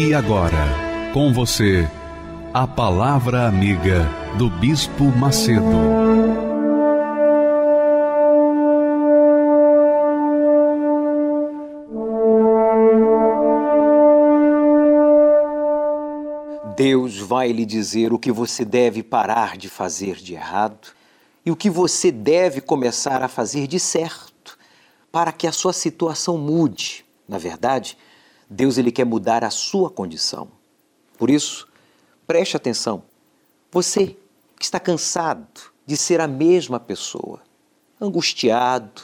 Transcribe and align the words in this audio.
E 0.00 0.14
agora, 0.14 1.10
com 1.12 1.32
você, 1.32 1.84
a 2.54 2.68
Palavra 2.68 3.48
Amiga 3.48 4.08
do 4.38 4.48
Bispo 4.48 5.02
Macedo. 5.06 5.64
Deus 16.76 17.18
vai 17.18 17.50
lhe 17.50 17.66
dizer 17.66 18.12
o 18.12 18.20
que 18.20 18.30
você 18.30 18.64
deve 18.64 19.02
parar 19.02 19.56
de 19.56 19.68
fazer 19.68 20.14
de 20.14 20.34
errado 20.34 20.92
e 21.44 21.50
o 21.50 21.56
que 21.56 21.68
você 21.68 22.12
deve 22.12 22.60
começar 22.60 23.20
a 23.20 23.26
fazer 23.26 23.66
de 23.66 23.80
certo 23.80 24.56
para 25.10 25.32
que 25.32 25.48
a 25.48 25.52
sua 25.52 25.72
situação 25.72 26.38
mude. 26.38 27.04
Na 27.28 27.36
verdade, 27.36 27.98
Deus 28.48 28.78
ele 28.78 28.90
quer 28.90 29.04
mudar 29.04 29.44
a 29.44 29.50
sua 29.50 29.90
condição. 29.90 30.48
Por 31.18 31.30
isso, 31.30 31.68
preste 32.26 32.56
atenção. 32.56 33.02
Você 33.70 34.16
que 34.58 34.64
está 34.64 34.80
cansado 34.80 35.72
de 35.86 35.96
ser 35.96 36.20
a 36.20 36.28
mesma 36.28 36.80
pessoa, 36.80 37.40
angustiado, 38.00 39.02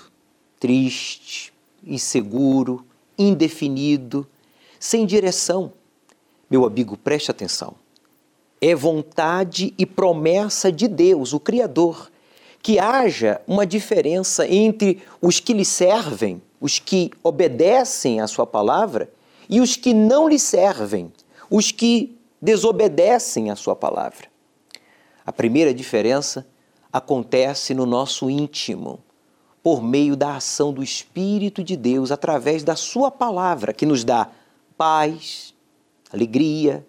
triste, 0.58 1.52
inseguro, 1.84 2.84
indefinido, 3.18 4.26
sem 4.78 5.06
direção. 5.06 5.72
Meu 6.50 6.64
amigo, 6.64 6.96
preste 6.96 7.30
atenção. 7.30 7.74
É 8.60 8.74
vontade 8.74 9.74
e 9.76 9.84
promessa 9.84 10.72
de 10.72 10.88
Deus, 10.88 11.32
o 11.32 11.40
Criador, 11.40 12.10
que 12.62 12.78
haja 12.78 13.42
uma 13.46 13.66
diferença 13.66 14.48
entre 14.48 15.02
os 15.20 15.38
que 15.38 15.52
lhe 15.52 15.64
servem, 15.64 16.40
os 16.60 16.78
que 16.78 17.10
obedecem 17.22 18.20
à 18.20 18.26
sua 18.26 18.46
palavra, 18.46 19.10
e 19.48 19.60
os 19.60 19.76
que 19.76 19.92
não 19.92 20.28
lhe 20.28 20.38
servem, 20.38 21.12
os 21.50 21.70
que 21.70 22.18
desobedecem 22.40 23.50
à 23.50 23.56
sua 23.56 23.74
palavra. 23.74 24.28
A 25.24 25.32
primeira 25.32 25.72
diferença 25.72 26.46
acontece 26.92 27.74
no 27.74 27.86
nosso 27.86 28.28
íntimo, 28.28 29.00
por 29.62 29.82
meio 29.82 30.14
da 30.14 30.36
ação 30.36 30.72
do 30.72 30.82
Espírito 30.82 31.64
de 31.64 31.74
Deus 31.74 32.12
através 32.12 32.62
da 32.62 32.76
Sua 32.76 33.10
palavra, 33.10 33.72
que 33.72 33.86
nos 33.86 34.04
dá 34.04 34.30
paz, 34.76 35.54
alegria, 36.12 36.86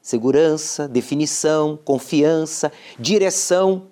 segurança, 0.00 0.88
definição, 0.88 1.78
confiança, 1.84 2.72
direção. 2.98 3.88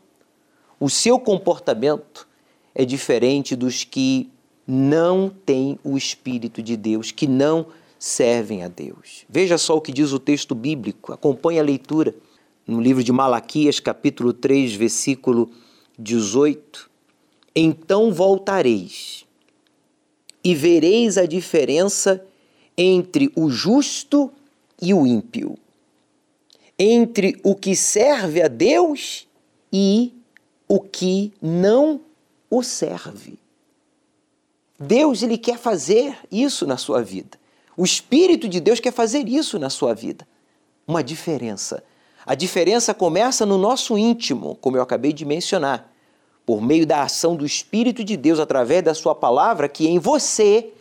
O 0.80 0.88
seu 0.88 1.18
comportamento 1.18 2.26
é 2.74 2.86
diferente 2.86 3.54
dos 3.54 3.84
que 3.84 4.30
não 4.66 5.28
têm 5.28 5.78
o 5.84 5.96
Espírito 5.96 6.62
de 6.62 6.76
Deus, 6.76 7.10
que 7.10 7.26
não 7.26 7.66
servem 8.02 8.64
a 8.64 8.68
Deus. 8.68 9.24
Veja 9.28 9.56
só 9.56 9.76
o 9.76 9.80
que 9.80 9.92
diz 9.92 10.10
o 10.10 10.18
texto 10.18 10.56
bíblico, 10.56 11.12
acompanhe 11.12 11.60
a 11.60 11.62
leitura 11.62 12.12
no 12.66 12.80
livro 12.80 13.00
de 13.04 13.12
Malaquias, 13.12 13.78
capítulo 13.78 14.32
3, 14.32 14.74
versículo 14.74 15.48
18. 15.96 16.90
Então 17.54 18.12
voltareis 18.12 19.24
e 20.42 20.52
vereis 20.52 21.16
a 21.16 21.26
diferença 21.26 22.26
entre 22.76 23.30
o 23.36 23.48
justo 23.48 24.32
e 24.80 24.92
o 24.92 25.06
ímpio, 25.06 25.56
entre 26.76 27.38
o 27.44 27.54
que 27.54 27.76
serve 27.76 28.42
a 28.42 28.48
Deus 28.48 29.28
e 29.72 30.12
o 30.66 30.80
que 30.80 31.32
não 31.40 32.00
o 32.50 32.64
serve. 32.64 33.38
Deus 34.76 35.22
ele 35.22 35.38
quer 35.38 35.56
fazer 35.56 36.18
isso 36.32 36.66
na 36.66 36.76
sua 36.76 37.00
vida. 37.00 37.40
O 37.76 37.84
Espírito 37.84 38.48
de 38.48 38.60
Deus 38.60 38.80
quer 38.80 38.92
fazer 38.92 39.28
isso 39.28 39.58
na 39.58 39.70
sua 39.70 39.94
vida. 39.94 40.26
Uma 40.86 41.02
diferença. 41.02 41.82
A 42.24 42.34
diferença 42.34 42.92
começa 42.92 43.46
no 43.46 43.56
nosso 43.56 43.96
íntimo, 43.96 44.56
como 44.60 44.76
eu 44.76 44.82
acabei 44.82 45.12
de 45.12 45.24
mencionar, 45.24 45.90
por 46.44 46.60
meio 46.60 46.86
da 46.86 47.02
ação 47.02 47.34
do 47.34 47.46
Espírito 47.46 48.04
de 48.04 48.16
Deus 48.16 48.38
através 48.38 48.82
da 48.82 48.94
Sua 48.94 49.14
palavra, 49.14 49.68
que 49.68 49.88
em 49.88 49.98
você 49.98 50.72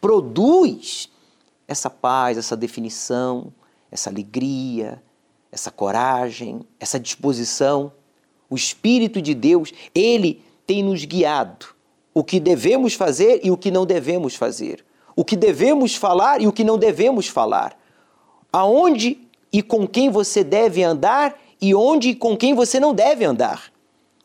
produz 0.00 1.10
essa 1.68 1.90
paz, 1.90 2.38
essa 2.38 2.56
definição, 2.56 3.52
essa 3.90 4.08
alegria, 4.08 5.02
essa 5.50 5.70
coragem, 5.70 6.60
essa 6.80 6.98
disposição. 6.98 7.92
O 8.48 8.54
Espírito 8.54 9.20
de 9.20 9.34
Deus, 9.34 9.72
ele 9.94 10.42
tem 10.66 10.82
nos 10.82 11.04
guiado 11.04 11.66
o 12.14 12.24
que 12.24 12.40
devemos 12.40 12.94
fazer 12.94 13.40
e 13.42 13.50
o 13.50 13.56
que 13.56 13.70
não 13.70 13.84
devemos 13.84 14.34
fazer 14.34 14.85
o 15.16 15.24
que 15.24 15.34
devemos 15.34 15.96
falar 15.96 16.42
e 16.42 16.46
o 16.46 16.52
que 16.52 16.62
não 16.62 16.76
devemos 16.76 17.26
falar, 17.26 17.76
aonde 18.52 19.18
e 19.50 19.62
com 19.62 19.88
quem 19.88 20.10
você 20.10 20.44
deve 20.44 20.82
andar 20.82 21.40
e 21.60 21.74
onde 21.74 22.10
e 22.10 22.14
com 22.14 22.36
quem 22.36 22.54
você 22.54 22.78
não 22.78 22.92
deve 22.92 23.24
andar. 23.24 23.72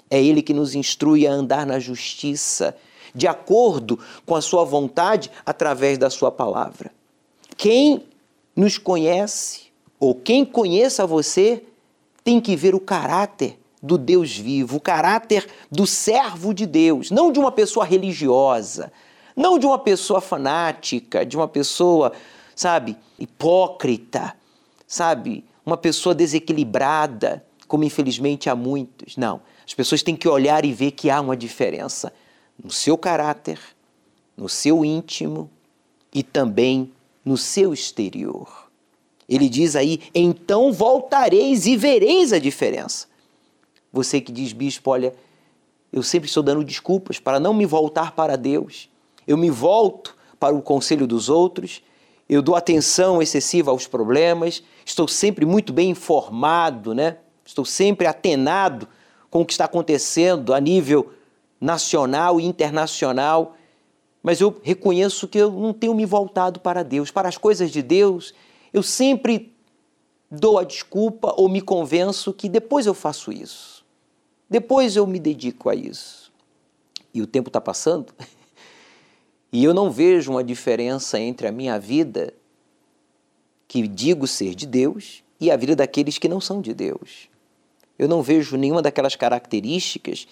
É 0.09 0.21
Ele 0.21 0.41
que 0.41 0.53
nos 0.53 0.75
instrui 0.75 1.25
a 1.25 1.31
andar 1.31 1.65
na 1.65 1.79
justiça, 1.79 2.75
de 3.15 3.27
acordo 3.27 3.97
com 4.25 4.35
a 4.35 4.41
Sua 4.41 4.65
vontade, 4.65 5.31
através 5.45 5.97
da 5.97 6.09
Sua 6.09 6.29
palavra. 6.29 6.91
Quem 7.55 8.03
nos 8.53 8.77
conhece, 8.77 9.71
ou 9.97 10.13
quem 10.13 10.43
conheça 10.43 11.07
você, 11.07 11.63
tem 12.23 12.41
que 12.41 12.57
ver 12.57 12.75
o 12.75 12.79
caráter 12.79 13.57
do 13.81 13.97
Deus 13.97 14.35
vivo, 14.37 14.77
o 14.77 14.81
caráter 14.81 15.47
do 15.71 15.87
servo 15.87 16.53
de 16.53 16.65
Deus, 16.65 17.09
não 17.09 17.31
de 17.31 17.39
uma 17.39 17.51
pessoa 17.51 17.85
religiosa, 17.85 18.91
não 19.35 19.57
de 19.57 19.65
uma 19.65 19.79
pessoa 19.79 20.21
fanática, 20.21 21.25
de 21.25 21.35
uma 21.35 21.47
pessoa, 21.47 22.11
sabe, 22.55 22.97
hipócrita, 23.19 24.35
sabe, 24.87 25.43
uma 25.65 25.77
pessoa 25.77 26.13
desequilibrada, 26.13 27.45
como 27.67 27.83
infelizmente 27.83 28.49
há 28.49 28.55
muitos. 28.55 29.17
Não. 29.17 29.41
As 29.65 29.73
pessoas 29.73 30.03
têm 30.03 30.15
que 30.15 30.27
olhar 30.27 30.65
e 30.65 30.73
ver 30.73 30.91
que 30.91 31.09
há 31.09 31.21
uma 31.21 31.37
diferença 31.37 32.11
no 32.61 32.69
seu 32.69 32.97
caráter, 32.97 33.59
no 34.35 34.49
seu 34.49 34.83
íntimo 34.83 35.49
e 36.13 36.21
também 36.21 36.91
no 37.23 37.37
seu 37.37 37.73
exterior. 37.73 38.69
Ele 39.29 39.47
diz 39.47 39.75
aí: 39.75 40.01
então 40.13 40.73
voltareis 40.73 41.65
e 41.65 41.77
vereis 41.77 42.33
a 42.33 42.39
diferença. 42.39 43.07
Você 43.93 44.19
que 44.19 44.31
diz, 44.31 44.51
bispo, 44.53 44.89
olha, 44.91 45.13
eu 45.91 46.03
sempre 46.03 46.27
estou 46.27 46.43
dando 46.43 46.63
desculpas 46.63 47.19
para 47.19 47.39
não 47.39 47.53
me 47.53 47.65
voltar 47.65 48.11
para 48.13 48.37
Deus 48.37 48.90
eu 49.31 49.37
me 49.37 49.49
volto 49.49 50.15
para 50.39 50.53
o 50.53 50.61
conselho 50.61 51.07
dos 51.07 51.29
outros, 51.29 51.81
eu 52.27 52.41
dou 52.41 52.55
atenção 52.55 53.21
excessiva 53.21 53.71
aos 53.71 53.87
problemas, 53.87 54.63
estou 54.85 55.07
sempre 55.07 55.45
muito 55.45 55.71
bem 55.71 55.89
informado, 55.89 56.93
né? 56.93 57.17
estou 57.45 57.65
sempre 57.65 58.07
atenado 58.07 58.87
com 59.29 59.41
o 59.41 59.45
que 59.45 59.53
está 59.53 59.65
acontecendo 59.65 60.53
a 60.53 60.59
nível 60.59 61.11
nacional 61.59 62.39
e 62.39 62.45
internacional, 62.45 63.55
mas 64.23 64.39
eu 64.39 64.59
reconheço 64.61 65.27
que 65.27 65.37
eu 65.37 65.51
não 65.51 65.73
tenho 65.73 65.93
me 65.93 66.05
voltado 66.05 66.59
para 66.59 66.83
Deus, 66.83 67.11
para 67.11 67.27
as 67.27 67.37
coisas 67.37 67.71
de 67.71 67.81
Deus. 67.81 68.33
Eu 68.71 68.83
sempre 68.83 69.53
dou 70.29 70.59
a 70.59 70.63
desculpa 70.63 71.33
ou 71.37 71.49
me 71.49 71.61
convenço 71.61 72.33
que 72.33 72.47
depois 72.47 72.85
eu 72.85 72.93
faço 72.93 73.31
isso, 73.31 73.85
depois 74.49 74.95
eu 74.95 75.07
me 75.07 75.19
dedico 75.19 75.69
a 75.69 75.75
isso. 75.75 76.31
E 77.13 77.21
o 77.21 77.27
tempo 77.27 77.49
está 77.49 77.59
passando 77.59 78.13
E 79.51 79.63
eu 79.63 79.73
não 79.73 79.91
vejo 79.91 80.31
uma 80.31 80.43
diferença 80.43 81.19
entre 81.19 81.47
a 81.47 81.51
minha 81.51 81.77
vida, 81.77 82.33
que 83.67 83.87
digo 83.87 84.25
ser 84.25 84.55
de 84.55 84.65
Deus, 84.65 85.23
e 85.39 85.51
a 85.51 85.57
vida 85.57 85.75
daqueles 85.75 86.17
que 86.17 86.29
não 86.29 86.39
são 86.39 86.61
de 86.61 86.73
Deus. 86.73 87.29
Eu 87.97 88.07
não 88.07 88.21
vejo 88.21 88.55
nenhuma 88.55 88.81
daquelas 88.81 89.15
características 89.15 90.27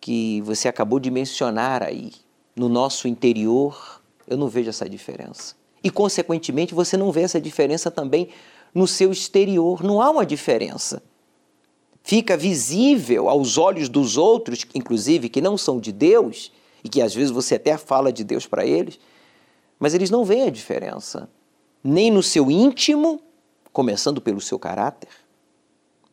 que 0.00 0.40
você 0.42 0.68
acabou 0.68 1.00
de 1.00 1.10
mencionar 1.10 1.82
aí 1.82 2.12
no 2.54 2.68
nosso 2.68 3.08
interior. 3.08 4.00
Eu 4.26 4.36
não 4.36 4.48
vejo 4.48 4.68
essa 4.68 4.88
diferença. 4.88 5.54
E, 5.82 5.90
consequentemente, 5.90 6.74
você 6.74 6.96
não 6.96 7.10
vê 7.10 7.22
essa 7.22 7.40
diferença 7.40 7.90
também 7.90 8.28
no 8.74 8.86
seu 8.86 9.10
exterior. 9.10 9.82
Não 9.82 10.00
há 10.00 10.10
uma 10.10 10.26
diferença. 10.26 11.02
Fica 12.02 12.36
visível 12.36 13.28
aos 13.28 13.56
olhos 13.58 13.88
dos 13.88 14.16
outros, 14.16 14.66
inclusive 14.74 15.28
que 15.28 15.40
não 15.40 15.56
são 15.56 15.78
de 15.78 15.92
Deus, 15.92 16.52
e 16.84 16.88
que 16.88 17.00
às 17.00 17.14
vezes 17.14 17.30
você 17.30 17.56
até 17.56 17.76
fala 17.76 18.12
de 18.12 18.24
Deus 18.24 18.46
para 18.46 18.66
eles, 18.66 18.98
mas 19.78 19.94
eles 19.94 20.10
não 20.10 20.24
veem 20.24 20.46
a 20.46 20.50
diferença. 20.50 21.28
Nem 21.82 22.10
no 22.10 22.22
seu 22.22 22.50
íntimo, 22.50 23.20
começando 23.72 24.20
pelo 24.20 24.40
seu 24.40 24.58
caráter, 24.58 25.08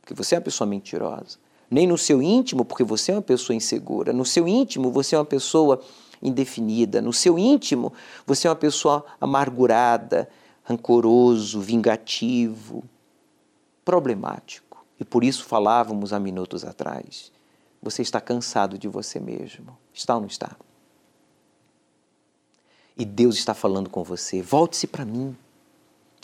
porque 0.02 0.14
você 0.14 0.36
é 0.36 0.38
uma 0.38 0.44
pessoa 0.44 0.68
mentirosa. 0.68 1.38
Nem 1.70 1.86
no 1.86 1.98
seu 1.98 2.22
íntimo, 2.22 2.66
porque 2.66 2.84
você 2.84 3.12
é 3.12 3.16
uma 3.16 3.22
pessoa 3.22 3.56
insegura. 3.56 4.12
No 4.12 4.26
seu 4.26 4.48
íntimo, 4.48 4.92
você 4.92 5.16
é 5.16 5.20
uma 5.20 5.26
pessoa 5.26 5.80
indefinida. 6.20 7.00
No 7.00 7.14
seu 7.14 7.38
íntimo, 7.38 7.94
você 8.26 8.48
é 8.48 8.50
uma 8.50 8.56
pessoa 8.56 9.06
amargurada, 9.22 10.28
rancoroso, 10.64 11.62
vingativo, 11.62 12.84
problemático. 13.86 14.84
E 15.00 15.06
por 15.06 15.24
isso 15.24 15.46
falávamos 15.46 16.12
há 16.12 16.20
minutos 16.20 16.66
atrás. 16.66 17.32
Você 17.82 18.02
está 18.02 18.20
cansado 18.20 18.78
de 18.78 18.88
você 18.88 19.20
mesmo. 19.20 19.78
Está 20.00 20.16
ou 20.16 20.22
não 20.22 20.28
está? 20.28 20.56
E 22.98 23.04
Deus 23.04 23.36
está 23.36 23.54
falando 23.54 23.90
com 23.90 24.02
você. 24.02 24.42
Volte-se 24.42 24.88
para 24.88 25.04
mim. 25.04 25.36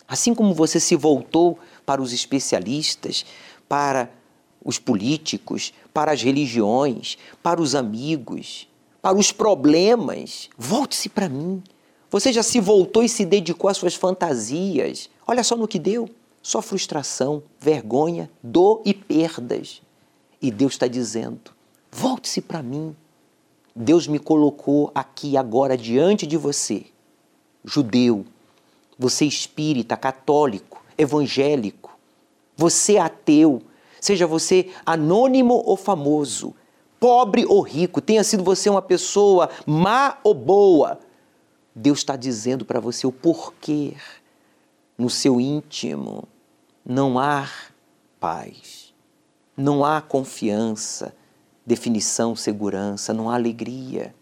Assim 0.07 0.33
como 0.33 0.53
você 0.53 0.79
se 0.79 0.95
voltou 0.95 1.59
para 1.85 2.01
os 2.01 2.13
especialistas, 2.13 3.25
para 3.67 4.09
os 4.63 4.79
políticos, 4.79 5.73
para 5.93 6.13
as 6.13 6.21
religiões, 6.21 7.17
para 7.43 7.61
os 7.61 7.75
amigos, 7.75 8.67
para 9.01 9.17
os 9.17 9.33
problemas, 9.33 10.49
volte-se 10.57 11.09
para 11.09 11.27
mim. 11.27 11.61
Você 12.09 12.31
já 12.31 12.43
se 12.43 12.61
voltou 12.61 13.03
e 13.03 13.09
se 13.09 13.25
dedicou 13.25 13.69
às 13.69 13.75
suas 13.75 13.93
fantasias. 13.93 15.09
Olha 15.27 15.43
só 15.43 15.57
no 15.57 15.67
que 15.67 15.79
deu: 15.79 16.09
só 16.41 16.61
frustração, 16.61 17.43
vergonha, 17.59 18.31
dor 18.41 18.81
e 18.85 18.93
perdas. 18.93 19.81
E 20.41 20.49
Deus 20.49 20.73
está 20.73 20.87
dizendo: 20.87 21.51
volte-se 21.91 22.39
para 22.39 22.63
mim. 22.63 22.95
Deus 23.75 24.07
me 24.07 24.19
colocou 24.19 24.89
aqui 24.95 25.35
agora 25.35 25.77
diante 25.77 26.25
de 26.25 26.37
você, 26.37 26.85
judeu, 27.63 28.25
você 28.97 29.25
espírita, 29.25 29.97
católico, 29.97 30.81
evangélico, 30.97 31.97
você 32.55 32.97
ateu, 32.97 33.61
seja 33.99 34.25
você 34.25 34.71
anônimo 34.85 35.61
ou 35.65 35.75
famoso, 35.75 36.55
pobre 36.99 37.45
ou 37.45 37.59
rico, 37.59 37.99
tenha 37.99 38.23
sido 38.23 38.45
você 38.45 38.69
uma 38.69 38.81
pessoa 38.81 39.49
má 39.65 40.19
ou 40.23 40.33
boa, 40.33 40.99
Deus 41.75 41.97
está 41.97 42.15
dizendo 42.15 42.63
para 42.63 42.79
você 42.79 43.05
o 43.05 43.11
porquê. 43.11 43.95
No 44.97 45.09
seu 45.09 45.41
íntimo 45.41 46.25
não 46.85 47.19
há 47.19 47.49
paz, 48.17 48.93
não 49.57 49.83
há 49.83 49.99
confiança, 49.99 51.13
definição, 51.65 52.35
segurança, 52.35 53.13
não 53.13 53.29
há 53.29 53.35
alegria. 53.35 54.13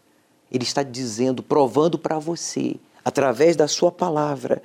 Ele 0.51 0.63
está 0.63 0.83
dizendo, 0.83 1.43
provando 1.43 1.97
para 1.97 2.19
você, 2.19 2.75
através 3.03 3.55
da 3.55 3.67
sua 3.67 3.91
palavra, 3.91 4.61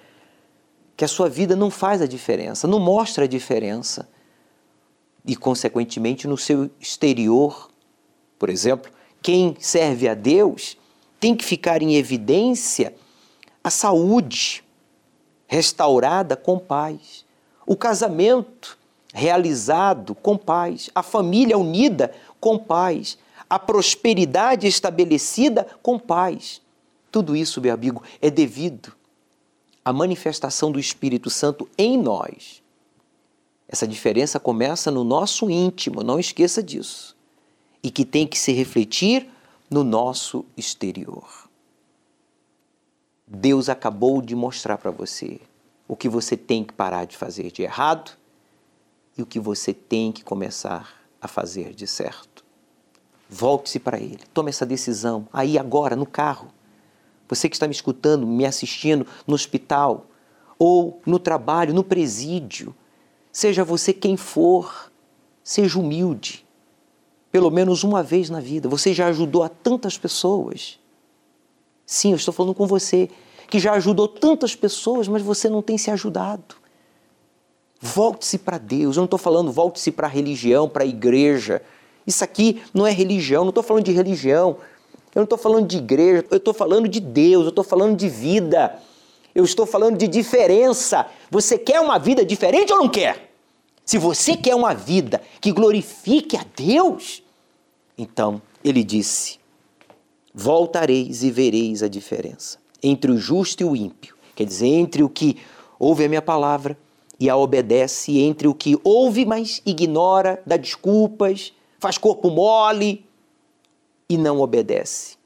que 0.96 1.04
a 1.04 1.08
sua 1.08 1.28
vida 1.28 1.56
não 1.56 1.70
faz 1.70 2.02
a 2.02 2.06
diferença, 2.06 2.68
não 2.68 2.78
mostra 2.78 3.24
a 3.24 3.28
diferença. 3.28 4.08
E, 5.24 5.34
consequentemente, 5.34 6.26
no 6.28 6.36
seu 6.36 6.70
exterior, 6.80 7.70
por 8.38 8.48
exemplo, 8.48 8.90
quem 9.22 9.56
serve 9.58 10.08
a 10.08 10.14
Deus 10.14 10.76
tem 11.18 11.34
que 11.34 11.44
ficar 11.44 11.82
em 11.82 11.96
evidência 11.96 12.94
a 13.62 13.70
saúde 13.70 14.64
restaurada 15.46 16.36
com 16.36 16.58
paz, 16.58 17.24
o 17.66 17.76
casamento 17.76 18.78
realizado 19.12 20.14
com 20.14 20.36
paz, 20.36 20.90
a 20.94 21.02
família 21.02 21.58
unida 21.58 22.12
com 22.40 22.58
paz, 22.58 23.18
a 23.48 23.58
prosperidade 23.58 24.66
estabelecida 24.66 25.66
com 25.82 25.98
paz. 25.98 26.60
Tudo 27.10 27.34
isso, 27.34 27.60
meu 27.60 27.72
amigo, 27.72 28.02
é 28.20 28.30
devido 28.30 28.92
à 29.84 29.92
manifestação 29.92 30.70
do 30.70 30.78
Espírito 30.78 31.30
Santo 31.30 31.68
em 31.76 31.96
nós. 31.96 32.62
Essa 33.68 33.86
diferença 33.86 34.38
começa 34.38 34.90
no 34.90 35.04
nosso 35.04 35.50
íntimo, 35.50 36.02
não 36.02 36.18
esqueça 36.18 36.62
disso. 36.62 37.16
E 37.82 37.90
que 37.90 38.04
tem 38.04 38.26
que 38.26 38.38
se 38.38 38.52
refletir 38.52 39.28
no 39.70 39.84
nosso 39.84 40.44
exterior. 40.56 41.48
Deus 43.26 43.68
acabou 43.68 44.22
de 44.22 44.34
mostrar 44.34 44.78
para 44.78 44.90
você 44.90 45.38
o 45.86 45.94
que 45.94 46.08
você 46.08 46.36
tem 46.36 46.64
que 46.64 46.72
parar 46.72 47.04
de 47.04 47.16
fazer 47.16 47.50
de 47.50 47.62
errado 47.62 48.12
e 49.16 49.22
o 49.22 49.26
que 49.26 49.38
você 49.38 49.74
tem 49.74 50.10
que 50.10 50.24
começar 50.24 50.97
a 51.20 51.28
fazer 51.28 51.74
de 51.74 51.86
certo. 51.86 52.44
Volte-se 53.28 53.78
para 53.78 53.98
Ele. 53.98 54.20
Tome 54.32 54.50
essa 54.50 54.64
decisão 54.64 55.28
aí 55.32 55.58
agora, 55.58 55.94
no 55.94 56.06
carro. 56.06 56.48
Você 57.28 57.48
que 57.48 57.56
está 57.56 57.66
me 57.66 57.74
escutando, 57.74 58.26
me 58.26 58.46
assistindo 58.46 59.06
no 59.26 59.34
hospital, 59.34 60.06
ou 60.58 61.00
no 61.06 61.18
trabalho, 61.18 61.72
no 61.72 61.84
presídio, 61.84 62.74
seja 63.30 63.62
você 63.62 63.92
quem 63.92 64.16
for, 64.16 64.90
seja 65.44 65.78
humilde. 65.78 66.44
Pelo 67.30 67.50
menos 67.50 67.84
uma 67.84 68.02
vez 68.02 68.28
na 68.28 68.40
vida. 68.40 68.68
Você 68.68 68.92
já 68.92 69.06
ajudou 69.08 69.42
a 69.42 69.48
tantas 69.48 69.96
pessoas. 69.96 70.80
Sim, 71.86 72.10
eu 72.10 72.16
estou 72.16 72.34
falando 72.34 72.54
com 72.54 72.66
você, 72.66 73.08
que 73.48 73.58
já 73.58 73.72
ajudou 73.74 74.08
tantas 74.08 74.56
pessoas, 74.56 75.06
mas 75.06 75.22
você 75.22 75.48
não 75.48 75.62
tem 75.62 75.78
se 75.78 75.90
ajudado. 75.90 76.56
Volte-se 77.80 78.38
para 78.38 78.58
Deus. 78.58 78.96
Eu 78.96 79.00
não 79.00 79.04
estou 79.04 79.18
falando 79.18 79.52
volte-se 79.52 79.92
para 79.92 80.06
a 80.06 80.10
religião, 80.10 80.68
para 80.68 80.84
a 80.84 80.86
igreja. 80.86 81.62
Isso 82.06 82.24
aqui 82.24 82.62
não 82.74 82.86
é 82.86 82.90
religião, 82.90 83.44
não 83.44 83.50
estou 83.50 83.62
falando 83.62 83.84
de 83.84 83.92
religião. 83.92 84.56
Eu 85.14 85.20
não 85.20 85.24
estou 85.24 85.38
falando 85.38 85.66
de 85.66 85.78
igreja, 85.78 86.24
eu 86.30 86.36
estou 86.36 86.54
falando 86.54 86.88
de 86.88 87.00
Deus, 87.00 87.44
eu 87.44 87.50
estou 87.50 87.64
falando 87.64 87.96
de 87.96 88.08
vida. 88.08 88.78
Eu 89.34 89.44
estou 89.44 89.66
falando 89.66 89.96
de 89.96 90.08
diferença. 90.08 91.06
Você 91.30 91.56
quer 91.58 91.80
uma 91.80 91.98
vida 91.98 92.24
diferente 92.24 92.72
ou 92.72 92.78
não 92.78 92.88
quer? 92.88 93.32
Se 93.84 93.96
você 93.96 94.36
quer 94.36 94.54
uma 94.54 94.74
vida 94.74 95.22
que 95.40 95.52
glorifique 95.52 96.36
a 96.36 96.44
Deus, 96.56 97.22
então 97.96 98.42
ele 98.64 98.82
disse: 98.82 99.38
Voltareis 100.34 101.22
e 101.22 101.30
vereis 101.30 101.82
a 101.82 101.88
diferença 101.88 102.58
entre 102.82 103.10
o 103.10 103.18
justo 103.18 103.62
e 103.62 103.64
o 103.64 103.74
ímpio. 103.74 104.14
Quer 104.34 104.44
dizer, 104.44 104.66
entre 104.66 105.02
o 105.02 105.08
que 105.08 105.36
ouve 105.78 106.04
a 106.04 106.08
minha 106.08 106.22
palavra 106.22 106.76
e 107.18 107.28
a 107.28 107.36
obedece 107.36 108.18
entre 108.20 108.46
o 108.46 108.54
que 108.54 108.78
ouve, 108.84 109.24
mas 109.24 109.60
ignora, 109.66 110.40
dá 110.46 110.56
desculpas, 110.56 111.52
faz 111.78 111.98
corpo 111.98 112.30
mole 112.30 113.04
e 114.08 114.16
não 114.16 114.40
obedece. 114.40 115.16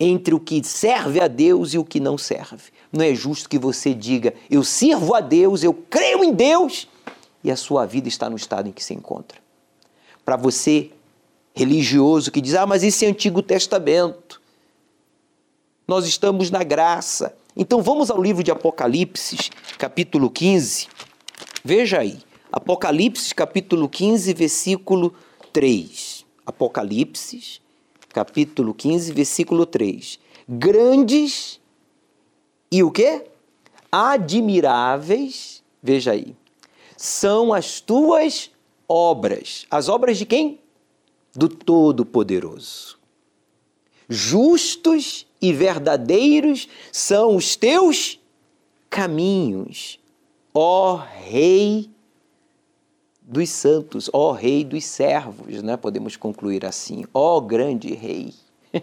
Entre 0.00 0.34
o 0.34 0.40
que 0.40 0.62
serve 0.64 1.20
a 1.20 1.28
Deus 1.28 1.74
e 1.74 1.78
o 1.78 1.84
que 1.84 2.00
não 2.00 2.18
serve. 2.18 2.70
Não 2.92 3.04
é 3.04 3.14
justo 3.14 3.48
que 3.48 3.58
você 3.58 3.94
diga, 3.94 4.34
eu 4.50 4.64
sirvo 4.64 5.14
a 5.14 5.20
Deus, 5.20 5.62
eu 5.62 5.74
creio 5.74 6.24
em 6.24 6.32
Deus, 6.32 6.88
e 7.44 7.50
a 7.50 7.56
sua 7.56 7.86
vida 7.86 8.08
está 8.08 8.28
no 8.28 8.36
estado 8.36 8.68
em 8.68 8.72
que 8.72 8.82
se 8.82 8.94
encontra. 8.94 9.38
Para 10.24 10.36
você, 10.36 10.90
religioso, 11.54 12.30
que 12.30 12.40
diz, 12.40 12.54
ah, 12.54 12.66
mas 12.66 12.82
isso 12.82 13.04
é 13.04 13.08
Antigo 13.08 13.42
Testamento, 13.42 14.40
nós 15.86 16.06
estamos 16.06 16.50
na 16.50 16.62
graça, 16.62 17.36
então 17.60 17.82
vamos 17.82 18.08
ao 18.08 18.22
livro 18.22 18.44
de 18.44 18.52
Apocalipse, 18.52 19.50
capítulo 19.76 20.30
15. 20.30 20.86
Veja 21.64 21.98
aí, 21.98 22.20
Apocalipse, 22.52 23.34
capítulo 23.34 23.88
15, 23.88 24.32
versículo 24.32 25.12
3. 25.52 26.24
Apocalipse, 26.46 27.60
capítulo 28.10 28.72
15, 28.72 29.12
versículo 29.12 29.66
3. 29.66 30.20
Grandes 30.48 31.60
e 32.70 32.84
o 32.84 32.92
quê? 32.92 33.26
Admiráveis, 33.90 35.60
veja 35.82 36.12
aí, 36.12 36.36
são 36.96 37.52
as 37.52 37.80
tuas 37.80 38.52
obras. 38.86 39.66
As 39.68 39.88
obras 39.88 40.16
de 40.16 40.26
quem? 40.26 40.60
Do 41.34 41.48
Todo-Poderoso. 41.48 42.98
Justos 44.08 45.26
e 45.40 45.52
verdadeiros 45.52 46.68
são 46.92 47.36
os 47.36 47.56
teus 47.56 48.20
caminhos, 48.90 49.98
ó 50.52 50.96
Rei 50.96 51.90
dos 53.22 53.50
santos, 53.50 54.08
ó 54.12 54.32
Rei 54.32 54.64
dos 54.64 54.84
servos, 54.84 55.62
né? 55.62 55.76
Podemos 55.76 56.16
concluir 56.16 56.64
assim, 56.64 57.04
ó 57.12 57.40
grande 57.40 57.94
Rei. 57.94 58.32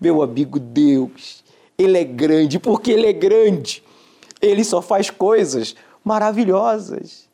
Meu 0.00 0.22
amigo 0.22 0.58
Deus, 0.58 1.42
Ele 1.76 1.98
é 1.98 2.04
grande, 2.04 2.58
porque 2.58 2.90
Ele 2.90 3.06
é 3.06 3.12
grande. 3.12 3.82
Ele 4.40 4.62
só 4.62 4.80
faz 4.80 5.10
coisas 5.10 5.74
maravilhosas. 6.04 7.28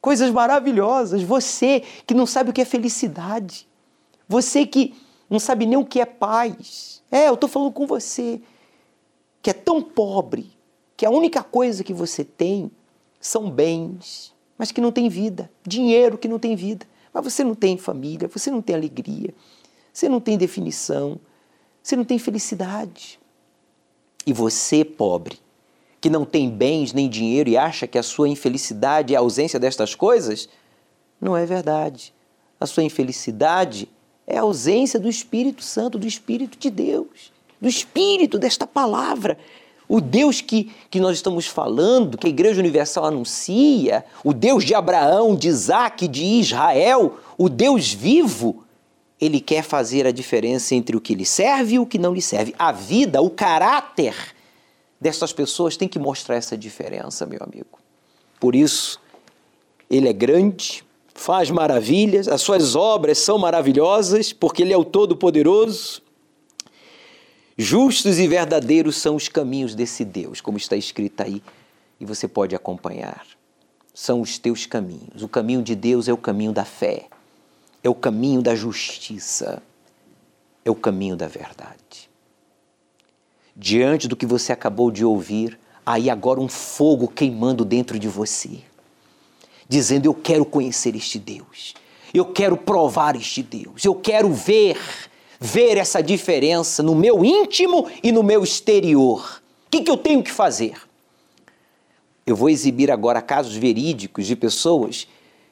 Coisas 0.00 0.30
maravilhosas. 0.30 1.22
Você 1.22 1.82
que 2.06 2.14
não 2.14 2.26
sabe 2.26 2.50
o 2.50 2.52
que 2.52 2.60
é 2.60 2.64
felicidade. 2.64 3.66
Você 4.28 4.66
que 4.66 4.94
não 5.28 5.38
sabe 5.38 5.66
nem 5.66 5.76
o 5.76 5.84
que 5.84 6.00
é 6.00 6.06
paz. 6.06 7.02
É, 7.10 7.28
eu 7.28 7.34
estou 7.34 7.48
falando 7.48 7.72
com 7.72 7.86
você, 7.86 8.40
que 9.42 9.50
é 9.50 9.52
tão 9.52 9.82
pobre, 9.82 10.50
que 10.96 11.04
a 11.04 11.10
única 11.10 11.42
coisa 11.42 11.84
que 11.84 11.92
você 11.92 12.24
tem 12.24 12.70
são 13.20 13.50
bens, 13.50 14.34
mas 14.56 14.72
que 14.72 14.80
não 14.80 14.90
tem 14.90 15.08
vida, 15.08 15.50
dinheiro 15.66 16.18
que 16.18 16.28
não 16.28 16.38
tem 16.38 16.56
vida. 16.56 16.86
Mas 17.12 17.24
você 17.24 17.44
não 17.44 17.54
tem 17.54 17.76
família, 17.76 18.28
você 18.28 18.50
não 18.50 18.60
tem 18.60 18.74
alegria, 18.74 19.34
você 19.92 20.08
não 20.08 20.20
tem 20.20 20.36
definição, 20.36 21.18
você 21.82 21.96
não 21.96 22.04
tem 22.04 22.18
felicidade. 22.18 23.18
E 24.26 24.32
você, 24.32 24.84
pobre, 24.84 25.38
que 26.00 26.10
não 26.10 26.24
tem 26.24 26.50
bens 26.50 26.92
nem 26.92 27.08
dinheiro 27.08 27.48
e 27.48 27.56
acha 27.56 27.86
que 27.86 27.98
a 27.98 28.02
sua 28.02 28.28
infelicidade 28.28 29.14
é 29.14 29.16
a 29.16 29.20
ausência 29.20 29.58
destas 29.58 29.94
coisas, 29.94 30.48
não 31.20 31.36
é 31.36 31.44
verdade. 31.46 32.14
A 32.60 32.66
sua 32.66 32.82
infelicidade 32.82 33.88
é 34.28 34.36
a 34.36 34.42
ausência 34.42 35.00
do 35.00 35.08
Espírito 35.08 35.62
Santo, 35.62 35.98
do 35.98 36.06
Espírito 36.06 36.58
de 36.58 36.68
Deus, 36.68 37.32
do 37.58 37.66
Espírito 37.66 38.38
desta 38.38 38.66
palavra. 38.66 39.38
O 39.88 40.02
Deus 40.02 40.42
que, 40.42 40.70
que 40.90 41.00
nós 41.00 41.16
estamos 41.16 41.46
falando, 41.46 42.18
que 42.18 42.26
a 42.26 42.30
Igreja 42.30 42.60
Universal 42.60 43.06
anuncia, 43.06 44.04
o 44.22 44.34
Deus 44.34 44.64
de 44.64 44.74
Abraão, 44.74 45.34
de 45.34 45.48
Isaac, 45.48 46.06
de 46.06 46.22
Israel, 46.22 47.16
o 47.38 47.48
Deus 47.48 47.90
vivo, 47.90 48.64
ele 49.18 49.40
quer 49.40 49.62
fazer 49.62 50.06
a 50.06 50.12
diferença 50.12 50.74
entre 50.74 50.94
o 50.94 51.00
que 51.00 51.14
lhe 51.14 51.24
serve 51.24 51.76
e 51.76 51.78
o 51.78 51.86
que 51.86 51.98
não 51.98 52.12
lhe 52.12 52.20
serve. 52.20 52.54
A 52.58 52.70
vida, 52.70 53.22
o 53.22 53.30
caráter 53.30 54.14
dessas 55.00 55.32
pessoas 55.32 55.74
tem 55.74 55.88
que 55.88 55.98
mostrar 55.98 56.36
essa 56.36 56.56
diferença, 56.56 57.24
meu 57.24 57.40
amigo. 57.42 57.78
Por 58.38 58.54
isso, 58.54 59.00
ele 59.90 60.06
é 60.06 60.12
grande, 60.12 60.84
faz 61.18 61.50
maravilhas, 61.50 62.28
as 62.28 62.40
suas 62.40 62.74
obras 62.74 63.18
são 63.18 63.38
maravilhosas, 63.38 64.32
porque 64.32 64.62
ele 64.62 64.72
é 64.72 64.76
o 64.76 64.84
Todo-Poderoso. 64.84 66.02
Justos 67.56 68.18
e 68.18 68.28
verdadeiros 68.28 68.96
são 68.96 69.16
os 69.16 69.28
caminhos 69.28 69.74
desse 69.74 70.04
Deus, 70.04 70.40
como 70.40 70.56
está 70.56 70.76
escrito 70.76 71.22
aí, 71.22 71.42
e 72.00 72.04
você 72.04 72.28
pode 72.28 72.54
acompanhar. 72.54 73.26
São 73.92 74.20
os 74.20 74.38
teus 74.38 74.64
caminhos. 74.64 75.22
O 75.22 75.28
caminho 75.28 75.62
de 75.62 75.74
Deus 75.74 76.08
é 76.08 76.12
o 76.12 76.16
caminho 76.16 76.52
da 76.52 76.64
fé 76.64 77.08
é 77.82 77.88
o 77.88 77.94
caminho 77.94 78.42
da 78.42 78.54
justiça, 78.54 79.62
é 80.64 80.70
o 80.70 80.74
caminho 80.74 81.16
da 81.16 81.28
verdade. 81.28 82.10
Diante 83.54 84.06
do 84.06 84.16
que 84.16 84.26
você 84.26 84.52
acabou 84.52 84.90
de 84.90 85.04
ouvir, 85.04 85.58
aí 85.84 86.10
agora 86.10 86.40
um 86.40 86.48
fogo 86.48 87.08
queimando 87.08 87.64
dentro 87.64 87.98
de 87.98 88.08
você, 88.08 88.60
dizendo: 89.68 90.06
Eu 90.06 90.14
quero 90.14 90.44
conhecer 90.44 90.96
este 90.96 91.18
Deus, 91.18 91.74
eu 92.14 92.24
quero 92.24 92.56
provar 92.56 93.14
este 93.14 93.42
Deus, 93.42 93.84
eu 93.84 93.94
quero 93.94 94.32
ver, 94.32 94.78
ver 95.38 95.76
essa 95.76 96.02
diferença 96.02 96.82
no 96.82 96.94
meu 96.94 97.24
íntimo 97.24 97.88
e 98.02 98.10
no 98.10 98.22
meu 98.22 98.42
exterior. 98.42 99.42
O 99.66 99.70
que, 99.70 99.82
que 99.82 99.90
eu 99.90 99.96
tenho 99.96 100.22
que 100.22 100.32
fazer? 100.32 100.74
Eu 102.26 102.34
vou 102.34 102.48
exibir 102.50 102.90
agora 102.90 103.22
casos 103.22 103.54
verídicos 103.54 104.26
de 104.26 104.34
pessoas 104.34 105.06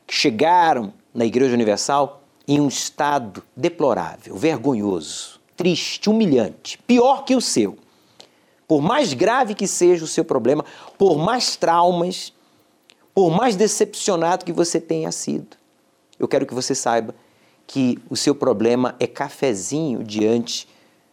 que 0.07 0.15
chegaram 0.15 0.93
na 1.13 1.25
Igreja 1.25 1.55
Universal 1.55 2.23
em 2.47 2.61
um 2.61 2.69
estado 2.69 3.43
deplorável, 3.57 4.37
vergonhoso, 4.37 5.41
triste, 5.57 6.09
humilhante, 6.09 6.79
pior 6.87 7.25
que 7.25 7.35
o 7.35 7.41
seu. 7.41 7.77
Por 8.69 8.83
mais 8.83 9.13
grave 9.15 9.55
que 9.55 9.67
seja 9.67 10.05
o 10.05 10.09
seu 10.09 10.25
problema, 10.25 10.65
por 10.99 11.17
mais 11.17 11.57
traumas, 11.57 12.33
por 13.17 13.31
mais 13.31 13.57
decepcionado 13.57 14.45
que 14.45 14.53
você 14.53 14.79
tenha 14.79 15.11
sido, 15.11 15.57
eu 16.19 16.29
quero 16.29 16.45
que 16.45 16.53
você 16.53 16.75
saiba 16.75 17.15
que 17.67 17.99
o 18.11 18.15
seu 18.15 18.35
problema 18.35 18.95
é 19.01 19.07
cafezinho 19.07 20.05
diante 20.05 20.69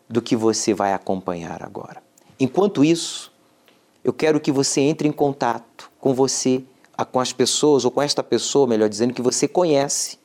do 0.09 0.21
que 0.21 0.35
você 0.35 0.73
vai 0.73 0.91
acompanhar 0.91 1.63
agora. 1.63 2.03
Enquanto 2.37 2.83
isso, 2.83 3.31
eu 4.03 4.11
quero 4.11 4.37
que 4.41 4.51
você 4.51 4.81
entre 4.81 5.07
em 5.07 5.13
contato 5.13 5.89
com 5.97 6.13
você 6.13 6.61
com 7.09 7.21
as 7.21 7.31
pessoas, 7.31 7.85
ou 7.85 7.91
com 7.91 8.01
esta 8.01 8.21
pessoa, 8.21 8.67
melhor 8.67 8.89
dizendo, 8.89 9.13
que 9.13 9.21
você 9.21 9.47
conhece, 9.47 10.19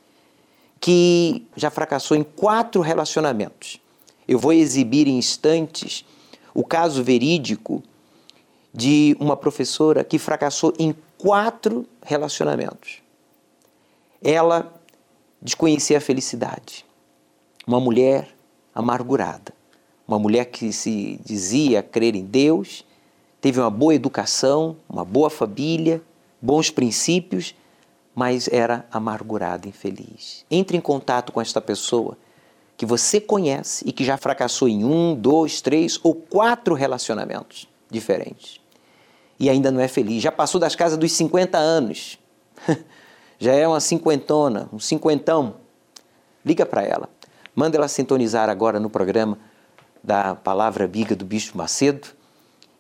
que 0.81 1.47
já 1.57 1.71
fracassou 1.71 2.17
em 2.17 2.25
quatro 2.25 2.81
relacionamentos. 2.81 3.81
Eu 4.27 4.39
vou 4.41 4.53
exibir 4.53 5.07
em 5.07 5.17
instantes 5.17 6.05
o 6.53 6.65
caso 6.65 7.05
verídico 7.05 7.85
de 8.75 9.17
uma 9.21 9.37
professora 9.37 10.03
que 10.03 10.19
fracassou 10.19 10.75
em 10.77 10.93
quatro 11.19 11.87
relacionamentos. 12.03 13.03
Ela 14.23 14.73
desconhecia 15.43 15.99
a 15.99 16.01
felicidade. 16.01 16.87
Uma 17.67 17.81
mulher 17.81 18.29
amargurada. 18.75 19.53
Uma 20.07 20.19
mulher 20.19 20.47
que 20.47 20.73
se 20.73 21.21
dizia 21.25 21.83
crer 21.83 22.15
em 22.15 22.25
Deus, 22.25 22.85
teve 23.41 23.61
uma 23.61 23.71
boa 23.71 23.95
educação, 23.95 24.77
uma 24.89 25.05
boa 25.05 25.29
família, 25.29 26.01
bons 26.41 26.71
princípios, 26.71 27.55
mas 28.15 28.49
era 28.49 28.87
amargurado, 28.91 29.69
infeliz. 29.69 30.47
Entre 30.51 30.77
em 30.77 30.81
contato 30.81 31.31
com 31.31 31.41
esta 31.41 31.61
pessoa 31.61 32.17
que 32.77 32.87
você 32.87 33.21
conhece 33.21 33.85
e 33.87 33.93
que 33.93 34.05
já 34.05 34.17
fracassou 34.17 34.69
em 34.69 34.85
um, 34.85 35.15
dois, 35.15 35.61
três 35.61 36.01
ou 36.03 36.15
quatro 36.15 36.75
relacionamentos 36.75 37.69
diferentes. 37.91 38.61
E 39.39 39.49
ainda 39.49 39.71
não 39.71 39.81
é 39.81 39.89
feliz. 39.89 40.23
Já 40.23 40.33
passou 40.33 40.61
das 40.61 40.75
casas 40.75 40.99
dos 40.99 41.13
50 41.13 41.57
anos. 41.57 42.19
já 43.39 43.53
é 43.53 43.67
uma 43.67 43.81
cinquentona, 43.81 44.69
um 44.73 44.79
cinquentão. 44.79 45.57
Liga 46.45 46.67
para 46.67 46.83
ela. 46.83 47.09
Manda 47.55 47.77
ela 47.77 47.89
sintonizar 47.89 48.49
agora 48.49 48.81
no 48.81 48.91
programa 48.91 49.39
da 50.03 50.35
Palavra 50.35 50.87
Biga 50.87 51.15
do 51.15 51.25
Bispo 51.25 51.59
Macedo 51.59 52.09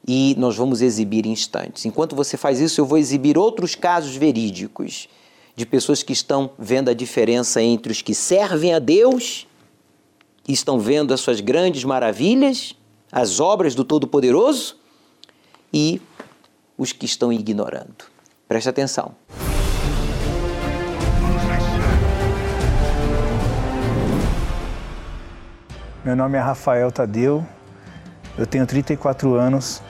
e 0.07 0.35
nós 0.39 0.57
vamos 0.57 0.81
exibir 0.81 1.27
instantes. 1.27 1.85
Enquanto 1.85 2.17
você 2.17 2.37
faz 2.37 2.61
isso, 2.61 2.81
eu 2.81 2.87
vou 2.87 2.97
exibir 2.97 3.37
outros 3.37 3.75
casos 3.75 4.17
verídicos 4.17 5.09
de 5.55 5.67
pessoas 5.67 6.03
que 6.03 6.13
estão 6.13 6.51
vendo 6.59 6.89
a 6.89 6.95
diferença 6.95 7.61
entre 7.61 7.93
os 7.93 8.01
que 8.01 8.15
servem 8.15 8.73
a 8.73 8.79
Deus 8.79 9.47
e 10.47 10.53
estão 10.53 10.79
vendo 10.79 11.13
as 11.13 11.21
suas 11.21 11.41
grandes 11.41 11.85
maravilhas, 11.85 12.75
as 13.11 13.41
obras 13.41 13.75
do 13.75 13.85
Todo-Poderoso 13.85 14.77
e 15.73 16.01
os 16.79 16.93
que 16.93 17.05
estão 17.05 17.33
ignorando. 17.33 18.05
Preste 18.47 18.69
atenção. 18.69 19.15
Meu 26.05 26.15
nome 26.17 26.39
é 26.39 26.41
Rafael 26.41 26.91
Tadeu, 26.91 27.45
eu 28.39 28.47
tenho 28.47 28.65
34 28.65 29.35
anos 29.35 29.83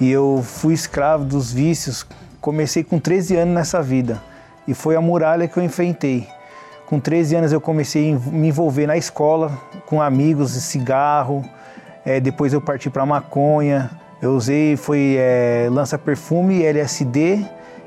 e 0.00 0.08
eu 0.08 0.40
fui 0.42 0.72
escravo 0.72 1.24
dos 1.24 1.52
vícios. 1.52 2.06
Comecei 2.40 2.84
com 2.84 2.98
13 2.98 3.36
anos 3.36 3.54
nessa 3.54 3.82
vida 3.82 4.22
e 4.66 4.72
foi 4.72 4.94
a 4.94 5.00
muralha 5.00 5.48
que 5.48 5.58
eu 5.58 5.62
enfrentei. 5.62 6.26
Com 6.86 7.00
13 7.00 7.36
anos 7.36 7.52
eu 7.52 7.60
comecei 7.60 8.14
a 8.14 8.18
me 8.18 8.48
envolver 8.48 8.86
na 8.86 8.96
escola 8.96 9.50
com 9.84 10.00
amigos, 10.00 10.52
cigarro. 10.52 11.44
É, 12.06 12.20
depois 12.20 12.52
eu 12.52 12.60
parti 12.62 12.88
para 12.88 13.04
maconha. 13.04 13.90
Eu 14.20 14.34
usei 14.34 14.76
foi 14.76 15.16
é, 15.18 15.68
lança-perfume, 15.70 16.62
LSD 16.62 17.44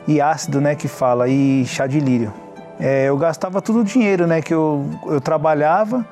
e 0.07 0.21
ácido, 0.21 0.61
né, 0.61 0.75
que 0.75 0.87
fala, 0.87 1.27
e 1.27 1.65
chá 1.65 1.87
de 1.87 1.99
lírio. 1.99 2.33
É, 2.79 3.05
eu 3.05 3.17
gastava 3.17 3.61
todo 3.61 3.79
o 3.79 3.83
dinheiro, 3.83 4.25
né, 4.25 4.41
que 4.41 4.53
eu, 4.53 4.85
eu 5.05 5.21
trabalhava, 5.21 6.05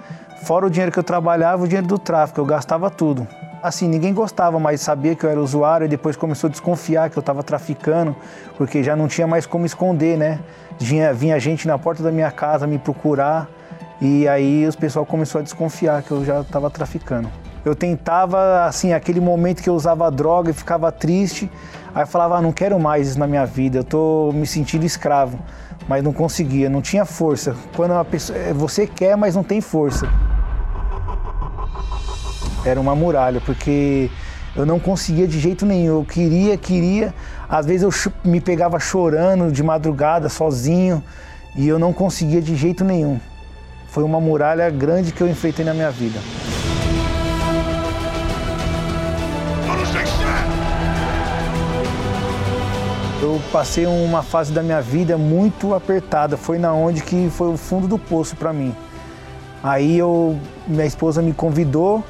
fora 0.43 0.65
o 0.65 0.69
dinheiro 0.69 0.91
que 0.91 0.99
eu 0.99 1.03
trabalhava, 1.03 1.63
o 1.63 1.67
dinheiro 1.67 1.87
do 1.87 1.97
tráfico, 1.97 2.39
eu 2.39 2.45
gastava 2.45 2.89
tudo 2.89 3.27
assim, 3.61 3.87
ninguém 3.87 4.13
gostava, 4.13 4.59
mas 4.59 4.81
sabia 4.81 5.15
que 5.15 5.25
eu 5.25 5.29
era 5.29 5.39
usuário 5.39 5.85
e 5.85 5.87
depois 5.87 6.15
começou 6.15 6.47
a 6.47 6.51
desconfiar 6.51 7.09
que 7.09 7.17
eu 7.17 7.21
estava 7.21 7.43
traficando, 7.43 8.15
porque 8.57 8.81
já 8.83 8.95
não 8.95 9.07
tinha 9.07 9.27
mais 9.27 9.45
como 9.45 9.65
esconder, 9.65 10.17
né? 10.17 10.39
Vinha, 10.79 11.13
vinha 11.13 11.39
gente 11.39 11.67
na 11.67 11.77
porta 11.77 12.01
da 12.01 12.11
minha 12.11 12.31
casa 12.31 12.65
me 12.65 12.77
procurar 12.77 13.49
e 14.01 14.27
aí 14.27 14.67
o 14.67 14.77
pessoal 14.77 15.05
começou 15.05 15.39
a 15.39 15.43
desconfiar 15.43 16.01
que 16.01 16.11
eu 16.11 16.23
já 16.23 16.41
estava 16.41 16.69
traficando. 16.69 17.29
Eu 17.65 17.75
tentava, 17.75 18.65
assim, 18.65 18.93
aquele 18.93 19.19
momento 19.19 19.61
que 19.61 19.69
eu 19.69 19.75
usava 19.75 20.09
droga 20.09 20.51
e 20.51 20.53
ficava 20.53 20.91
triste, 20.91 21.49
aí 21.93 22.05
falava, 22.05 22.37
ah, 22.37 22.41
não 22.41 22.51
quero 22.51 22.79
mais 22.79 23.09
isso 23.09 23.19
na 23.19 23.27
minha 23.27 23.45
vida, 23.45 23.79
eu 23.79 23.83
tô 23.83 24.31
me 24.33 24.47
sentindo 24.47 24.85
escravo, 24.85 25.39
mas 25.87 26.03
não 26.03 26.13
conseguia, 26.13 26.69
não 26.69 26.81
tinha 26.81 27.05
força. 27.05 27.55
Quando 27.75 27.91
uma 27.91 28.05
pessoa, 28.05 28.37
você 28.53 28.87
quer, 28.87 29.17
mas 29.17 29.35
não 29.35 29.43
tem 29.43 29.59
força 29.59 30.07
era 32.65 32.79
uma 32.79 32.95
muralha, 32.95 33.41
porque 33.41 34.09
eu 34.55 34.65
não 34.65 34.79
conseguia 34.79 35.27
de 35.27 35.39
jeito 35.39 35.65
nenhum. 35.65 35.99
Eu 35.99 36.05
queria, 36.05 36.57
queria. 36.57 37.13
Às 37.47 37.65
vezes 37.65 37.83
eu 37.83 38.13
me 38.23 38.41
pegava 38.41 38.79
chorando 38.79 39.51
de 39.51 39.63
madrugada, 39.63 40.29
sozinho, 40.29 41.03
e 41.55 41.67
eu 41.67 41.79
não 41.79 41.93
conseguia 41.93 42.41
de 42.41 42.55
jeito 42.55 42.83
nenhum. 42.83 43.19
Foi 43.87 44.03
uma 44.03 44.19
muralha 44.19 44.69
grande 44.69 45.11
que 45.11 45.21
eu 45.21 45.27
enfrentei 45.27 45.65
na 45.65 45.73
minha 45.73 45.89
vida. 45.89 46.19
Eu 53.21 53.41
passei 53.51 53.85
uma 53.85 54.23
fase 54.23 54.51
da 54.51 54.63
minha 54.63 54.81
vida 54.81 55.17
muito 55.17 55.73
apertada. 55.73 56.37
Foi 56.37 56.57
na 56.57 56.73
onde 56.73 57.01
que 57.01 57.29
foi 57.29 57.49
o 57.51 57.57
fundo 57.57 57.87
do 57.87 57.97
poço 57.97 58.35
para 58.35 58.53
mim. 58.53 58.75
Aí 59.61 59.97
eu, 59.97 60.39
minha 60.67 60.85
esposa 60.85 61.21
me 61.21 61.33
convidou 61.33 62.03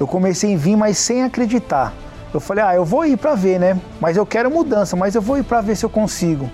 eu 0.00 0.06
comecei 0.06 0.54
a 0.54 0.56
vir, 0.56 0.76
mas 0.76 0.96
sem 0.96 1.22
acreditar. 1.22 1.92
Eu 2.32 2.40
falei, 2.40 2.64
ah, 2.64 2.74
eu 2.74 2.86
vou 2.86 3.04
ir 3.04 3.18
para 3.18 3.34
ver, 3.34 3.60
né? 3.60 3.78
Mas 4.00 4.16
eu 4.16 4.24
quero 4.24 4.50
mudança, 4.50 4.96
mas 4.96 5.14
eu 5.14 5.20
vou 5.20 5.36
ir 5.36 5.42
para 5.42 5.60
ver 5.60 5.76
se 5.76 5.84
eu 5.84 5.90
consigo. 5.90 6.48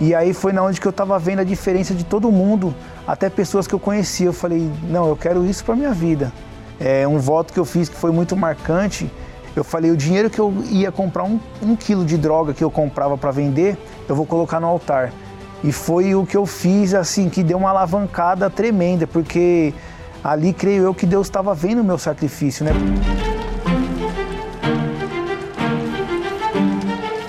E 0.00 0.12
aí 0.12 0.34
foi 0.34 0.52
na 0.52 0.64
onde 0.64 0.80
que 0.80 0.86
eu 0.86 0.90
estava 0.90 1.16
vendo 1.16 1.38
a 1.38 1.44
diferença 1.44 1.94
de 1.94 2.04
todo 2.04 2.30
mundo, 2.32 2.74
até 3.06 3.30
pessoas 3.30 3.68
que 3.68 3.74
eu 3.74 3.78
conhecia. 3.78 4.26
Eu 4.26 4.32
falei, 4.32 4.68
não, 4.88 5.08
eu 5.08 5.16
quero 5.16 5.46
isso 5.46 5.64
para 5.64 5.76
minha 5.76 5.92
vida. 5.92 6.32
É 6.80 7.06
um 7.06 7.18
voto 7.18 7.52
que 7.52 7.60
eu 7.60 7.64
fiz 7.64 7.88
que 7.88 7.94
foi 7.94 8.10
muito 8.10 8.36
marcante 8.36 9.08
Eu 9.56 9.64
falei, 9.64 9.90
o 9.90 9.96
dinheiro 9.96 10.28
que 10.28 10.38
eu 10.38 10.52
ia 10.70 10.92
comprar 10.92 11.24
um, 11.24 11.40
um 11.62 11.74
quilo 11.74 12.04
de 12.04 12.18
droga 12.18 12.52
que 12.52 12.62
eu 12.62 12.70
comprava 12.70 13.16
para 13.16 13.30
vender, 13.30 13.78
eu 14.06 14.14
vou 14.14 14.26
colocar 14.26 14.60
no 14.60 14.66
altar. 14.66 15.10
E 15.64 15.72
foi 15.72 16.14
o 16.14 16.26
que 16.26 16.36
eu 16.36 16.44
fiz, 16.44 16.92
assim, 16.92 17.30
que 17.30 17.42
deu 17.42 17.56
uma 17.56 17.70
alavancada 17.70 18.50
tremenda, 18.50 19.06
porque 19.06 19.72
ali 20.22 20.52
creio 20.52 20.84
eu 20.84 20.94
que 20.94 21.06
Deus 21.06 21.26
estava 21.26 21.54
vendo 21.54 21.80
o 21.80 21.84
meu 21.84 21.96
sacrifício, 21.96 22.66
né? 22.66 22.72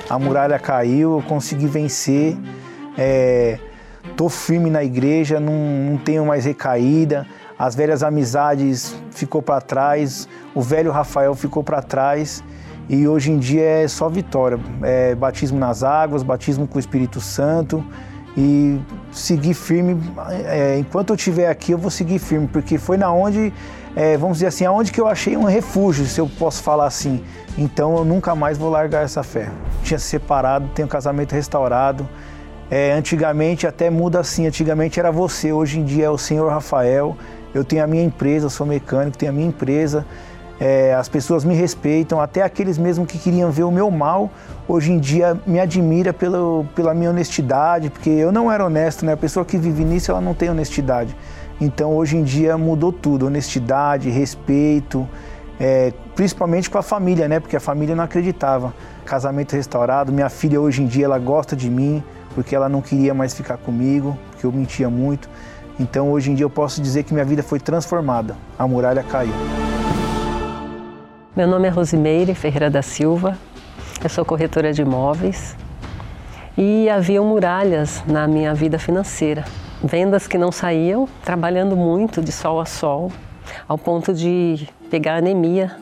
A 0.09 0.19
muralha 0.19 0.59
caiu, 0.59 1.19
eu 1.19 1.23
consegui 1.25 1.67
vencer, 1.67 2.37
é, 2.97 3.57
tô 4.17 4.27
firme 4.27 4.69
na 4.69 4.83
igreja, 4.83 5.39
não, 5.39 5.53
não 5.53 5.97
tenho 5.97 6.25
mais 6.25 6.43
recaída, 6.43 7.25
as 7.57 7.75
velhas 7.75 8.03
amizades 8.03 8.95
ficou 9.11 9.41
para 9.41 9.59
trás, 9.61 10.27
o 10.53 10.61
velho 10.61 10.91
Rafael 10.91 11.33
ficou 11.33 11.63
para 11.63 11.81
trás 11.81 12.43
e 12.89 13.07
hoje 13.07 13.31
em 13.31 13.37
dia 13.37 13.63
é 13.63 13.87
só 13.87 14.07
vitória. 14.07 14.59
É 14.83 15.15
batismo 15.15 15.57
nas 15.57 15.83
águas, 15.83 16.23
batismo 16.23 16.67
com 16.67 16.77
o 16.77 16.79
Espírito 16.79 17.19
Santo 17.19 17.83
e 18.37 18.79
seguir 19.11 19.55
firme. 19.55 19.99
É, 20.45 20.77
enquanto 20.77 21.09
eu 21.09 21.15
estiver 21.15 21.49
aqui, 21.49 21.71
eu 21.71 21.77
vou 21.77 21.89
seguir 21.89 22.19
firme, 22.19 22.47
porque 22.47 22.77
foi 22.77 22.95
na 22.95 23.11
onde, 23.11 23.51
é, 23.95 24.15
vamos 24.15 24.37
dizer 24.37 24.47
assim, 24.47 24.63
aonde 24.63 24.91
que 24.91 25.01
eu 25.01 25.07
achei 25.07 25.35
um 25.35 25.43
refúgio, 25.43 26.05
se 26.05 26.21
eu 26.21 26.29
posso 26.37 26.61
falar 26.61 26.85
assim. 26.85 27.23
Então 27.57 27.97
eu 27.97 28.05
nunca 28.05 28.35
mais 28.35 28.57
vou 28.57 28.69
largar 28.69 29.03
essa 29.03 29.23
fé. 29.23 29.49
Tinha 29.83 29.97
se 29.97 30.05
separado, 30.05 30.69
tenho 30.75 30.87
casamento 30.87 31.33
restaurado. 31.33 32.07
É, 32.69 32.91
antigamente 32.91 33.65
até 33.65 33.89
muda 33.89 34.19
assim, 34.19 34.45
antigamente 34.45 34.99
era 34.99 35.09
você, 35.09 35.53
hoje 35.53 35.79
em 35.79 35.85
dia 35.85 36.05
é 36.05 36.09
o 36.09 36.17
senhor 36.17 36.51
Rafael. 36.51 37.17
Eu 37.57 37.65
tenho 37.65 37.83
a 37.83 37.87
minha 37.87 38.03
empresa, 38.03 38.49
sou 38.49 38.67
mecânico, 38.67 39.17
tenho 39.17 39.31
a 39.31 39.35
minha 39.35 39.47
empresa. 39.47 40.05
É, 40.59 40.93
as 40.93 41.09
pessoas 41.09 41.43
me 41.43 41.55
respeitam, 41.55 42.19
até 42.19 42.41
aqueles 42.41 42.77
mesmo 42.77 43.05
que 43.05 43.17
queriam 43.17 43.51
ver 43.51 43.63
o 43.63 43.71
meu 43.71 43.91
mal, 43.91 44.31
hoje 44.67 44.91
em 44.91 44.99
dia 44.99 45.39
me 45.45 45.59
admira 45.59 46.11
pelo, 46.11 46.65
pela 46.75 46.93
minha 46.93 47.11
honestidade, 47.11 47.89
porque 47.89 48.09
eu 48.09 48.31
não 48.31 48.51
era 48.51 48.65
honesto, 48.65 49.05
né? 49.05 49.13
A 49.13 49.17
pessoa 49.17 49.45
que 49.45 49.57
vive 49.57 49.83
nisso, 49.83 50.11
ela 50.11 50.21
não 50.21 50.33
tem 50.33 50.49
honestidade. 50.49 51.15
Então, 51.59 51.95
hoje 51.95 52.17
em 52.17 52.23
dia 52.23 52.57
mudou 52.57 52.91
tudo, 52.91 53.27
honestidade, 53.27 54.09
respeito, 54.09 55.07
é, 55.59 55.93
principalmente 56.15 56.69
com 56.69 56.77
a 56.77 56.83
família, 56.83 57.27
né? 57.27 57.39
Porque 57.39 57.55
a 57.55 57.59
família 57.59 57.95
não 57.95 58.03
acreditava. 58.03 58.73
Casamento 59.05 59.55
restaurado, 59.55 60.11
minha 60.11 60.29
filha 60.29 60.59
hoje 60.61 60.83
em 60.83 60.85
dia, 60.85 61.05
ela 61.05 61.19
gosta 61.19 61.55
de 61.55 61.69
mim, 61.69 62.03
porque 62.35 62.55
ela 62.55 62.69
não 62.69 62.81
queria 62.81 63.13
mais 63.13 63.33
ficar 63.33 63.57
comigo, 63.57 64.17
porque 64.29 64.45
eu 64.45 64.51
mentia 64.51 64.89
muito. 64.89 65.27
Então, 65.79 66.11
hoje 66.11 66.31
em 66.31 66.35
dia, 66.35 66.43
eu 66.43 66.49
posso 66.49 66.81
dizer 66.81 67.03
que 67.03 67.13
minha 67.13 67.25
vida 67.25 67.43
foi 67.43 67.59
transformada. 67.59 68.35
A 68.57 68.67
muralha 68.67 69.03
caiu. 69.03 69.33
Meu 71.35 71.47
nome 71.47 71.67
é 71.67 71.69
Rosimeire 71.69 72.33
Ferreira 72.33 72.67
da 72.67 72.81
Silva, 72.81 73.37
eu 74.03 74.09
sou 74.09 74.25
corretora 74.25 74.73
de 74.73 74.81
imóveis 74.81 75.55
e 76.57 76.89
havia 76.89 77.21
muralhas 77.21 78.03
na 78.07 78.27
minha 78.27 78.55
vida 78.55 78.79
financeira. 78.79 79.45
Vendas 79.83 80.27
que 80.27 80.35
não 80.35 80.51
saíam, 80.51 81.07
trabalhando 81.23 81.77
muito 81.77 82.23
de 82.23 82.31
sol 82.31 82.59
a 82.59 82.65
sol, 82.65 83.11
ao 83.67 83.77
ponto 83.77 84.15
de 84.15 84.67
pegar 84.89 85.17
anemia, 85.17 85.75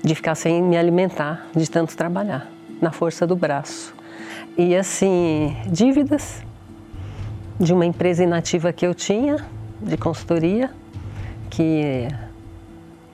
de 0.00 0.14
ficar 0.14 0.36
sem 0.36 0.62
me 0.62 0.76
alimentar, 0.76 1.44
de 1.56 1.68
tanto 1.68 1.96
trabalhar, 1.96 2.46
na 2.80 2.92
força 2.92 3.26
do 3.26 3.34
braço. 3.34 3.92
E 4.56 4.76
assim, 4.76 5.56
dívidas 5.66 6.40
de 7.58 7.72
uma 7.72 7.84
empresa 7.84 8.22
inativa 8.22 8.72
que 8.72 8.86
eu 8.86 8.94
tinha, 8.94 9.44
de 9.80 9.96
consultoria, 9.96 10.70
que 11.50 12.08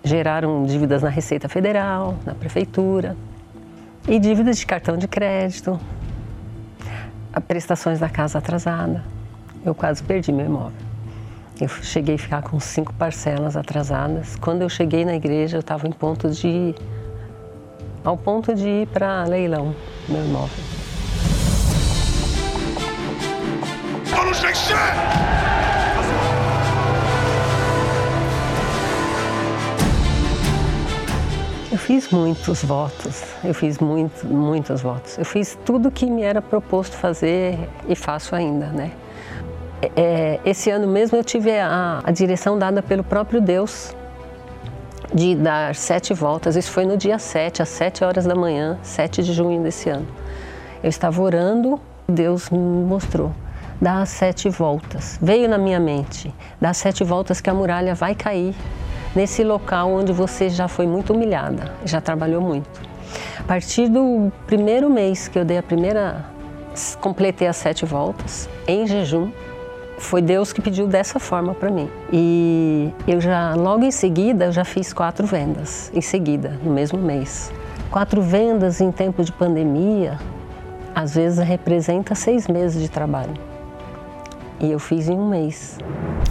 geraram 0.03 0.65
dívidas 0.65 1.03
na 1.03 1.09
Receita 1.09 1.49
Federal, 1.49 2.17
na 2.27 2.35
Prefeitura, 2.35 3.17
e 4.07 4.19
dívidas 4.19 4.59
de 4.59 4.67
cartão 4.67 4.99
de 4.99 5.09
crédito, 5.09 5.81
prestações 7.49 7.99
da 7.99 8.09
casa 8.09 8.39
atrasada. 8.39 9.03
Eu 9.65 9.75
quase 9.75 10.03
perdi 10.03 10.31
meu 10.31 10.47
imóvel. 10.47 10.85
Eu 11.61 11.69
cheguei 11.69 12.17
a 12.17 12.19
ficar 12.19 12.43
com 12.43 12.61
cinco 12.61 12.93
parcelas 12.95 13.57
atrasadas. 13.57 14.37
Quando 14.37 14.63
eu 14.63 14.69
cheguei 14.69 15.05
na 15.05 15.15
igreja, 15.15 15.57
eu 15.57 15.61
estava 15.61 15.89
em 15.89 15.93
ponto 15.93 16.29
de 16.29 16.75
ao 18.05 18.19
ponto 18.19 18.55
de 18.55 18.69
ir 18.69 18.89
para 18.89 19.25
leilão 19.25 19.75
meu 20.09 20.23
imóvel. 20.23 20.74
Eu 31.73 31.79
fiz 31.79 32.09
muitos 32.11 32.63
votos, 32.63 33.25
eu 33.43 33.53
fiz 33.53 33.81
muito, 33.81 34.25
muitos 34.27 34.81
votos. 34.81 35.19
Eu 35.19 35.25
fiz 35.25 35.59
tudo 35.65 35.91
que 35.91 36.07
me 36.07 36.23
era 36.23 36.41
proposto 36.41 36.97
fazer 36.97 37.59
e 37.89 37.97
faço 37.97 38.37
ainda, 38.37 38.67
né? 38.67 38.93
É, 39.83 39.91
é, 39.97 40.41
esse 40.45 40.71
ano 40.71 40.87
mesmo 40.87 41.19
eu 41.19 41.25
tive 41.25 41.51
a, 41.59 42.01
a 42.05 42.11
direção 42.13 42.57
dada 42.57 42.81
pelo 42.81 43.03
próprio 43.03 43.41
Deus 43.41 43.95
de 45.13 45.35
dar 45.35 45.75
sete 45.75 46.15
voltas. 46.15 46.55
Isso 46.55 46.71
foi 46.71 46.87
no 46.87 46.97
dia 46.97 47.19
7, 47.19 47.63
às 47.63 47.69
7 47.71 48.05
horas 48.05 48.25
da 48.25 48.35
manhã, 48.35 48.79
7 48.83 49.23
de 49.23 49.33
junho 49.33 49.63
desse 49.63 49.89
ano. 49.89 50.07
Eu 50.83 50.89
estava 50.89 51.21
orando, 51.21 51.81
Deus 52.09 52.51
me 52.51 52.59
mostrou. 52.59 53.33
Dá 53.81 54.03
as 54.03 54.09
sete 54.09 54.49
voltas. 54.49 55.19
Veio 55.21 55.49
na 55.49 55.59
minha 55.59 55.81
mente, 55.81 56.33
dá 56.61 56.71
as 56.71 56.77
sete 56.77 57.05
voltas 57.05 57.41
que 57.41 57.51
a 57.51 57.55
muralha 57.55 57.95
vai 57.95 58.15
cair 58.15 58.55
nesse 59.15 59.45
local 59.45 59.93
onde 59.93 60.13
você 60.13 60.49
já 60.49 60.69
foi 60.69 60.87
muito 60.87 61.13
humilhada, 61.13 61.73
já 61.85 62.01
trabalhou 62.01 62.41
muito. 62.41 62.81
A 63.39 63.43
partir 63.45 63.89
do 63.89 64.33
primeiro 64.47 64.91
mês 64.91 65.29
que 65.29 65.39
eu 65.39 65.45
dei 65.45 65.59
a 65.59 65.63
primeira, 65.63 66.25
completei 67.01 67.47
as 67.47 67.57
sete 67.57 67.85
voltas 67.85 68.49
em 68.67 68.87
jejum, 68.87 69.31
foi 69.99 70.21
Deus 70.21 70.53
que 70.53 70.61
pediu 70.61 70.87
dessa 70.87 71.21
forma 71.21 71.55
para 71.55 71.71
mim. 71.71 71.89
E 72.13 72.93
eu 73.07 73.21
já, 73.21 73.55
logo 73.55 73.85
em 73.85 73.91
seguida, 73.91 74.47
eu 74.47 74.53
já 74.53 74.65
fiz 74.65 74.93
quatro 74.93 75.27
vendas, 75.27 75.91
em 75.95 76.01
seguida, 76.01 76.59
no 76.63 76.73
mesmo 76.73 76.99
mês. 76.99 77.53
Quatro 77.91 78.21
vendas 78.21 78.81
em 78.81 78.91
tempo 78.91 79.23
de 79.23 79.31
pandemia, 79.31 80.19
às 80.95 81.15
vezes 81.15 81.39
representa 81.39 82.15
seis 82.15 82.49
meses 82.49 82.83
de 82.83 82.89
trabalho. 82.89 83.54
E 84.61 84.71
eu 84.71 84.79
fiz 84.79 85.09
em 85.09 85.19
um 85.19 85.29
mês. 85.29 85.79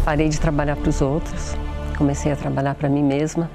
Parei 0.04 0.30
de 0.30 0.40
trabalhar 0.40 0.76
para 0.76 0.90
os 0.90 1.02
outros, 1.02 1.56
comecei 1.98 2.32
a 2.32 2.36
trabalhar 2.36 2.76
para 2.76 2.90
mim 2.90 3.04
mesma. 3.04 3.50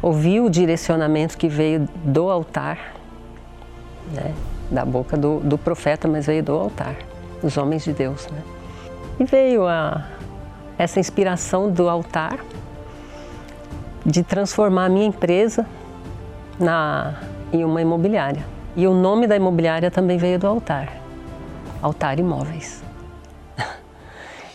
Ouvi 0.00 0.40
o 0.40 0.48
direcionamento 0.48 1.36
que 1.36 1.48
veio 1.48 1.88
do 2.04 2.30
altar, 2.30 2.94
né? 4.12 4.34
da 4.70 4.84
boca 4.84 5.16
do, 5.16 5.40
do 5.40 5.58
profeta, 5.58 6.06
mas 6.06 6.26
veio 6.26 6.42
do 6.42 6.52
altar, 6.52 6.94
dos 7.42 7.56
homens 7.56 7.84
de 7.84 7.92
Deus. 7.92 8.28
Né? 8.28 8.42
E 9.18 9.24
veio 9.24 9.66
a, 9.66 10.06
essa 10.78 11.00
inspiração 11.00 11.70
do 11.70 11.88
altar 11.88 12.38
de 14.04 14.22
transformar 14.22 14.86
a 14.86 14.88
minha 14.88 15.06
empresa 15.06 15.66
na, 16.58 17.20
em 17.52 17.64
uma 17.64 17.82
imobiliária. 17.82 18.44
E 18.76 18.86
o 18.86 18.94
nome 18.94 19.26
da 19.26 19.36
imobiliária 19.36 19.90
também 19.90 20.18
veio 20.18 20.38
do 20.38 20.46
altar, 20.46 20.92
Altar 21.82 22.18
Imóveis. 22.18 22.87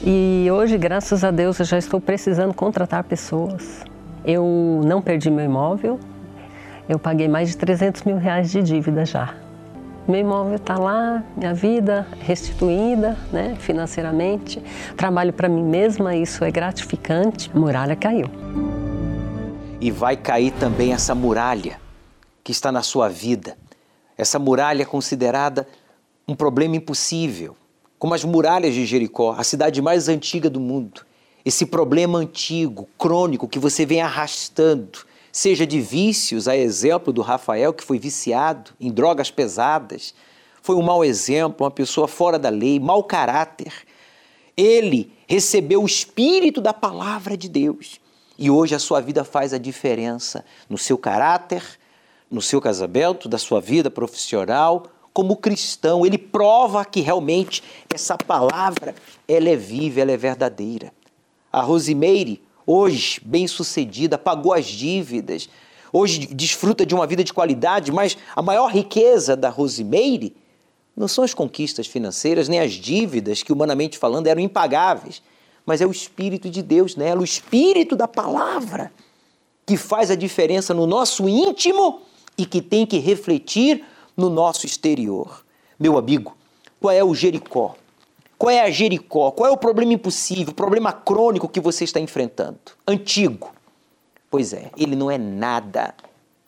E 0.05 0.49
hoje, 0.51 0.77
graças 0.77 1.23
a 1.23 1.31
Deus, 1.31 1.59
eu 1.59 1.65
já 1.65 1.77
estou 1.77 2.01
precisando 2.01 2.53
contratar 2.53 3.05
pessoas. 3.05 3.85
Eu 4.25 4.81
não 4.83 5.01
perdi 5.01 5.31
meu 5.31 5.45
imóvel, 5.45 5.97
eu 6.89 6.99
paguei 6.99 7.29
mais 7.29 7.47
de 7.47 7.55
300 7.55 8.03
mil 8.03 8.17
reais 8.17 8.51
de 8.51 8.61
dívida 8.61 9.05
já. 9.05 9.33
Meu 10.05 10.19
imóvel 10.19 10.55
está 10.55 10.77
lá, 10.77 11.23
minha 11.37 11.53
vida 11.53 12.05
restituída 12.19 13.17
né, 13.31 13.55
financeiramente, 13.57 14.61
trabalho 14.97 15.31
para 15.31 15.47
mim 15.47 15.63
mesma, 15.63 16.13
isso 16.13 16.43
é 16.43 16.51
gratificante. 16.51 17.49
A 17.55 17.57
muralha 17.57 17.95
caiu. 17.95 18.29
E 19.79 19.89
vai 19.89 20.17
cair 20.17 20.51
também 20.51 20.91
essa 20.91 21.15
muralha 21.15 21.79
que 22.43 22.51
está 22.51 22.73
na 22.73 22.81
sua 22.81 23.07
vida. 23.07 23.55
Essa 24.17 24.37
muralha 24.37 24.85
considerada 24.85 25.65
um 26.27 26.35
problema 26.35 26.75
impossível, 26.75 27.55
como 28.03 28.13
as 28.13 28.25
muralhas 28.25 28.73
de 28.73 28.85
Jericó, 28.85 29.33
a 29.37 29.45
cidade 29.45 29.81
mais 29.81 30.09
antiga 30.09 30.49
do 30.49 30.59
mundo. 30.59 31.05
Esse 31.45 31.65
problema 31.65 32.19
antigo, 32.19 32.85
crônico, 32.97 33.47
que 33.47 33.57
você 33.57 33.85
vem 33.85 34.01
arrastando, 34.01 35.05
seja 35.31 35.65
de 35.65 35.79
vícios, 35.79 36.49
a 36.49 36.57
exemplo 36.57 37.13
do 37.13 37.21
Rafael, 37.21 37.71
que 37.71 37.81
foi 37.81 37.97
viciado 37.97 38.71
em 38.77 38.91
drogas 38.91 39.31
pesadas, 39.31 40.13
foi 40.61 40.75
um 40.75 40.81
mau 40.81 41.05
exemplo, 41.05 41.63
uma 41.63 41.71
pessoa 41.71 42.05
fora 42.05 42.37
da 42.37 42.49
lei, 42.49 42.77
mau 42.77 43.05
caráter. 43.05 43.71
Ele 44.57 45.09
recebeu 45.25 45.81
o 45.81 45.85
espírito 45.85 46.59
da 46.59 46.73
palavra 46.73 47.37
de 47.37 47.47
Deus. 47.47 48.01
E 48.37 48.51
hoje 48.51 48.75
a 48.75 48.79
sua 48.79 48.99
vida 48.99 49.23
faz 49.23 49.53
a 49.53 49.57
diferença 49.57 50.43
no 50.69 50.77
seu 50.77 50.97
caráter, 50.97 51.63
no 52.29 52.41
seu 52.41 52.59
casamento, 52.59 53.29
da 53.29 53.37
sua 53.37 53.61
vida 53.61 53.89
profissional, 53.89 54.87
como 55.13 55.37
cristão, 55.37 56.05
ele 56.05 56.17
prova 56.17 56.83
que 56.83 56.99
realmente 56.99 57.61
essa 57.93 58.17
palavra 58.17 58.95
ela 59.27 59.47
é 59.47 59.55
viva, 59.55 60.01
ela 60.01 60.11
é 60.11 60.17
verdadeira. 60.17 60.91
A 61.51 61.61
Rosimeire, 61.61 62.41
hoje 62.65 63.21
bem-sucedida, 63.23 64.17
pagou 64.17 64.53
as 64.53 64.65
dívidas. 64.65 65.47
hoje 65.91 66.25
desfruta 66.25 66.83
de 66.83 66.95
uma 66.95 67.05
vida 67.05 67.23
de 67.23 67.31
qualidade, 67.31 67.91
mas 67.91 68.17
a 68.35 68.41
maior 68.41 68.71
riqueza 68.71 69.35
da 69.35 69.49
Rosimeire 69.49 70.35
não 70.97 71.07
são 71.07 71.23
as 71.23 71.33
conquistas 71.33 71.85
financeiras, 71.85 72.49
nem 72.49 72.59
as 72.59 72.71
dívidas 72.71 73.43
que, 73.43 73.53
humanamente 73.53 73.99
falando, 73.99 74.27
eram 74.27 74.41
impagáveis, 74.41 75.21
mas 75.63 75.79
é 75.79 75.85
o 75.85 75.91
Espírito 75.91 76.49
de 76.49 76.63
Deus 76.63 76.95
nela, 76.95 77.21
o 77.21 77.23
Espírito 77.23 77.95
da 77.95 78.07
palavra, 78.07 78.91
que 79.65 79.77
faz 79.77 80.09
a 80.09 80.15
diferença 80.15 80.73
no 80.73 80.87
nosso 80.87 81.29
íntimo 81.29 82.01
e 82.37 82.45
que 82.45 82.61
tem 82.61 82.85
que 82.85 82.97
refletir 82.97 83.83
no 84.15 84.29
nosso 84.29 84.65
exterior. 84.65 85.43
Meu 85.79 85.97
amigo, 85.97 86.35
qual 86.79 86.93
é 86.93 87.03
o 87.03 87.15
Jericó? 87.15 87.75
Qual 88.37 88.49
é 88.49 88.61
a 88.61 88.69
Jericó? 88.69 89.31
Qual 89.31 89.49
é 89.49 89.51
o 89.51 89.57
problema 89.57 89.93
impossível, 89.93 90.51
o 90.51 90.55
problema 90.55 90.91
crônico 90.91 91.47
que 91.47 91.59
você 91.59 91.83
está 91.83 91.99
enfrentando? 91.99 92.59
Antigo. 92.85 93.53
Pois 94.29 94.51
é, 94.53 94.71
ele 94.75 94.95
não 94.95 95.09
é 95.09 95.17
nada, 95.17 95.93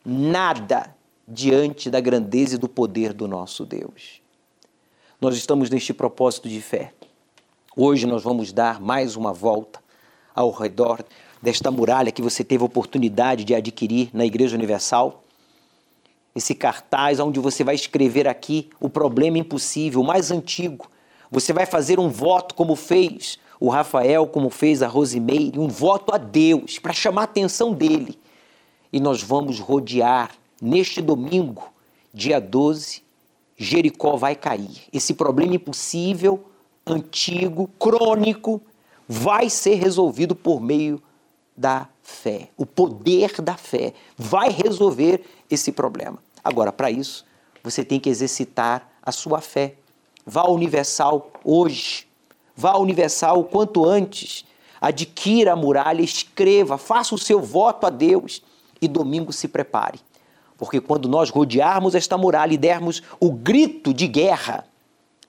nada 0.04 0.96
diante 1.28 1.90
da 1.90 2.00
grandeza 2.00 2.56
e 2.56 2.58
do 2.58 2.68
poder 2.68 3.14
do 3.14 3.28
nosso 3.28 3.66
Deus. 3.66 4.22
Nós 5.20 5.36
estamos 5.36 5.70
neste 5.70 5.94
propósito 5.94 6.50
de 6.50 6.62
fé. 6.62 6.94
Hoje 7.76 8.06
nós 8.06 8.24
vamos 8.24 8.52
dar 8.52 8.80
mais 8.80 9.16
uma 9.16 9.34
volta 9.34 9.80
ao 10.36 10.52
redor 10.52 11.04
desta 11.42 11.72
muralha 11.72 12.12
que 12.12 12.22
você 12.22 12.44
teve 12.44 12.64
a 12.64 12.66
oportunidade 12.66 13.44
de 13.44 13.54
adquirir 13.54 14.10
na 14.14 14.26
Igreja 14.26 14.56
Universal. 14.56 15.25
Esse 16.36 16.54
cartaz 16.54 17.20
onde 17.20 17.40
você 17.40 17.64
vai 17.64 17.76
escrever 17.76 18.28
aqui 18.28 18.70
o 18.80 18.90
problema 18.90 19.38
impossível, 19.38 20.02
o 20.02 20.06
mais 20.06 20.32
antigo. 20.32 20.88
Você 21.32 21.54
vai 21.54 21.66
fazer 21.66 22.00
um 22.00 22.10
voto 22.10 22.54
como 22.54 22.76
fez 22.76 23.40
o 23.60 23.70
Rafael, 23.70 24.28
como 24.28 24.50
fez 24.50 24.84
a 24.84 24.88
Rosimeire, 24.88 25.58
um 25.58 25.70
voto 25.70 26.14
a 26.14 26.18
Deus 26.18 26.78
para 26.78 26.94
chamar 26.94 27.22
a 27.22 27.24
atenção 27.24 27.74
dele. 27.74 28.20
E 28.92 29.00
nós 29.00 29.24
vamos 29.24 29.60
rodear 29.60 30.32
neste 30.62 31.02
domingo, 31.02 31.72
dia 32.14 32.40
12, 32.40 33.02
Jericó 33.58 34.18
vai 34.18 34.36
cair. 34.36 34.82
Esse 34.92 35.14
problema 35.14 35.56
impossível, 35.56 36.46
antigo, 36.86 37.70
crônico, 37.80 38.62
vai 39.08 39.50
ser 39.50 39.76
resolvido 39.76 40.36
por 40.36 40.62
meio 40.62 41.02
da 41.56 41.88
fé. 42.04 42.50
O 42.58 42.66
poder 42.66 43.42
da 43.42 43.56
fé 43.56 43.94
vai 44.18 44.50
resolver 44.50 45.24
esse 45.50 45.72
problema. 45.72 46.25
Agora, 46.46 46.72
para 46.72 46.92
isso, 46.92 47.26
você 47.64 47.84
tem 47.84 48.00
que 48.00 48.08
exercitar 48.08 48.88
a 49.02 49.12
sua 49.12 49.42
fé. 49.42 49.74
Vá 50.24 50.42
ao 50.42 50.54
Universal 50.54 51.32
hoje. 51.44 52.08
Vá 52.56 52.74
ao 52.74 52.84
Universal 52.84 53.40
o 53.40 53.44
quanto 53.44 53.84
antes. 53.84 54.46
Adquira 54.80 55.54
a 55.54 55.56
muralha, 55.56 56.04
escreva, 56.04 56.78
faça 56.78 57.16
o 57.16 57.18
seu 57.18 57.42
voto 57.42 57.88
a 57.88 57.90
Deus 57.90 58.44
e 58.80 58.88
domingo 58.88 59.34
se 59.34 59.48
prepare. 59.48 60.00
Porque 60.56 60.80
quando 60.80 61.10
nós 61.10 61.32
rodearmos 61.32 61.96
esta 61.96 62.16
muralha 62.16 62.54
e 62.54 62.58
dermos 62.58 63.02
o 63.20 63.32
grito 63.32 63.92
de 63.92 64.08
guerra, 64.08 64.68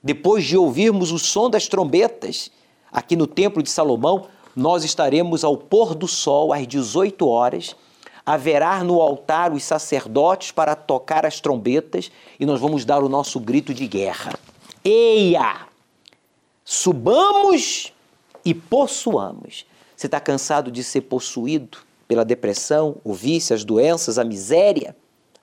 depois 0.03 0.45
de 0.45 0.55
ouvirmos 0.55 1.11
o 1.13 1.19
som 1.19 1.49
das 1.49 1.67
trombetas, 1.67 2.51
aqui 2.93 3.17
no 3.17 3.27
Templo 3.27 3.63
de 3.63 3.71
Salomão, 3.71 4.27
nós 4.55 4.85
estaremos 4.85 5.45
ao 5.45 5.57
pôr 5.57 5.95
do 5.95 6.07
sol 6.07 6.53
às 6.53 6.67
18 6.67 7.27
horas. 7.27 7.75
Haverá 8.27 8.83
no 8.83 9.01
altar 9.01 9.53
os 9.53 9.63
sacerdotes 9.63 10.51
para 10.51 10.75
tocar 10.75 11.25
as 11.25 11.41
trombetas 11.41 12.11
e 12.39 12.45
nós 12.45 12.61
vamos 12.61 12.85
dar 12.85 13.03
o 13.03 13.09
nosso 13.09 13.39
grito 13.39 13.73
de 13.73 13.87
guerra. 13.87 14.37
Eia! 14.85 15.67
Subamos 16.65 17.95
e 18.45 18.53
possuamos. 18.53 19.65
Você 19.97 20.09
está 20.09 20.19
cansado 20.19 20.71
de 20.71 20.83
ser 20.83 21.03
possuído 21.03 21.79
pela 22.09 22.25
depressão, 22.25 22.97
o 23.05 23.15
vício, 23.15 23.55
as 23.55 23.65
doenças, 23.65 24.19
a 24.19 24.25
miséria? 24.25 24.97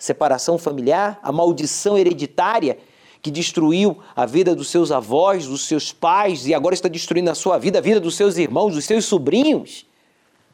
separação 0.03 0.57
familiar, 0.57 1.17
a 1.23 1.31
maldição 1.31 1.97
hereditária 1.97 2.77
que 3.21 3.31
destruiu 3.31 3.99
a 4.13 4.25
vida 4.25 4.53
dos 4.53 4.67
seus 4.67 4.91
avós, 4.91 5.47
dos 5.47 5.65
seus 5.65 5.93
pais 5.93 6.45
e 6.45 6.53
agora 6.53 6.75
está 6.75 6.89
destruindo 6.89 7.31
a 7.31 7.35
sua 7.35 7.57
vida, 7.57 7.79
a 7.79 7.81
vida 7.81 8.01
dos 8.01 8.15
seus 8.15 8.37
irmãos, 8.37 8.73
dos 8.73 8.83
seus 8.83 9.05
sobrinhos. 9.05 9.85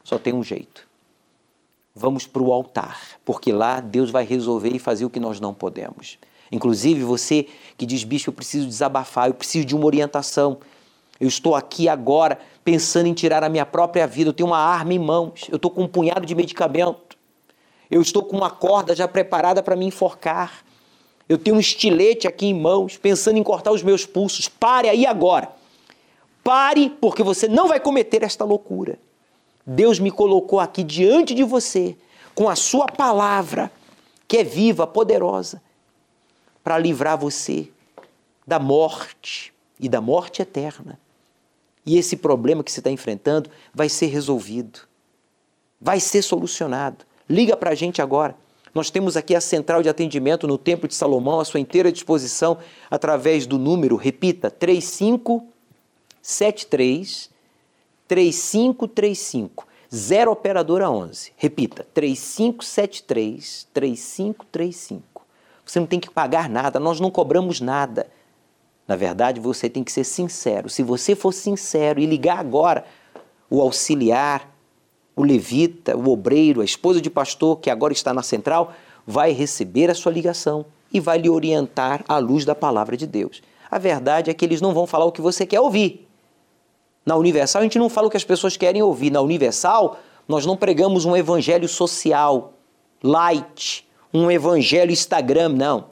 Só 0.04 0.18
tem 0.18 0.32
um 0.32 0.44
jeito. 0.44 0.89
Vamos 2.00 2.26
para 2.26 2.42
o 2.42 2.50
altar, 2.50 2.98
porque 3.26 3.52
lá 3.52 3.78
Deus 3.78 4.10
vai 4.10 4.24
resolver 4.24 4.70
e 4.70 4.78
fazer 4.78 5.04
o 5.04 5.10
que 5.10 5.20
nós 5.20 5.38
não 5.38 5.52
podemos. 5.52 6.16
Inclusive 6.50 7.04
você 7.04 7.46
que 7.76 7.84
diz, 7.84 8.04
bicho, 8.04 8.30
eu 8.30 8.32
preciso 8.32 8.66
desabafar, 8.66 9.28
eu 9.28 9.34
preciso 9.34 9.66
de 9.66 9.76
uma 9.76 9.84
orientação. 9.84 10.56
Eu 11.20 11.28
estou 11.28 11.54
aqui 11.54 11.90
agora 11.90 12.38
pensando 12.64 13.04
em 13.04 13.12
tirar 13.12 13.44
a 13.44 13.50
minha 13.50 13.66
própria 13.66 14.06
vida, 14.06 14.30
eu 14.30 14.32
tenho 14.32 14.48
uma 14.48 14.56
arma 14.56 14.94
em 14.94 14.98
mãos, 14.98 15.44
eu 15.50 15.56
estou 15.56 15.70
com 15.70 15.82
um 15.82 15.86
punhado 15.86 16.24
de 16.24 16.34
medicamento. 16.34 17.18
Eu 17.90 18.00
estou 18.00 18.22
com 18.22 18.34
uma 18.34 18.50
corda 18.50 18.96
já 18.96 19.06
preparada 19.06 19.62
para 19.62 19.76
me 19.76 19.84
enforcar. 19.84 20.64
Eu 21.28 21.36
tenho 21.36 21.58
um 21.58 21.60
estilete 21.60 22.26
aqui 22.26 22.46
em 22.46 22.58
mãos, 22.58 22.96
pensando 22.96 23.36
em 23.36 23.42
cortar 23.42 23.72
os 23.72 23.82
meus 23.82 24.06
pulsos. 24.06 24.48
Pare 24.48 24.88
aí 24.88 25.04
agora. 25.04 25.50
Pare, 26.42 26.88
porque 26.98 27.22
você 27.22 27.46
não 27.46 27.68
vai 27.68 27.78
cometer 27.78 28.22
esta 28.22 28.42
loucura. 28.42 28.98
Deus 29.72 30.00
me 30.00 30.10
colocou 30.10 30.58
aqui 30.58 30.82
diante 30.82 31.32
de 31.32 31.44
você, 31.44 31.96
com 32.34 32.48
a 32.48 32.56
sua 32.56 32.86
palavra, 32.86 33.70
que 34.26 34.38
é 34.38 34.42
viva, 34.42 34.84
poderosa, 34.84 35.62
para 36.64 36.76
livrar 36.76 37.16
você 37.16 37.68
da 38.44 38.58
morte 38.58 39.54
e 39.78 39.88
da 39.88 40.00
morte 40.00 40.42
eterna. 40.42 40.98
E 41.86 41.96
esse 41.96 42.16
problema 42.16 42.64
que 42.64 42.72
você 42.72 42.80
está 42.80 42.90
enfrentando 42.90 43.48
vai 43.72 43.88
ser 43.88 44.06
resolvido, 44.06 44.80
vai 45.80 46.00
ser 46.00 46.22
solucionado. 46.22 47.06
Liga 47.28 47.56
para 47.56 47.70
a 47.70 47.74
gente 47.76 48.02
agora. 48.02 48.34
Nós 48.74 48.90
temos 48.90 49.16
aqui 49.16 49.36
a 49.36 49.40
central 49.40 49.84
de 49.84 49.88
atendimento 49.88 50.48
no 50.48 50.58
Templo 50.58 50.88
de 50.88 50.96
Salomão 50.96 51.38
à 51.38 51.44
sua 51.44 51.60
inteira 51.60 51.92
disposição 51.92 52.58
através 52.90 53.46
do 53.46 53.56
número, 53.56 53.94
repita, 53.94 54.50
3573 54.50 57.29
3535 58.10 59.68
0 59.88 60.32
operadora 60.32 60.90
11. 60.90 61.32
Repita, 61.36 61.86
3573 61.94 63.68
3535. 63.72 65.24
Você 65.64 65.78
não 65.78 65.86
tem 65.86 66.00
que 66.00 66.10
pagar 66.10 66.48
nada, 66.48 66.80
nós 66.80 66.98
não 66.98 67.08
cobramos 67.08 67.60
nada. 67.60 68.08
Na 68.88 68.96
verdade, 68.96 69.38
você 69.38 69.70
tem 69.70 69.84
que 69.84 69.92
ser 69.92 70.02
sincero. 70.02 70.68
Se 70.68 70.82
você 70.82 71.14
for 71.14 71.30
sincero 71.30 72.00
e 72.00 72.06
ligar 72.06 72.40
agora, 72.40 72.84
o 73.48 73.60
auxiliar 73.60 74.50
o 75.14 75.22
levita, 75.22 75.96
o 75.96 76.08
obreiro, 76.10 76.62
a 76.62 76.64
esposa 76.64 77.00
de 77.00 77.10
pastor 77.10 77.60
que 77.60 77.70
agora 77.70 77.92
está 77.92 78.12
na 78.12 78.22
central, 78.22 78.72
vai 79.06 79.32
receber 79.32 79.90
a 79.90 79.94
sua 79.94 80.10
ligação 80.10 80.66
e 80.92 80.98
vai 80.98 81.18
lhe 81.18 81.28
orientar 81.28 82.04
à 82.08 82.18
luz 82.18 82.44
da 82.44 82.54
palavra 82.54 82.96
de 82.96 83.06
Deus. 83.06 83.40
A 83.70 83.78
verdade 83.78 84.30
é 84.30 84.34
que 84.34 84.44
eles 84.44 84.60
não 84.60 84.74
vão 84.74 84.86
falar 84.86 85.04
o 85.04 85.12
que 85.12 85.20
você 85.20 85.46
quer 85.46 85.60
ouvir. 85.60 86.09
Na 87.04 87.16
Universal, 87.16 87.60
a 87.60 87.62
gente 87.64 87.78
não 87.78 87.88
fala 87.88 88.06
o 88.06 88.10
que 88.10 88.16
as 88.16 88.24
pessoas 88.24 88.56
querem 88.56 88.82
ouvir. 88.82 89.10
Na 89.10 89.20
Universal, 89.20 89.98
nós 90.28 90.46
não 90.46 90.56
pregamos 90.56 91.04
um 91.04 91.16
evangelho 91.16 91.68
social, 91.68 92.52
light, 93.02 93.88
um 94.12 94.30
evangelho 94.30 94.92
Instagram, 94.92 95.50
não. 95.50 95.86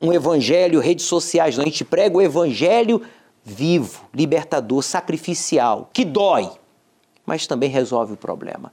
Um 0.00 0.12
evangelho 0.12 0.80
redes 0.80 1.04
sociais, 1.04 1.56
não. 1.56 1.62
A 1.62 1.66
gente 1.66 1.84
prega 1.84 2.16
o 2.16 2.22
evangelho 2.22 3.02
vivo, 3.44 4.02
libertador, 4.12 4.82
sacrificial, 4.82 5.88
que 5.92 6.04
dói, 6.04 6.50
mas 7.24 7.46
também 7.46 7.70
resolve 7.70 8.14
o 8.14 8.16
problema. 8.16 8.72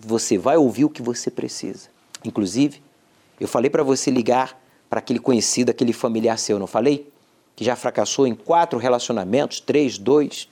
Você 0.00 0.38
vai 0.38 0.56
ouvir 0.56 0.86
o 0.86 0.90
que 0.90 1.02
você 1.02 1.30
precisa. 1.30 1.88
Inclusive, 2.24 2.82
eu 3.38 3.46
falei 3.46 3.68
para 3.68 3.82
você 3.82 4.10
ligar 4.10 4.58
para 4.88 5.00
aquele 5.00 5.18
conhecido, 5.18 5.70
aquele 5.70 5.92
familiar 5.92 6.38
seu, 6.38 6.58
não 6.58 6.66
falei? 6.66 7.10
Que 7.54 7.64
já 7.64 7.76
fracassou 7.76 8.26
em 8.26 8.34
quatro 8.34 8.78
relacionamentos, 8.78 9.60
três, 9.60 9.98
dois, 9.98 10.48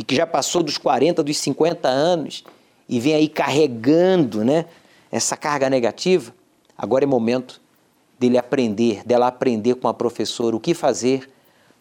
e 0.00 0.02
que 0.02 0.16
já 0.16 0.26
passou 0.26 0.62
dos 0.62 0.78
40, 0.78 1.22
dos 1.22 1.36
50 1.36 1.86
anos 1.86 2.42
e 2.88 2.98
vem 2.98 3.12
aí 3.12 3.28
carregando 3.28 4.42
né, 4.42 4.64
essa 5.12 5.36
carga 5.36 5.68
negativa. 5.68 6.32
Agora 6.76 7.04
é 7.04 7.06
momento 7.06 7.60
dele 8.18 8.38
aprender, 8.38 9.02
dela 9.04 9.26
aprender 9.26 9.74
com 9.74 9.88
a 9.88 9.92
professora 9.92 10.56
o 10.56 10.60
que 10.60 10.72
fazer 10.72 11.30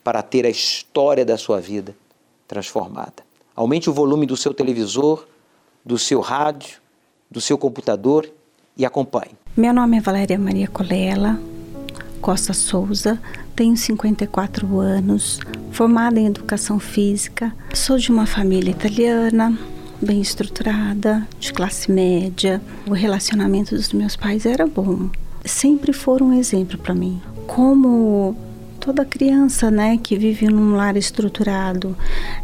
para 0.04 0.22
ter 0.22 0.46
a 0.46 0.50
história 0.50 1.24
da 1.24 1.38
sua 1.38 1.62
vida 1.62 1.96
transformada. 2.46 3.24
Aumente 3.56 3.90
o 3.90 3.94
volume 3.94 4.26
do 4.26 4.36
seu 4.36 4.54
televisor, 4.54 5.26
do 5.86 5.98
seu 5.98 6.20
rádio, 6.20 6.82
do 7.32 7.40
seu 7.40 7.58
computador 7.58 8.30
e 8.76 8.86
acompanhe. 8.86 9.32
Meu 9.56 9.74
nome 9.74 9.96
é 9.96 10.02
Valéria 10.02 10.38
Maria 10.38 10.68
Colela 10.68 11.40
Costa 12.20 12.54
Souza, 12.54 13.20
tenho 13.56 13.76
54 13.76 14.80
anos, 14.80 15.40
formada 15.72 16.20
em 16.20 16.28
educação 16.28 16.80
física, 16.80 17.54
sou 17.74 17.98
de 17.98 18.12
uma 18.12 18.26
família 18.26 18.72
italiana, 18.72 19.58
bem 20.02 20.22
estruturada, 20.22 21.28
de 21.40 21.52
classe 21.54 21.92
média. 21.92 22.62
O 22.88 22.94
relacionamento 22.94 23.76
dos 23.76 23.92
meus 23.94 24.16
pais 24.16 24.46
era 24.46 24.66
bom. 24.66 25.10
Sempre 25.44 25.94
foram 25.94 26.28
um 26.28 26.34
exemplo 26.34 26.78
para 26.78 26.94
mim. 26.94 27.22
Como 27.48 28.36
toda 28.80 29.06
criança, 29.06 29.70
né, 29.70 29.98
que 29.98 30.18
vive 30.18 30.48
num 30.48 30.76
lar 30.76 30.96
estruturado, 30.96 31.98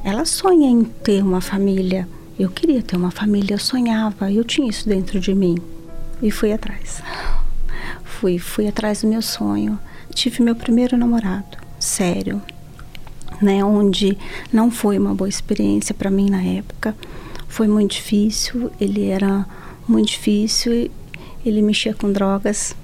ela 0.03 0.25
sonha 0.25 0.67
em 0.67 0.83
ter 0.83 1.23
uma 1.23 1.41
família. 1.41 2.07
Eu 2.37 2.49
queria 2.49 2.81
ter 2.81 2.97
uma 2.97 3.11
família, 3.11 3.53
eu 3.55 3.59
sonhava, 3.59 4.31
eu 4.31 4.43
tinha 4.43 4.69
isso 4.69 4.87
dentro 4.87 5.19
de 5.19 5.33
mim. 5.33 5.57
e 6.21 6.31
fui 6.31 6.53
atrás. 6.53 7.01
Fui, 8.19 8.39
fui 8.39 8.67
atrás 8.67 9.01
do 9.01 9.07
meu 9.07 9.21
sonho. 9.21 9.77
Tive 10.13 10.41
meu 10.41 10.55
primeiro 10.55 10.97
namorado, 10.97 11.57
sério, 11.77 12.41
né, 13.41 13.63
onde 13.63 14.17
não 14.53 14.71
foi 14.71 14.97
uma 14.97 15.13
boa 15.13 15.27
experiência 15.27 15.93
para 15.93 16.09
mim 16.09 16.29
na 16.29 16.41
época. 16.41 16.95
Foi 17.47 17.67
muito 17.67 17.91
difícil, 17.91 18.71
ele 18.79 19.07
era 19.07 19.45
muito 19.87 20.07
difícil, 20.09 20.89
ele 21.45 21.61
mexia 21.61 21.93
com 21.93 22.11
drogas. 22.11 22.75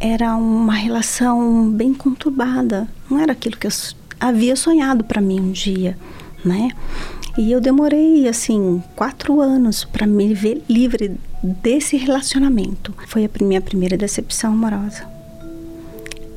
Era 0.00 0.34
uma 0.36 0.74
relação 0.74 1.70
bem 1.70 1.92
conturbada, 1.92 2.88
não 3.10 3.18
era 3.18 3.32
aquilo 3.32 3.56
que 3.58 3.66
eu 3.66 3.72
havia 4.18 4.56
sonhado 4.56 5.04
para 5.04 5.20
mim 5.20 5.38
um 5.40 5.52
dia, 5.52 5.98
né? 6.42 6.70
E 7.36 7.52
eu 7.52 7.60
demorei, 7.60 8.26
assim, 8.26 8.82
quatro 8.96 9.40
anos 9.40 9.84
para 9.84 10.06
me 10.06 10.32
ver 10.32 10.62
livre 10.68 11.18
desse 11.42 11.96
relacionamento. 11.96 12.94
Foi 13.06 13.24
a 13.24 13.44
minha 13.44 13.60
primeira 13.60 13.96
decepção 13.96 14.52
amorosa. 14.52 15.06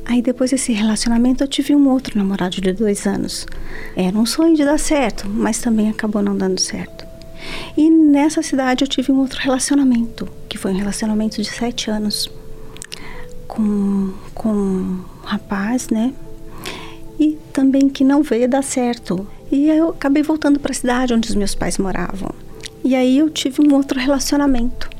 Aí 0.04 0.20
depois 0.20 0.50
desse 0.50 0.72
relacionamento 0.72 1.44
eu 1.44 1.48
tive 1.48 1.74
um 1.74 1.88
outro 1.88 2.18
namorado 2.18 2.60
de 2.60 2.72
dois 2.72 3.06
anos. 3.06 3.46
Era 3.96 4.16
um 4.16 4.26
sonho 4.26 4.56
de 4.56 4.64
dar 4.64 4.78
certo, 4.78 5.28
mas 5.28 5.58
também 5.58 5.88
acabou 5.88 6.22
não 6.22 6.36
dando 6.36 6.60
certo. 6.60 7.06
E 7.76 7.90
nessa 7.90 8.42
cidade 8.42 8.84
eu 8.84 8.88
tive 8.88 9.10
um 9.10 9.18
outro 9.18 9.40
relacionamento, 9.40 10.28
que 10.48 10.58
foi 10.58 10.72
um 10.72 10.76
relacionamento 10.76 11.40
de 11.40 11.48
sete 11.48 11.90
anos 11.90 12.30
com, 13.48 14.12
com 14.34 14.52
um 14.52 15.04
rapaz, 15.24 15.88
né? 15.88 16.12
E 17.18 17.38
também 17.52 17.88
que 17.88 18.04
não 18.04 18.22
veio 18.22 18.48
dar 18.48 18.62
certo. 18.62 19.26
E 19.50 19.68
eu 19.68 19.90
acabei 19.90 20.22
voltando 20.22 20.58
para 20.58 20.72
a 20.72 20.74
cidade 20.74 21.14
onde 21.14 21.28
os 21.28 21.34
meus 21.34 21.54
pais 21.54 21.78
moravam. 21.78 22.30
E 22.84 22.94
aí 22.94 23.18
eu 23.18 23.30
tive 23.30 23.62
um 23.62 23.74
outro 23.74 23.98
relacionamento 23.98 24.90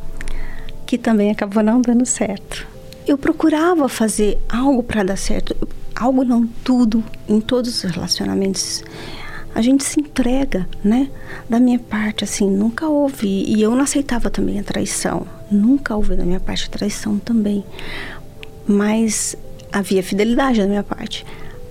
que 0.93 0.99
também 0.99 1.31
acabou 1.31 1.63
não 1.63 1.81
dando 1.81 2.05
certo. 2.05 2.67
Eu 3.07 3.17
procurava 3.17 3.89
fazer 3.89 4.37
algo 4.47 4.83
para 4.83 5.03
dar 5.03 5.17
certo, 5.17 5.57
algo 5.97 6.23
não 6.23 6.47
tudo 6.47 7.03
em 7.27 7.41
todos 7.41 7.83
os 7.83 7.91
relacionamentos. 7.91 8.85
A 9.55 9.63
gente 9.63 9.85
se 9.85 10.01
entrega, 10.01 10.69
né? 10.85 11.09
Da 11.49 11.59
minha 11.59 11.79
parte, 11.79 12.25
assim, 12.25 12.47
nunca 12.47 12.91
houve. 12.91 13.27
E 13.27 13.63
eu 13.63 13.71
não 13.71 13.85
aceitava 13.85 14.29
também 14.29 14.61
a 14.61 14.63
traição. 14.63 15.27
Nunca 15.51 15.97
houve 15.97 16.15
da 16.15 16.27
minha 16.27 16.41
parte 16.41 16.69
traição 16.69 17.19
também. 17.19 17.65
Mas 18.67 19.35
havia 19.73 20.03
fidelidade 20.03 20.61
da 20.61 20.67
minha 20.67 20.83
parte. 20.83 21.25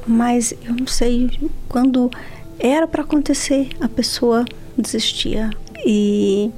Mas 0.08 0.52
eu 0.66 0.74
não 0.74 0.88
sei 0.88 1.30
quando 1.70 2.10
era 2.58 2.88
para 2.88 3.04
acontecer, 3.04 3.70
a 3.80 3.88
pessoa 3.88 4.46
desistia. 4.76 5.52
E, 5.86 6.50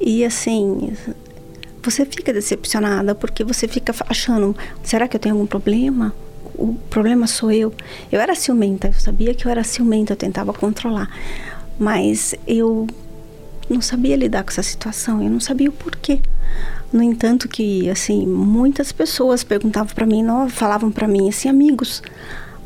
e 0.00 0.24
assim, 0.24 0.92
você 1.82 2.04
fica 2.04 2.32
decepcionada 2.32 3.14
porque 3.14 3.44
você 3.44 3.66
fica 3.66 3.94
achando: 4.08 4.56
será 4.82 5.08
que 5.08 5.16
eu 5.16 5.20
tenho 5.20 5.34
algum 5.34 5.46
problema? 5.46 6.14
O 6.54 6.74
problema 6.90 7.26
sou 7.26 7.50
eu. 7.50 7.72
Eu 8.10 8.20
era 8.20 8.34
ciumenta, 8.34 8.88
eu 8.88 8.92
sabia 8.92 9.34
que 9.34 9.46
eu 9.46 9.50
era 9.50 9.64
ciumenta, 9.64 10.12
eu 10.12 10.16
tentava 10.16 10.52
controlar. 10.52 11.08
Mas 11.78 12.34
eu 12.46 12.86
não 13.68 13.80
sabia 13.80 14.16
lidar 14.16 14.42
com 14.42 14.50
essa 14.50 14.62
situação, 14.62 15.22
eu 15.22 15.30
não 15.30 15.40
sabia 15.40 15.70
o 15.70 15.72
porquê. 15.72 16.20
No 16.92 17.02
entanto 17.02 17.48
que, 17.48 17.88
assim, 17.88 18.26
muitas 18.26 18.90
pessoas 18.90 19.44
perguntavam 19.44 19.94
para 19.94 20.04
mim, 20.04 20.24
falavam 20.48 20.90
para 20.90 21.06
mim, 21.06 21.28
assim, 21.28 21.48
amigos, 21.48 22.02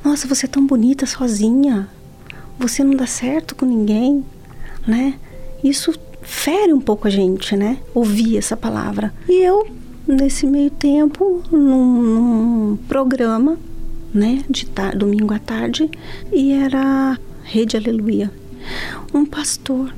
nossa, 0.03 0.27
você 0.27 0.47
é 0.47 0.49
tão 0.49 0.67
bonita 0.67 1.05
sozinha, 1.05 1.89
você 2.59 2.83
não 2.83 2.97
dá 2.97 3.07
certo 3.07 3.55
com 3.55 3.67
ninguém, 3.67 4.25
né? 4.87 5.15
Isso 5.63 5.95
fere 6.25 6.73
um 6.73 6.81
pouco 6.81 7.07
a 7.07 7.11
gente, 7.11 7.57
né? 7.57 7.79
Ouvir 7.95 8.39
essa 8.39 8.57
palavra. 8.57 9.13
E 9.29 9.43
eu, 9.43 9.69
nesse 10.07 10.47
meio 10.47 10.71
tempo, 10.71 11.43
num, 11.51 12.03
num 12.03 12.77
programa, 12.89 13.57
né, 14.13 14.43
de 14.49 14.69
domingo 14.97 15.35
à 15.35 15.39
tarde, 15.39 15.91
e 16.33 16.53
era 16.53 17.19
Rede 17.43 17.77
Aleluia. 17.77 18.31
Um 19.13 19.25
pastor 19.27 19.93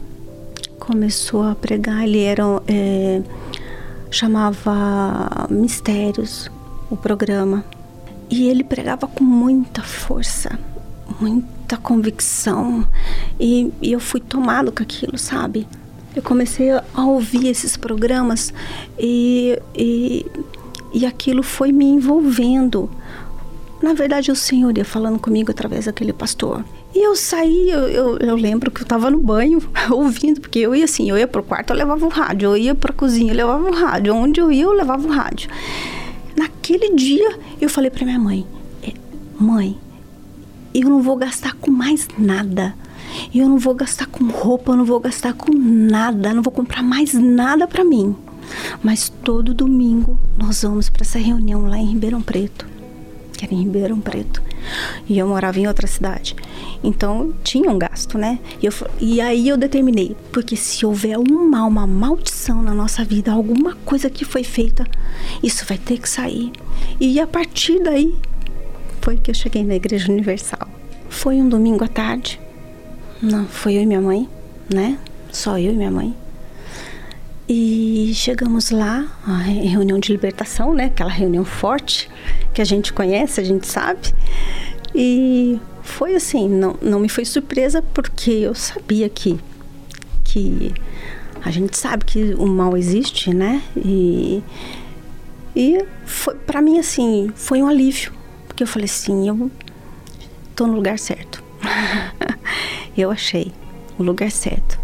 começou 0.78 1.42
a 1.42 1.54
pregar, 1.54 2.04
ele 2.04 2.22
era, 2.22 2.42
é, 2.66 3.22
chamava 4.10 5.46
Mistérios, 5.50 6.50
o 6.90 6.96
programa. 6.96 7.64
E 8.28 8.48
ele 8.48 8.64
pregava 8.64 9.06
com 9.06 9.22
muita 9.22 9.82
força, 9.82 10.58
muita 11.20 11.76
convicção. 11.76 12.86
E, 13.38 13.72
e 13.80 13.92
eu 13.92 14.00
fui 14.00 14.20
tomado 14.20 14.72
com 14.72 14.82
aquilo, 14.82 15.16
sabe? 15.16 15.66
Eu 16.16 16.22
comecei 16.22 16.70
a 16.70 17.04
ouvir 17.04 17.46
esses 17.46 17.76
programas 17.76 18.52
e, 18.98 19.60
e, 19.74 20.24
e 20.94 21.04
aquilo 21.04 21.42
foi 21.42 21.70
me 21.70 21.84
envolvendo. 21.84 22.90
Na 23.82 23.92
verdade, 23.92 24.32
o 24.32 24.34
Senhor 24.34 24.76
ia 24.78 24.84
falando 24.84 25.18
comigo 25.18 25.50
através 25.50 25.84
daquele 25.84 26.14
pastor. 26.14 26.64
E 26.94 27.06
eu 27.06 27.14
saí, 27.14 27.70
eu, 27.70 27.80
eu, 27.88 28.16
eu 28.16 28.34
lembro 28.34 28.70
que 28.70 28.80
eu 28.80 28.84
estava 28.84 29.10
no 29.10 29.18
banho 29.18 29.62
ouvindo, 29.92 30.40
porque 30.40 30.60
eu 30.60 30.74
ia 30.74 30.86
assim, 30.86 31.10
eu 31.10 31.18
ia 31.18 31.28
pro 31.28 31.42
quarto, 31.42 31.74
eu 31.74 31.76
levava 31.76 32.06
o 32.06 32.08
rádio, 32.08 32.48
eu 32.48 32.56
ia 32.56 32.74
pra 32.74 32.94
cozinha, 32.94 33.32
eu 33.32 33.36
levava 33.36 33.68
o 33.68 33.74
rádio, 33.74 34.14
onde 34.14 34.40
eu 34.40 34.50
ia, 34.50 34.64
eu 34.64 34.72
levava 34.72 35.06
o 35.06 35.10
rádio. 35.10 35.50
Naquele 36.34 36.94
dia, 36.94 37.38
eu 37.60 37.68
falei 37.68 37.90
para 37.90 38.06
minha 38.06 38.18
mãe: 38.18 38.46
é, 38.82 38.94
Mãe, 39.38 39.76
eu 40.72 40.88
não 40.88 41.02
vou 41.02 41.16
gastar 41.16 41.52
com 41.56 41.70
mais 41.70 42.08
nada. 42.16 42.74
Eu 43.34 43.48
não 43.48 43.58
vou 43.58 43.74
gastar 43.74 44.06
com 44.06 44.24
roupa, 44.26 44.72
eu 44.72 44.76
não 44.76 44.84
vou 44.84 45.00
gastar 45.00 45.32
com 45.34 45.52
nada, 45.52 46.34
não 46.34 46.42
vou 46.42 46.52
comprar 46.52 46.82
mais 46.82 47.14
nada 47.14 47.66
para 47.66 47.84
mim. 47.84 48.14
Mas 48.82 49.08
todo 49.08 49.54
domingo 49.54 50.18
nós 50.36 50.62
vamos 50.62 50.88
para 50.88 51.02
essa 51.02 51.18
reunião 51.18 51.68
lá 51.68 51.78
em 51.78 51.86
Ribeirão 51.86 52.22
Preto, 52.22 52.66
que 53.32 53.44
era 53.44 53.54
em 53.54 53.62
Ribeirão 53.62 54.00
Preto. 54.00 54.42
E 55.08 55.18
eu 55.18 55.26
morava 55.26 55.58
em 55.58 55.66
outra 55.66 55.86
cidade. 55.86 56.34
Então 56.82 57.32
tinha 57.42 57.70
um 57.70 57.78
gasto, 57.78 58.18
né? 58.18 58.38
E, 58.62 58.66
eu, 58.66 58.72
e 59.00 59.20
aí 59.20 59.48
eu 59.48 59.56
determinei, 59.56 60.16
porque 60.32 60.56
se 60.56 60.84
houver 60.84 61.18
um 61.18 61.48
mal, 61.48 61.68
uma 61.68 61.86
maldição 61.86 62.62
na 62.62 62.74
nossa 62.74 63.04
vida, 63.04 63.32
alguma 63.32 63.74
coisa 63.84 64.10
que 64.10 64.24
foi 64.24 64.44
feita, 64.44 64.86
isso 65.42 65.64
vai 65.66 65.78
ter 65.78 65.98
que 65.98 66.08
sair. 66.08 66.52
E 67.00 67.18
a 67.20 67.26
partir 67.26 67.82
daí 67.82 68.14
foi 69.00 69.16
que 69.16 69.30
eu 69.30 69.34
cheguei 69.34 69.62
na 69.64 69.74
Igreja 69.74 70.10
Universal. 70.10 70.68
Foi 71.08 71.36
um 71.36 71.48
domingo 71.48 71.84
à 71.84 71.88
tarde. 71.88 72.40
Não, 73.22 73.46
foi 73.46 73.74
eu 73.76 73.82
e 73.82 73.86
minha 73.86 74.00
mãe, 74.00 74.28
né? 74.72 74.98
Só 75.32 75.58
eu 75.58 75.72
e 75.72 75.76
minha 75.76 75.90
mãe. 75.90 76.14
E 77.48 78.12
chegamos 78.14 78.70
lá, 78.70 79.06
a 79.24 79.38
reunião 79.38 79.98
de 79.98 80.10
libertação, 80.10 80.74
né? 80.74 80.86
Aquela 80.86 81.10
reunião 81.10 81.44
forte 81.44 82.10
que 82.52 82.60
a 82.60 82.64
gente 82.64 82.92
conhece, 82.92 83.40
a 83.40 83.44
gente 83.44 83.66
sabe. 83.66 84.12
E 84.94 85.60
foi 85.82 86.16
assim, 86.16 86.48
não, 86.48 86.76
não 86.82 86.98
me 86.98 87.08
foi 87.08 87.24
surpresa 87.24 87.80
porque 87.80 88.30
eu 88.30 88.54
sabia 88.54 89.08
que, 89.08 89.38
que 90.24 90.74
a 91.42 91.50
gente 91.50 91.78
sabe 91.78 92.04
que 92.04 92.34
o 92.34 92.46
mal 92.46 92.76
existe, 92.76 93.32
né? 93.32 93.62
E, 93.76 94.42
e 95.54 95.84
foi 96.04 96.34
para 96.34 96.60
mim 96.60 96.78
assim, 96.78 97.30
foi 97.36 97.62
um 97.62 97.68
alívio, 97.68 98.12
porque 98.48 98.64
eu 98.64 98.66
falei 98.66 98.86
assim, 98.86 99.28
eu 99.28 99.50
tô 100.56 100.66
no 100.66 100.74
lugar 100.74 100.98
certo. 100.98 101.45
eu 102.96 103.10
achei 103.10 103.52
o 103.98 104.02
lugar 104.02 104.30
certo. 104.30 104.78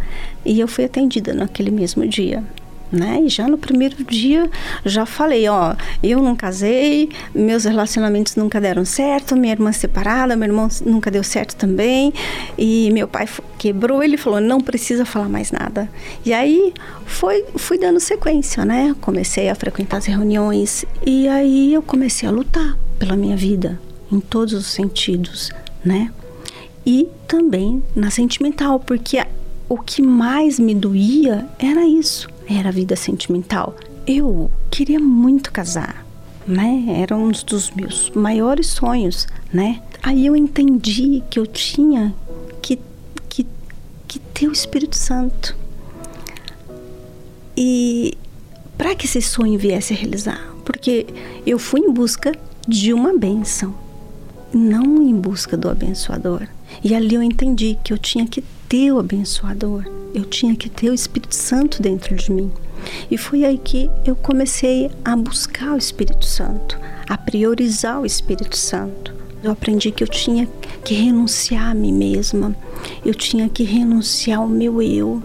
E 0.45 0.59
eu 0.59 0.69
fui 0.69 0.85
atendida 0.85 1.33
naquele 1.33 1.71
mesmo 1.71 2.07
dia 2.07 2.43
né? 2.93 3.23
E 3.25 3.29
já 3.29 3.49
no 3.49 3.57
primeiro 3.57 4.05
dia 4.05 4.51
já 4.85 5.07
falei, 5.07 5.49
ó, 5.49 5.75
eu 6.03 6.23
não 6.23 6.37
casei, 6.37 7.09
meus 7.35 7.65
relacionamentos 7.65 8.37
nunca 8.37 8.61
deram 8.61 8.85
certo, 8.85 9.35
minha 9.35 9.55
irmã 9.55 9.73
separada, 9.73 10.37
meu 10.37 10.49
irmão 10.49 10.69
nunca 10.85 11.11
deu 11.11 11.25
certo 11.25 11.57
também, 11.57 12.13
e 12.59 12.91
meu 12.93 13.09
pai 13.09 13.27
quebrou, 13.59 14.03
ele 14.03 14.19
falou, 14.19 14.41
não 14.41 14.61
precisa 14.61 15.07
falar 15.07 15.29
mais 15.29 15.51
nada. 15.51 15.89
E 16.25 16.35
aí 16.35 16.75
foi 17.07 17.45
fui 17.57 17.79
dando 17.79 17.99
sequência, 17.99 18.65
né? 18.65 18.95
Comecei 19.01 19.49
a 19.49 19.55
frequentar 19.55 19.97
as 19.97 20.07
reuniões 20.07 20.85
e 21.07 21.27
aí 21.29 21.73
eu 21.73 21.83
comecei 21.83 22.29
a 22.29 22.33
lutar 22.33 22.77
pela 22.99 23.17
minha 23.17 23.37
vida 23.37 23.81
em 24.11 24.21
todos 24.21 24.53
os 24.53 24.67
sentidos, 24.67 25.51
né? 25.83 26.11
E 26.85 27.09
também 27.29 27.83
na 27.95 28.11
sentimental, 28.11 28.81
porque 28.81 29.25
o 29.69 29.79
que 29.79 30.03
mais 30.03 30.59
me 30.59 30.75
doía 30.75 31.47
era 31.59 31.87
isso 31.87 32.29
era 32.49 32.69
a 32.69 32.73
vida 32.73 32.97
sentimental. 32.97 33.77
Eu 34.07 34.51
queria 34.71 34.99
muito 34.99 35.53
casar, 35.53 36.05
né? 36.47 36.85
Era 37.01 37.17
um 37.17 37.31
dos 37.31 37.71
meus 37.71 38.11
maiores 38.11 38.69
sonhos, 38.69 39.27
né? 39.53 39.81
Aí 40.03 40.27
eu 40.27 40.35
entendi 40.35 41.23
que 41.31 41.39
eu 41.39 41.47
tinha 41.47 42.15
que, 42.61 42.79
que, 43.29 43.47
que 44.09 44.19
ter 44.19 44.49
o 44.49 44.53
Espírito 44.53 44.97
Santo. 44.97 45.57
E 47.57 48.17
para 48.77 48.95
que 48.95 49.07
esse 49.07 49.23
sonho 49.23 49.59
viesse 49.59 49.93
a 49.93 49.97
realizar? 49.97 50.53
Porque 50.65 51.07
eu 51.47 51.59
fui 51.59 51.81
em 51.81 51.93
busca 51.93 52.33
de 52.67 52.93
uma 52.93 53.17
bênção, 53.17 53.75
não 54.53 55.03
em 55.03 55.15
busca 55.15 55.57
do 55.57 55.69
abençoador. 55.69 56.47
E 56.83 56.95
ali 56.95 57.15
eu 57.15 57.23
entendi 57.23 57.79
que 57.83 57.93
eu 57.93 57.99
tinha 57.99 58.27
que 58.27 58.43
ter 58.69 58.93
o 58.93 58.99
abençoador, 58.99 59.85
eu 60.15 60.25
tinha 60.25 60.57
que 60.57 60.69
ter 60.69 60.91
o 60.91 60.95
Espírito 60.95 61.35
Santo 61.35 61.83
dentro 61.83 62.15
de 62.15 62.33
mim. 62.33 62.51
E 63.11 63.17
foi 63.17 63.45
aí 63.45 63.59
que 63.59 63.91
eu 64.05 64.17
comecei 64.17 64.91
a 65.05 65.17
buscar 65.17 65.75
o 65.75 65.79
Espírito 65.79 66.25
Santo, 66.25 66.79
a 67.09 67.17
priorizar 67.17 68.01
o 68.01 68.07
Espírito 68.07 68.57
Santo. 68.57 69.15
Eu 69.43 69.51
aprendi 69.51 69.91
que 69.91 70.03
eu 70.03 70.09
tinha 70.09 70.49
que 70.85 70.95
renunciar 70.95 71.71
a 71.71 71.75
mim 71.75 71.93
mesma, 71.93 72.57
eu 73.05 73.15
tinha 73.15 73.49
que 73.49 73.63
renunciar 73.63 74.39
ao 74.39 74.49
meu 74.49 74.81
eu. 74.81 75.23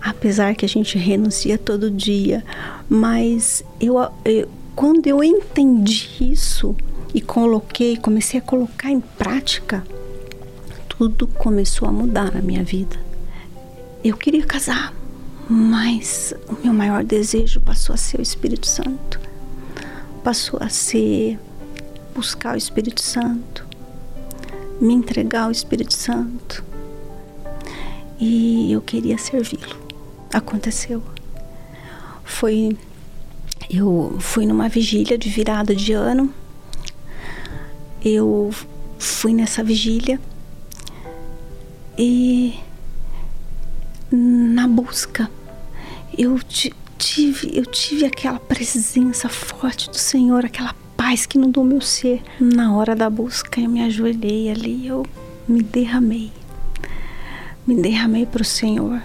Apesar 0.00 0.54
que 0.56 0.64
a 0.64 0.68
gente 0.68 0.98
renuncia 0.98 1.56
todo 1.56 1.90
dia, 1.90 2.44
mas 2.88 3.64
eu, 3.80 4.00
eu 4.24 4.48
quando 4.74 5.06
eu 5.06 5.22
entendi 5.22 6.08
isso 6.20 6.74
e 7.14 7.20
coloquei, 7.20 7.96
comecei 7.96 8.40
a 8.40 8.42
colocar 8.42 8.90
em 8.90 9.00
prática, 9.00 9.84
tudo 10.88 11.26
começou 11.26 11.88
a 11.88 11.92
mudar 11.92 12.32
na 12.32 12.40
minha 12.40 12.62
vida. 12.62 12.96
Eu 14.02 14.16
queria 14.16 14.44
casar, 14.44 14.94
mas 15.48 16.34
o 16.48 16.56
meu 16.62 16.72
maior 16.72 17.04
desejo 17.04 17.60
passou 17.60 17.94
a 17.94 17.98
ser 17.98 18.18
o 18.18 18.22
Espírito 18.22 18.66
Santo. 18.66 19.20
Passou 20.24 20.58
a 20.62 20.68
ser 20.68 21.38
buscar 22.14 22.54
o 22.54 22.58
Espírito 22.58 23.02
Santo, 23.02 23.66
me 24.80 24.94
entregar 24.94 25.44
ao 25.44 25.50
Espírito 25.50 25.94
Santo. 25.94 26.64
E 28.18 28.70
eu 28.72 28.80
queria 28.80 29.18
servi-lo. 29.18 29.76
Aconteceu. 30.32 31.02
Foi 32.24 32.76
eu 33.70 34.16
fui 34.20 34.46
numa 34.46 34.68
vigília 34.68 35.16
de 35.16 35.28
virada 35.28 35.74
de 35.74 35.92
ano. 35.92 36.32
Eu 38.04 38.50
fui 38.98 39.32
nessa 39.32 39.62
vigília 39.62 40.20
e 41.96 42.58
na 44.10 44.66
busca 44.68 45.30
eu 46.16 46.38
tive 46.98 47.56
eu 47.56 47.64
tive 47.66 48.04
aquela 48.04 48.38
presença 48.38 49.28
forte 49.28 49.90
do 49.90 49.98
Senhor, 49.98 50.44
aquela 50.44 50.74
paz 50.96 51.26
que 51.26 51.36
inundou 51.36 51.64
meu 51.64 51.80
ser. 51.80 52.22
Na 52.40 52.76
hora 52.76 52.94
da 52.94 53.10
busca 53.10 53.60
eu 53.60 53.68
me 53.68 53.82
ajoelhei 53.82 54.50
ali, 54.50 54.86
eu 54.86 55.06
me 55.46 55.62
derramei. 55.62 56.32
Me 57.66 57.80
derramei 57.80 58.26
para 58.26 58.42
o 58.42 58.44
Senhor. 58.44 59.02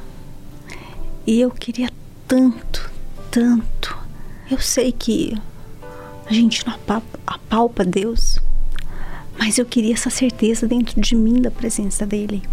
E 1.25 1.39
eu 1.39 1.51
queria 1.51 1.89
tanto, 2.27 2.89
tanto. 3.29 3.97
Eu 4.49 4.59
sei 4.59 4.91
que 4.91 5.37
a 6.25 6.33
gente 6.33 6.65
não 6.65 6.73
apalpa 7.25 7.83
Deus, 7.83 8.39
mas 9.37 9.57
eu 9.57 9.65
queria 9.65 9.93
essa 9.93 10.09
certeza 10.09 10.67
dentro 10.67 10.99
de 10.99 11.15
mim 11.15 11.41
da 11.41 11.51
presença 11.51 12.05
dele. 12.05 12.43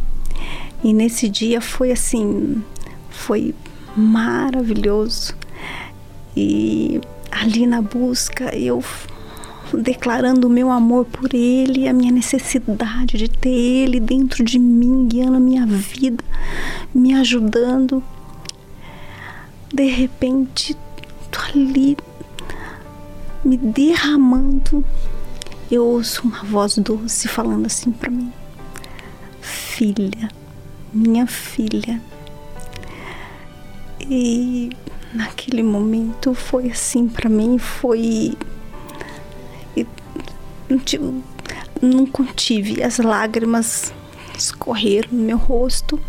E 0.83 0.93
nesse 0.93 1.29
dia 1.29 1.61
foi 1.61 1.91
assim, 1.93 2.63
foi 3.09 3.55
maravilhoso. 3.97 5.35
E 6.37 7.01
ali 7.31 7.67
na 7.67 7.81
busca 7.81 8.55
eu 8.57 8.83
declarando 9.73 10.47
o 10.47 10.51
meu 10.51 10.71
amor 10.71 11.05
por 11.05 11.33
Ele, 11.35 11.89
a 11.89 11.93
minha 11.93 12.13
necessidade 12.13 13.17
de 13.17 13.29
ter 13.29 13.49
Ele 13.49 13.99
dentro 13.99 14.45
de 14.45 14.59
mim, 14.59 15.09
guiando 15.09 15.37
a 15.37 15.41
minha 15.41 15.67
vida, 15.67 16.23
me 16.95 17.15
ajudando. 17.15 18.03
De 19.73 19.89
repente, 19.89 20.77
tô 21.31 21.41
ali 21.41 21.97
me 23.45 23.57
derramando. 23.57 24.85
Eu 25.75 25.85
ouço 25.85 26.23
uma 26.29 26.45
voz 26.45 26.79
doce 26.79 27.27
falando 27.27 27.67
assim 27.67 27.91
para 27.91 28.09
mim: 28.09 28.33
Filha, 29.41 30.29
minha 30.93 31.27
filha. 31.27 32.01
E 34.01 34.71
naquele 35.13 35.65
momento 35.65 36.33
foi 36.33 36.71
assim 36.71 37.09
para 37.09 37.29
mim, 37.29 37.59
foi 37.59 38.39
não, 40.69 41.23
não 41.83 42.07
contive, 42.07 42.81
as 42.81 42.99
lágrimas 42.99 43.93
escorreram 44.39 45.09
no 45.11 45.25
meu 45.25 45.39
rosto. 45.39 46.01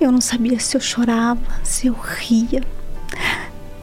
Eu 0.00 0.12
não 0.12 0.20
sabia 0.20 0.60
se 0.60 0.76
eu 0.76 0.80
chorava, 0.80 1.42
se 1.64 1.88
eu 1.88 1.94
ria. 1.94 2.62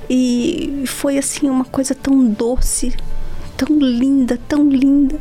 E 0.09 0.85
foi 0.87 1.17
assim 1.17 1.49
uma 1.49 1.65
coisa 1.65 1.93
tão 1.93 2.23
doce, 2.23 2.95
tão 3.65 3.77
linda, 3.77 4.39
tão 4.47 4.69
linda, 4.69 5.19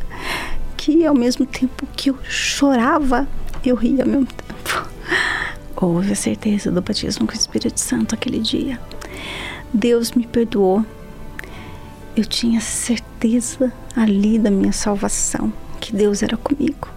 que 0.75 1.05
ao 1.05 1.13
mesmo 1.15 1.45
tempo 1.45 1.87
que 1.95 2.09
eu 2.09 2.17
chorava, 2.23 3.27
eu 3.63 3.75
ria 3.75 4.03
ao 4.03 4.09
mesmo 4.09 4.27
tempo. 4.27 4.89
Houve 5.75 6.13
a 6.13 6.15
certeza 6.15 6.71
do 6.71 6.81
batismo 6.81 7.25
com 7.27 7.33
o 7.33 7.37
Espírito 7.37 7.79
Santo 7.79 8.15
aquele 8.15 8.39
dia. 8.39 8.79
Deus 9.73 10.11
me 10.11 10.25
perdoou 10.25 10.85
eu 12.15 12.25
tinha 12.25 12.59
certeza 12.59 13.71
ali 13.95 14.37
da 14.37 14.51
minha 14.51 14.73
salvação, 14.73 15.51
que 15.79 15.95
Deus 15.95 16.21
era 16.21 16.35
comigo. 16.35 16.89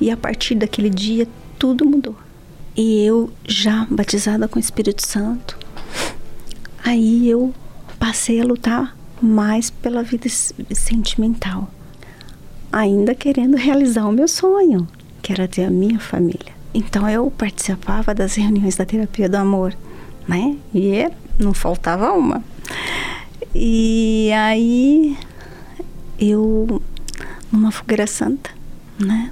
E 0.00 0.10
a 0.10 0.16
partir 0.16 0.54
daquele 0.54 0.88
dia 0.88 1.28
tudo 1.58 1.84
mudou. 1.84 2.16
E 2.74 3.04
eu 3.04 3.30
já 3.46 3.86
batizada 3.90 4.48
com 4.48 4.56
o 4.56 4.60
Espírito 4.60 5.06
Santo, 5.06 5.58
aí 6.82 7.28
eu 7.28 7.54
passei 7.98 8.40
a 8.40 8.44
lutar 8.44 8.96
mais 9.20 9.70
pela 9.70 10.02
vida 10.02 10.28
sentimental, 10.28 11.70
ainda 12.72 13.14
querendo 13.14 13.56
realizar 13.56 14.06
o 14.06 14.12
meu 14.12 14.28
sonho, 14.28 14.86
que 15.22 15.32
era 15.32 15.48
ter 15.48 15.64
a 15.64 15.70
minha 15.70 15.98
família. 15.98 16.52
Então 16.72 17.08
eu 17.08 17.30
participava 17.30 18.14
das 18.14 18.34
reuniões 18.34 18.76
da 18.76 18.84
terapia 18.84 19.28
do 19.28 19.36
amor, 19.36 19.74
né? 20.26 20.56
E 20.74 21.08
não 21.38 21.54
faltava 21.54 22.12
uma. 22.12 22.42
E 23.54 24.32
aí 24.32 25.16
eu, 26.18 26.82
numa 27.52 27.70
fogueira 27.70 28.06
santa, 28.06 28.50
né? 28.98 29.30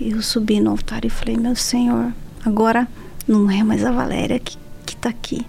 Eu 0.00 0.22
subi 0.22 0.60
no 0.60 0.70
altar 0.70 1.04
e 1.04 1.10
falei, 1.10 1.36
meu 1.36 1.56
Senhor, 1.56 2.12
agora 2.44 2.86
não 3.26 3.50
é 3.50 3.62
mais 3.62 3.84
a 3.84 3.90
Valéria 3.90 4.38
que, 4.38 4.56
que 4.86 4.96
tá 4.96 5.08
aqui. 5.08 5.44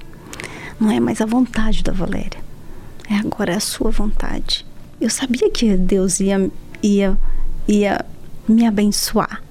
Não 0.80 0.90
é 0.92 1.00
mais 1.00 1.22
a 1.22 1.26
vontade 1.26 1.84
da 1.84 1.92
Valéria. 1.92 2.45
É 3.10 3.16
agora 3.16 3.54
é 3.54 3.56
a 3.56 3.60
sua 3.60 3.92
vontade. 3.92 4.66
Eu 5.00 5.10
sabia 5.10 5.50
que 5.50 5.76
Deus 5.76 6.20
ia, 6.20 6.50
ia, 6.82 7.18
ia 7.68 8.06
me 8.48 8.66
abençoar. 8.66 9.42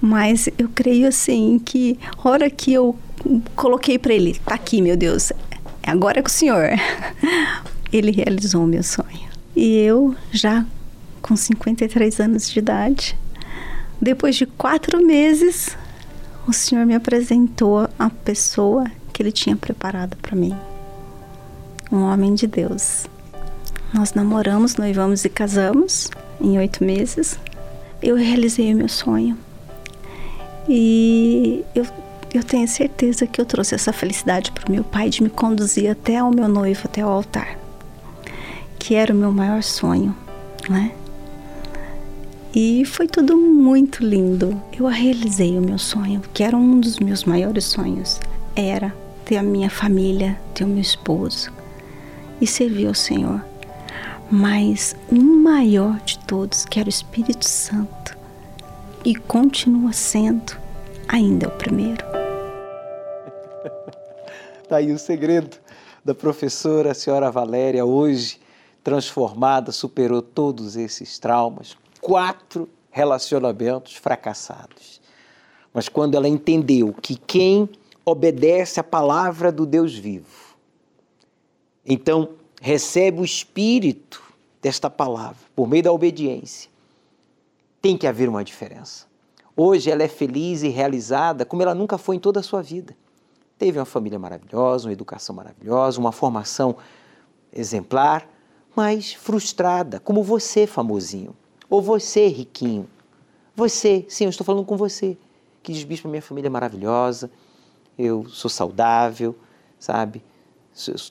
Mas 0.00 0.48
eu 0.58 0.68
creio 0.68 1.08
assim 1.08 1.58
que 1.58 1.98
hora 2.24 2.48
que 2.48 2.72
eu 2.72 2.96
coloquei 3.54 3.98
para 3.98 4.14
ele, 4.14 4.34
tá 4.44 4.54
aqui, 4.54 4.80
meu 4.80 4.96
Deus, 4.96 5.32
agora 5.86 6.20
é 6.20 6.22
com 6.22 6.28
o 6.28 6.32
senhor. 6.32 6.70
Ele 7.92 8.12
realizou 8.12 8.62
o 8.62 8.66
meu 8.66 8.84
sonho. 8.84 9.28
E 9.54 9.76
eu, 9.78 10.14
já 10.30 10.64
com 11.20 11.36
53 11.36 12.20
anos 12.20 12.48
de 12.48 12.58
idade, 12.60 13.18
depois 14.00 14.36
de 14.36 14.46
quatro 14.46 15.04
meses, 15.04 15.76
o 16.46 16.52
senhor 16.52 16.86
me 16.86 16.94
apresentou 16.94 17.88
a 17.98 18.08
pessoa 18.08 18.86
que 19.12 19.22
ele 19.22 19.32
tinha 19.32 19.56
preparado 19.56 20.16
para 20.16 20.36
mim. 20.36 20.56
Um 21.90 22.02
homem 22.02 22.34
de 22.34 22.46
Deus. 22.46 23.06
Nós 23.92 24.14
namoramos, 24.14 24.76
noivamos 24.76 25.24
e 25.24 25.28
casamos 25.28 26.08
em 26.40 26.56
oito 26.58 26.84
meses. 26.84 27.38
Eu 28.00 28.16
realizei 28.16 28.72
o 28.72 28.76
meu 28.76 28.88
sonho. 28.88 29.36
E 30.68 31.64
eu 31.74 31.84
eu 32.32 32.44
tenho 32.44 32.68
certeza 32.68 33.26
que 33.26 33.40
eu 33.40 33.44
trouxe 33.44 33.74
essa 33.74 33.92
felicidade 33.92 34.52
para 34.52 34.68
o 34.68 34.70
meu 34.72 34.84
pai 34.84 35.10
de 35.10 35.20
me 35.20 35.28
conduzir 35.28 35.90
até 35.90 36.18
ao 36.18 36.30
meu 36.30 36.48
noivo, 36.48 36.82
até 36.84 37.04
o 37.04 37.08
altar, 37.08 37.58
que 38.78 38.94
era 38.94 39.12
o 39.12 39.16
meu 39.16 39.32
maior 39.32 39.64
sonho, 39.64 40.14
né? 40.68 40.92
E 42.54 42.84
foi 42.84 43.08
tudo 43.08 43.36
muito 43.36 44.04
lindo. 44.04 44.60
Eu 44.76 44.86
realizei 44.86 45.58
o 45.58 45.62
meu 45.62 45.78
sonho, 45.78 46.22
que 46.32 46.42
era 46.44 46.56
um 46.56 46.80
dos 46.80 47.00
meus 47.00 47.24
maiores 47.24 47.64
sonhos. 47.64 48.20
Era 48.54 48.94
ter 49.24 49.36
a 49.36 49.42
minha 49.42 49.70
família, 49.70 50.38
ter 50.54 50.64
o 50.64 50.68
meu 50.68 50.80
esposo 50.80 51.50
e 52.40 52.46
servir 52.46 52.86
ao 52.86 52.94
Senhor. 52.94 53.44
Mas 54.30 54.94
o 55.10 55.20
maior 55.20 55.98
de 56.00 56.18
todos, 56.20 56.64
que 56.64 56.78
era 56.78 56.86
o 56.86 56.90
Espírito 56.90 57.44
Santo, 57.44 58.16
e 59.04 59.14
continua 59.14 59.92
sendo 59.92 60.56
ainda 61.08 61.48
o 61.48 61.50
primeiro. 61.50 62.04
Está 64.62 64.76
aí 64.78 64.92
o 64.92 64.98
segredo 64.98 65.56
da 66.04 66.14
professora, 66.14 66.92
a 66.92 66.94
senhora 66.94 67.30
Valéria, 67.30 67.84
hoje 67.84 68.40
transformada, 68.82 69.72
superou 69.72 70.22
todos 70.22 70.76
esses 70.76 71.18
traumas. 71.18 71.76
Quatro 72.00 72.68
relacionamentos 72.90 73.96
fracassados. 73.96 75.00
Mas 75.72 75.88
quando 75.88 76.16
ela 76.16 76.28
entendeu 76.28 76.94
que 77.00 77.14
quem 77.16 77.68
obedece 78.04 78.80
à 78.80 78.84
palavra 78.84 79.52
do 79.52 79.64
Deus 79.66 79.94
vivo, 79.94 80.39
então 81.90 82.30
recebe 82.62 83.20
o 83.20 83.24
espírito 83.24 84.22
desta 84.62 84.88
palavra 84.88 85.44
por 85.54 85.68
meio 85.68 85.82
da 85.82 85.92
obediência, 85.92 86.70
tem 87.82 87.98
que 87.98 88.06
haver 88.06 88.28
uma 88.28 88.42
diferença. 88.42 89.06
Hoje 89.54 89.90
ela 89.90 90.02
é 90.02 90.08
feliz 90.08 90.62
e 90.62 90.68
realizada 90.68 91.44
como 91.44 91.62
ela 91.62 91.74
nunca 91.74 91.98
foi 91.98 92.16
em 92.16 92.20
toda 92.20 92.40
a 92.40 92.42
sua 92.42 92.62
vida 92.62 92.96
teve 93.60 93.78
uma 93.78 93.84
família 93.84 94.18
maravilhosa, 94.18 94.88
uma 94.88 94.92
educação 94.94 95.36
maravilhosa, 95.36 96.00
uma 96.00 96.12
formação 96.12 96.76
exemplar, 97.52 98.26
mas 98.74 99.12
frustrada, 99.12 100.00
como 100.00 100.22
você, 100.22 100.66
famosinho, 100.66 101.36
ou 101.68 101.82
você, 101.82 102.26
riquinho. 102.26 102.88
Você, 103.54 104.06
sim, 104.08 104.24
eu 104.24 104.30
estou 104.30 104.46
falando 104.46 104.64
com 104.64 104.78
você, 104.78 105.14
que 105.62 105.74
diz, 105.74 105.84
bispo, 105.84 106.08
minha 106.08 106.22
família 106.22 106.48
é 106.48 106.50
maravilhosa, 106.50 107.30
eu 107.98 108.26
sou 108.30 108.48
saudável, 108.48 109.36
sabe? 109.78 110.24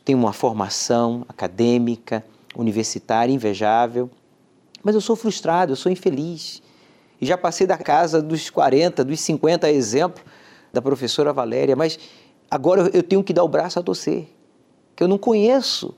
Tenho 0.03 0.17
uma 0.17 0.33
formação 0.33 1.25
acadêmica, 1.27 2.25
universitária, 2.55 3.33
invejável, 3.33 4.09
mas 4.83 4.95
eu 4.95 5.01
sou 5.01 5.15
frustrado, 5.15 5.73
eu 5.73 5.75
sou 5.75 5.91
infeliz. 5.91 6.61
E 7.21 7.25
já 7.25 7.37
passei 7.37 7.67
da 7.67 7.77
casa 7.77 8.21
dos 8.21 8.49
40, 8.49 9.03
dos 9.03 9.19
50, 9.19 9.69
exemplo 9.69 10.23
da 10.71 10.81
professora 10.81 11.33
Valéria, 11.33 11.75
mas 11.75 11.99
agora 12.49 12.89
eu 12.93 13.03
tenho 13.03 13.23
que 13.23 13.33
dar 13.33 13.43
o 13.43 13.47
braço 13.47 13.79
a 13.79 13.83
torcer, 13.83 14.27
que 14.95 15.03
eu 15.03 15.07
não 15.07 15.17
conheço 15.17 15.93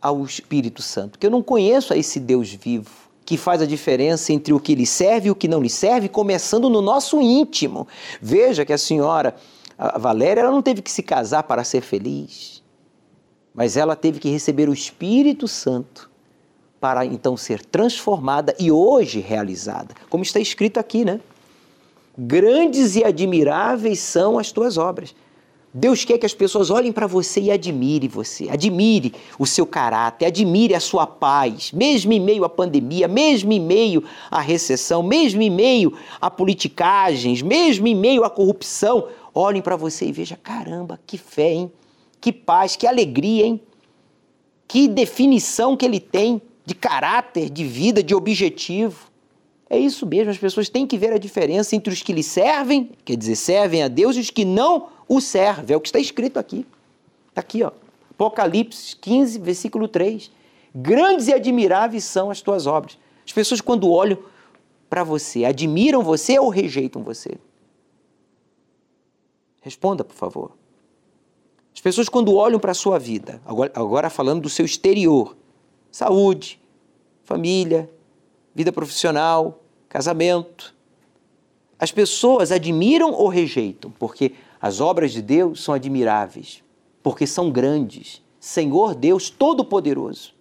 ao 0.00 0.22
Espírito 0.24 0.82
Santo, 0.82 1.18
que 1.18 1.26
eu 1.26 1.30
não 1.30 1.42
conheço 1.42 1.92
a 1.92 1.96
esse 1.96 2.20
Deus 2.20 2.52
vivo, 2.52 2.90
que 3.24 3.36
faz 3.36 3.60
a 3.60 3.66
diferença 3.66 4.32
entre 4.32 4.52
o 4.52 4.60
que 4.60 4.74
lhe 4.74 4.86
serve 4.86 5.28
e 5.28 5.30
o 5.30 5.34
que 5.34 5.48
não 5.48 5.60
lhe 5.60 5.70
serve, 5.70 6.08
começando 6.08 6.70
no 6.70 6.80
nosso 6.80 7.20
íntimo. 7.20 7.88
Veja 8.20 8.64
que 8.64 8.72
a 8.72 8.78
senhora 8.78 9.34
a 9.78 9.98
Valéria 9.98 10.40
ela 10.40 10.50
não 10.50 10.62
teve 10.62 10.80
que 10.80 10.90
se 10.90 11.02
casar 11.02 11.42
para 11.42 11.62
ser 11.62 11.82
feliz, 11.82 12.62
mas 13.56 13.78
ela 13.78 13.96
teve 13.96 14.20
que 14.20 14.28
receber 14.28 14.68
o 14.68 14.74
Espírito 14.74 15.48
Santo 15.48 16.10
para 16.78 17.06
então 17.06 17.38
ser 17.38 17.64
transformada 17.64 18.54
e 18.60 18.70
hoje 18.70 19.18
realizada, 19.18 19.94
como 20.10 20.22
está 20.22 20.38
escrito 20.38 20.78
aqui, 20.78 21.06
né? 21.06 21.18
Grandes 22.18 22.96
e 22.96 23.02
admiráveis 23.02 23.98
são 23.98 24.38
as 24.38 24.52
tuas 24.52 24.76
obras. 24.76 25.14
Deus 25.72 26.04
quer 26.04 26.16
que 26.16 26.24
as 26.24 26.32
pessoas 26.32 26.70
olhem 26.70 26.92
para 26.92 27.06
você 27.06 27.40
e 27.40 27.50
admire 27.50 28.08
você, 28.08 28.48
admire 28.48 29.14
o 29.38 29.46
seu 29.46 29.66
caráter, 29.66 30.26
admire 30.26 30.74
a 30.74 30.80
sua 30.80 31.06
paz, 31.06 31.72
mesmo 31.72 32.12
em 32.12 32.20
meio 32.20 32.44
à 32.44 32.48
pandemia, 32.48 33.08
mesmo 33.08 33.52
em 33.52 33.60
meio 33.60 34.04
à 34.30 34.40
recessão, 34.40 35.02
mesmo 35.02 35.42
em 35.42 35.50
meio 35.50 35.94
a 36.18 36.30
politicagens, 36.30 37.42
mesmo 37.42 37.86
em 37.86 37.94
meio 37.94 38.24
à 38.24 38.30
corrupção. 38.30 39.08
Olhem 39.34 39.60
para 39.60 39.76
você 39.76 40.06
e 40.06 40.12
vejam, 40.12 40.38
caramba, 40.42 40.98
que 41.06 41.18
fé, 41.18 41.52
hein? 41.52 41.72
Que 42.26 42.32
paz, 42.32 42.74
que 42.74 42.88
alegria, 42.88 43.46
hein? 43.46 43.60
Que 44.66 44.88
definição 44.88 45.76
que 45.76 45.84
ele 45.84 46.00
tem 46.00 46.42
de 46.64 46.74
caráter, 46.74 47.48
de 47.48 47.64
vida, 47.64 48.02
de 48.02 48.16
objetivo. 48.16 49.12
É 49.70 49.78
isso 49.78 50.04
mesmo, 50.04 50.32
as 50.32 50.36
pessoas 50.36 50.68
têm 50.68 50.88
que 50.88 50.98
ver 50.98 51.12
a 51.12 51.18
diferença 51.18 51.76
entre 51.76 51.92
os 51.92 52.02
que 52.02 52.12
lhe 52.12 52.24
servem, 52.24 52.90
quer 53.04 53.16
dizer, 53.16 53.36
servem 53.36 53.84
a 53.84 53.86
Deus, 53.86 54.16
e 54.16 54.18
os 54.18 54.30
que 54.30 54.44
não 54.44 54.88
o 55.08 55.20
servem. 55.20 55.72
É 55.72 55.76
o 55.76 55.80
que 55.80 55.86
está 55.86 56.00
escrito 56.00 56.36
aqui. 56.36 56.66
Está 57.28 57.42
aqui, 57.42 57.62
ó. 57.62 57.70
Apocalipse 58.10 58.96
15, 58.96 59.38
versículo 59.38 59.86
3. 59.86 60.28
Grandes 60.74 61.28
e 61.28 61.32
admiráveis 61.32 62.02
são 62.02 62.28
as 62.28 62.40
tuas 62.40 62.66
obras. 62.66 62.98
As 63.24 63.32
pessoas, 63.32 63.60
quando 63.60 63.88
olham 63.88 64.18
para 64.90 65.04
você, 65.04 65.44
admiram 65.44 66.02
você 66.02 66.40
ou 66.40 66.48
rejeitam 66.48 67.04
você? 67.04 67.38
Responda, 69.62 70.02
por 70.02 70.16
favor. 70.16 70.65
As 71.76 71.80
pessoas, 71.82 72.08
quando 72.08 72.34
olham 72.34 72.58
para 72.58 72.72
a 72.72 72.74
sua 72.74 72.98
vida, 72.98 73.38
agora, 73.44 73.70
agora 73.74 74.08
falando 74.08 74.40
do 74.40 74.48
seu 74.48 74.64
exterior, 74.64 75.36
saúde, 75.90 76.58
família, 77.22 77.90
vida 78.54 78.72
profissional, 78.72 79.62
casamento. 79.86 80.74
As 81.78 81.92
pessoas 81.92 82.50
admiram 82.50 83.12
ou 83.12 83.28
rejeitam, 83.28 83.90
porque 83.90 84.32
as 84.58 84.80
obras 84.80 85.12
de 85.12 85.20
Deus 85.20 85.62
são 85.62 85.74
admiráveis, 85.74 86.64
porque 87.02 87.26
são 87.26 87.50
grandes. 87.50 88.22
Senhor 88.40 88.94
Deus 88.94 89.28
Todo-Poderoso. 89.28 90.32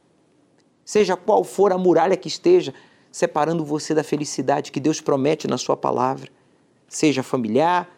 Seja 0.86 1.18
qual 1.18 1.44
for 1.44 1.74
a 1.74 1.78
muralha 1.78 2.16
que 2.16 2.30
esteja 2.30 2.74
separando 3.12 3.66
você 3.66 3.94
da 3.94 4.06
felicidade 4.06 4.72
que 4.72 4.80
Deus 4.80 5.02
promete 5.02 5.48
na 5.48 5.58
Sua 5.58 5.76
palavra, 5.76 6.30
seja 6.88 7.22
familiar, 7.22 7.90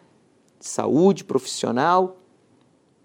saúde, 0.58 1.22
profissional, 1.22 2.17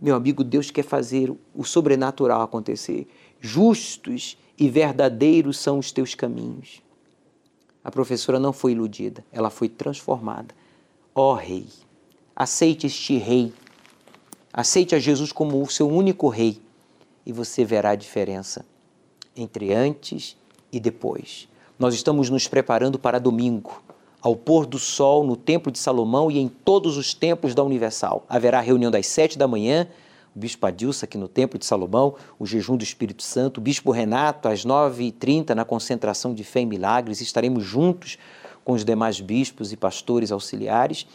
meu 0.03 0.17
amigo, 0.17 0.43
Deus 0.43 0.69
quer 0.69 0.83
fazer 0.83 1.33
o 1.55 1.63
sobrenatural 1.63 2.41
acontecer. 2.41 3.07
Justos 3.39 4.37
e 4.59 4.69
verdadeiros 4.69 5.57
são 5.57 5.79
os 5.79 5.93
teus 5.93 6.13
caminhos. 6.13 6.81
A 7.81 7.89
professora 7.89 8.37
não 8.37 8.51
foi 8.51 8.73
iludida, 8.73 9.23
ela 9.31 9.49
foi 9.49 9.69
transformada. 9.69 10.53
Ó 11.15 11.31
oh, 11.31 11.35
Rei, 11.35 11.67
aceite 12.35 12.87
este 12.87 13.17
Rei, 13.17 13.53
aceite 14.51 14.93
a 14.93 14.99
Jesus 14.99 15.31
como 15.31 15.61
o 15.61 15.69
seu 15.69 15.87
único 15.87 16.27
Rei 16.27 16.61
e 17.25 17.31
você 17.31 17.63
verá 17.63 17.91
a 17.91 17.95
diferença 17.95 18.65
entre 19.33 19.73
antes 19.73 20.35
e 20.69 20.81
depois. 20.81 21.47
Nós 21.79 21.93
estamos 21.93 22.29
nos 22.29 22.45
preparando 22.45 22.99
para 22.99 23.19
domingo, 23.19 23.81
ao 24.23 24.37
pôr 24.37 24.65
do 24.65 24.79
sol 24.79 25.25
no 25.25 25.35
Templo 25.35 25.69
de 25.69 25.77
Salomão 25.77 26.31
e 26.31 26.39
em 26.39 26.47
todos 26.47 26.95
os 26.95 27.13
templos 27.13 27.53
da 27.53 27.61
Universal. 27.61 28.25
Haverá 28.29 28.61
reunião 28.61 28.89
das 28.89 29.05
sete 29.05 29.37
da 29.37 29.47
manhã 29.47 29.87
o 30.35 30.39
bispo 30.39 30.65
Adilson 30.65 31.05
aqui 31.05 31.17
no 31.17 31.27
Templo 31.27 31.59
de 31.59 31.65
Salomão, 31.65 32.15
o 32.39 32.45
jejum 32.45 32.75
do 32.75 32.83
Espírito 32.83 33.21
Santo, 33.21 33.59
o 33.59 33.61
bispo 33.61 33.91
Renato 33.91 34.47
às 34.47 34.65
9h30 34.65 35.49
na 35.49 35.63
concentração 35.63 36.33
de 36.33 36.43
fé 36.43 36.61
e 36.61 36.65
milagres, 36.65 37.21
estaremos 37.21 37.63
juntos 37.63 38.17
com 38.63 38.73
os 38.73 38.83
demais 38.83 39.21
bispos 39.21 39.71
e 39.71 39.77
pastores 39.77 40.31
auxiliares. 40.31 41.05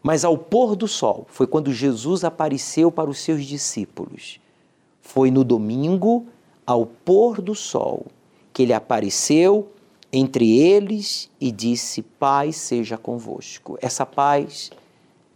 Mas 0.00 0.24
ao 0.24 0.38
pôr 0.38 0.76
do 0.76 0.86
sol 0.86 1.26
foi 1.28 1.46
quando 1.46 1.72
Jesus 1.72 2.22
apareceu 2.22 2.90
para 2.92 3.10
os 3.10 3.18
seus 3.18 3.44
discípulos. 3.44 4.40
Foi 5.00 5.30
no 5.30 5.42
domingo, 5.42 6.26
ao 6.64 6.86
pôr 6.86 7.40
do 7.40 7.56
sol, 7.56 8.06
que 8.52 8.62
ele 8.62 8.72
apareceu 8.72 9.72
entre 10.12 10.58
eles 10.58 11.30
e 11.40 11.50
disse: 11.50 12.02
Paz 12.02 12.56
seja 12.56 12.98
convosco. 12.98 13.78
Essa 13.80 14.04
paz 14.04 14.70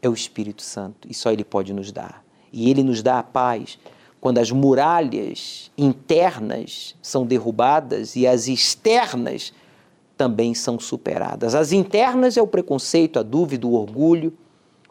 é 0.02 0.08
o 0.08 0.14
Espírito 0.14 0.62
Santo 0.62 1.08
e 1.08 1.14
só 1.14 1.32
ele 1.32 1.44
pode 1.44 1.72
nos 1.72 1.90
dar 1.90 2.26
e 2.56 2.70
Ele 2.70 2.82
nos 2.82 3.02
dá 3.02 3.18
a 3.18 3.22
paz 3.22 3.78
quando 4.18 4.38
as 4.38 4.50
muralhas 4.50 5.70
internas 5.76 6.96
são 7.02 7.26
derrubadas 7.26 8.16
e 8.16 8.26
as 8.26 8.48
externas 8.48 9.52
também 10.16 10.54
são 10.54 10.80
superadas. 10.80 11.54
As 11.54 11.70
internas 11.70 12.36
é 12.36 12.42
o 12.42 12.46
preconceito, 12.46 13.18
a 13.18 13.22
dúvida, 13.22 13.66
o 13.66 13.74
orgulho, 13.74 14.32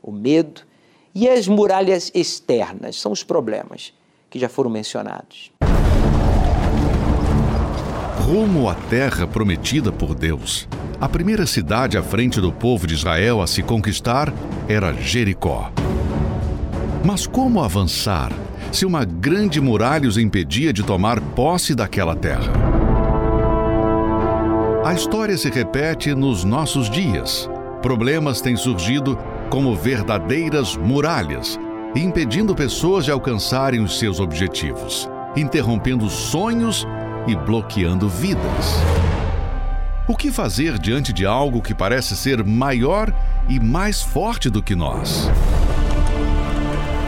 o 0.01 0.11
medo, 0.11 0.61
e 1.13 1.27
as 1.27 1.47
muralhas 1.47 2.11
externas 2.13 3.01
são 3.01 3.11
os 3.11 3.23
problemas 3.23 3.93
que 4.29 4.37
já 4.37 4.47
foram 4.47 4.69
mencionados. 4.69 5.51
Rumo 8.25 8.67
à 8.67 8.73
terra 8.73 9.27
prometida 9.27 9.91
por 9.91 10.15
Deus. 10.15 10.67
A 10.99 11.07
primeira 11.07 11.45
cidade 11.45 11.95
à 11.95 12.01
frente 12.01 12.41
do 12.41 12.51
povo 12.51 12.87
de 12.87 12.95
Israel 12.95 13.39
a 13.39 13.45
se 13.45 13.61
conquistar 13.61 14.33
era 14.67 14.91
Jericó. 14.93 15.71
Mas 17.03 17.27
como 17.27 17.61
avançar 17.61 18.31
se 18.71 18.83
uma 18.83 19.05
grande 19.05 19.61
muralha 19.61 20.09
os 20.09 20.17
impedia 20.17 20.73
de 20.73 20.81
tomar 20.81 21.21
posse 21.21 21.75
daquela 21.75 22.15
terra? 22.15 22.51
A 24.83 24.91
história 24.91 25.37
se 25.37 25.51
repete 25.51 26.15
nos 26.15 26.43
nossos 26.43 26.89
dias. 26.89 27.47
Problemas 27.83 28.41
têm 28.41 28.55
surgido 28.55 29.19
como 29.51 29.75
verdadeiras 29.75 30.75
muralhas, 30.75 31.59
impedindo 31.95 32.55
pessoas 32.55 33.05
de 33.05 33.11
alcançarem 33.11 33.81
os 33.81 33.99
seus 33.99 34.19
objetivos, 34.19 35.07
interrompendo 35.37 36.09
sonhos 36.09 36.87
e 37.27 37.35
bloqueando 37.35 38.07
vidas. 38.07 38.75
O 40.07 40.15
que 40.15 40.31
fazer 40.31 40.77
diante 40.77 41.11
de 41.11 41.25
algo 41.25 41.61
que 41.61 41.73
parece 41.73 42.15
ser 42.15 42.43
maior 42.43 43.11
e 43.49 43.59
mais 43.59 44.01
forte 44.01 44.49
do 44.49 44.61
que 44.61 44.75
nós? 44.75 45.29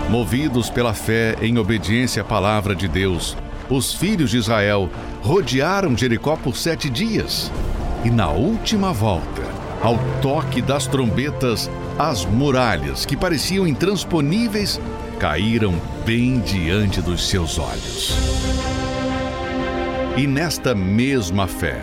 Movidos 0.09 0.69
pela 0.69 0.93
fé 0.93 1.35
em 1.41 1.57
obediência 1.57 2.21
à 2.21 2.25
palavra 2.25 2.73
de 2.73 2.87
Deus, 2.87 3.37
os 3.69 3.93
filhos 3.93 4.31
de 4.31 4.37
Israel 4.37 4.89
rodearam 5.21 5.95
Jericó 5.95 6.35
por 6.35 6.55
sete 6.55 6.89
dias. 6.89 7.51
E 8.03 8.09
na 8.09 8.29
última 8.29 8.93
volta, 8.93 9.43
ao 9.81 9.97
toque 10.21 10.61
das 10.61 10.87
trombetas, 10.87 11.69
as 11.99 12.25
muralhas, 12.25 13.05
que 13.05 13.17
pareciam 13.17 13.67
intransponíveis, 13.67 14.79
caíram 15.19 15.75
bem 16.05 16.39
diante 16.39 17.01
dos 17.01 17.27
seus 17.27 17.59
olhos. 17.59 18.66
E 20.17 20.25
nesta 20.25 20.73
mesma 20.73 21.45
fé, 21.45 21.79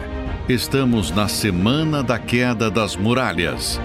estamos 0.48 1.12
na 1.12 1.28
semana 1.28 2.02
da 2.02 2.18
queda 2.18 2.68
das 2.68 2.96
muralhas. 2.96 3.80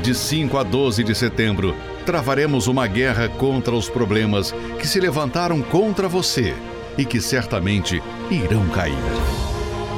De 0.00 0.14
5 0.14 0.56
a 0.56 0.62
12 0.62 1.04
de 1.04 1.14
setembro, 1.14 1.76
travaremos 2.06 2.68
uma 2.68 2.86
guerra 2.86 3.28
contra 3.28 3.74
os 3.74 3.86
problemas 3.86 4.52
que 4.78 4.86
se 4.86 4.98
levantaram 4.98 5.60
contra 5.60 6.08
você 6.08 6.54
e 6.96 7.04
que 7.04 7.20
certamente 7.20 8.02
irão 8.30 8.66
cair. 8.70 8.96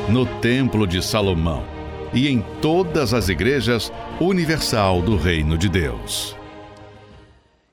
No 0.08 0.26
Templo 0.40 0.84
de 0.84 1.00
Salomão 1.00 1.62
e 2.12 2.26
em 2.26 2.44
todas 2.60 3.14
as 3.14 3.28
igrejas 3.28 3.92
universal 4.20 5.00
do 5.00 5.16
Reino 5.16 5.56
de 5.56 5.68
Deus. 5.68 6.36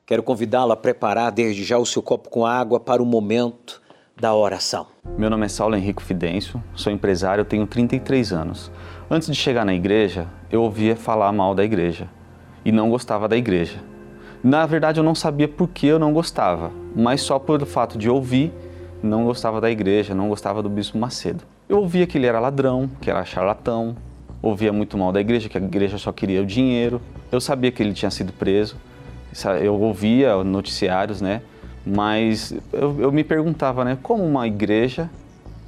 Quero 0.06 0.22
convidá-lo 0.22 0.72
a 0.72 0.78
preparar 0.78 1.32
desde 1.32 1.64
já 1.64 1.80
o 1.80 1.86
seu 1.86 2.04
copo 2.04 2.30
com 2.30 2.46
água 2.46 2.80
para 2.80 3.02
o 3.02 3.06
momento 3.08 3.79
da 4.20 4.36
oração. 4.36 4.88
Meu 5.18 5.30
nome 5.30 5.46
é 5.46 5.50
Saulo 5.50 5.78
Henrique 5.78 6.04
Fidêncio, 6.04 6.62
sou 6.76 6.92
empresário, 6.92 7.46
tenho 7.46 7.66
33 7.66 8.34
anos. 8.34 8.70
Antes 9.10 9.30
de 9.30 9.36
chegar 9.36 9.66
na 9.66 9.74
igreja, 9.74 10.28
eu 10.52 10.62
ouvia 10.62 10.96
falar 10.96 11.32
mal 11.32 11.56
da 11.56 11.64
igreja 11.64 12.10
e 12.66 12.72
não 12.72 12.90
gostava 12.90 13.30
da 13.30 13.38
igreja. 13.38 13.80
Na 14.44 14.66
verdade, 14.66 15.00
eu 15.00 15.04
não 15.04 15.16
sabia 15.16 15.48
por 15.48 15.70
que 15.70 15.88
eu 15.88 15.98
não 15.98 16.12
gostava, 16.12 16.70
mas 16.94 17.22
só 17.22 17.40
pelo 17.40 17.66
fato 17.66 17.98
de 17.98 18.10
ouvir, 18.10 18.52
não 19.02 19.24
gostava 19.24 19.62
da 19.62 19.72
igreja, 19.72 20.14
não 20.14 20.28
gostava 20.28 20.62
do 20.62 20.70
Bispo 20.70 20.98
Macedo. 20.98 21.46
Eu 21.70 21.78
ouvia 21.78 22.06
que 22.06 22.18
ele 22.18 22.28
era 22.28 22.42
ladrão, 22.42 22.90
que 23.00 23.10
era 23.10 23.24
charlatão, 23.24 23.96
ouvia 24.42 24.74
muito 24.74 24.98
mal 24.98 25.14
da 25.14 25.22
igreja, 25.22 25.48
que 25.48 25.58
a 25.58 25.62
igreja 25.62 25.98
só 25.98 26.12
queria 26.12 26.42
o 26.42 26.46
dinheiro. 26.46 27.02
Eu 27.32 27.40
sabia 27.40 27.72
que 27.72 27.82
ele 27.82 27.94
tinha 27.94 28.12
sido 28.12 28.34
preso, 28.34 28.76
eu 29.62 29.80
ouvia 29.80 30.44
noticiários, 30.44 31.22
né? 31.22 31.42
Mas 31.90 32.54
eu, 32.72 33.00
eu 33.00 33.12
me 33.12 33.24
perguntava, 33.24 33.84
né? 33.84 33.98
Como 34.02 34.24
uma 34.24 34.48
igreja 34.48 35.10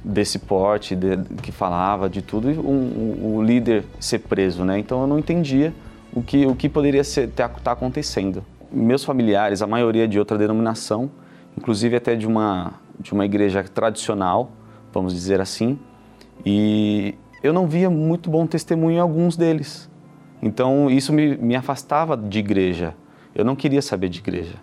desse 0.04 0.38
porte, 0.38 0.94
de, 0.94 1.16
que 1.42 1.52
falava 1.52 2.08
de 2.08 2.22
tudo, 2.22 2.48
o 2.48 2.70
um, 2.70 3.36
um 3.36 3.42
líder 3.42 3.84
ser 3.98 4.20
preso, 4.20 4.64
né? 4.64 4.78
Então 4.78 5.00
eu 5.00 5.06
não 5.06 5.18
entendia 5.18 5.72
o 6.14 6.22
que, 6.22 6.46
o 6.46 6.54
que 6.54 6.68
poderia 6.68 7.00
estar 7.00 7.28
tá, 7.28 7.48
tá 7.48 7.72
acontecendo. 7.72 8.44
Meus 8.70 9.04
familiares, 9.04 9.62
a 9.62 9.66
maioria 9.66 10.06
de 10.06 10.18
outra 10.18 10.36
denominação, 10.36 11.10
inclusive 11.56 11.96
até 11.96 12.14
de 12.14 12.26
uma, 12.26 12.74
de 12.98 13.12
uma 13.12 13.24
igreja 13.24 13.62
tradicional, 13.62 14.50
vamos 14.92 15.14
dizer 15.14 15.40
assim, 15.40 15.78
e 16.44 17.14
eu 17.42 17.52
não 17.52 17.66
via 17.66 17.90
muito 17.90 18.30
bom 18.30 18.46
testemunho 18.46 18.96
em 18.96 19.00
alguns 19.00 19.36
deles. 19.36 19.90
Então 20.42 20.90
isso 20.90 21.12
me, 21.12 21.36
me 21.36 21.54
afastava 21.54 22.16
de 22.16 22.38
igreja. 22.38 22.94
Eu 23.34 23.44
não 23.44 23.54
queria 23.54 23.80
saber 23.80 24.08
de 24.08 24.18
igreja. 24.18 24.56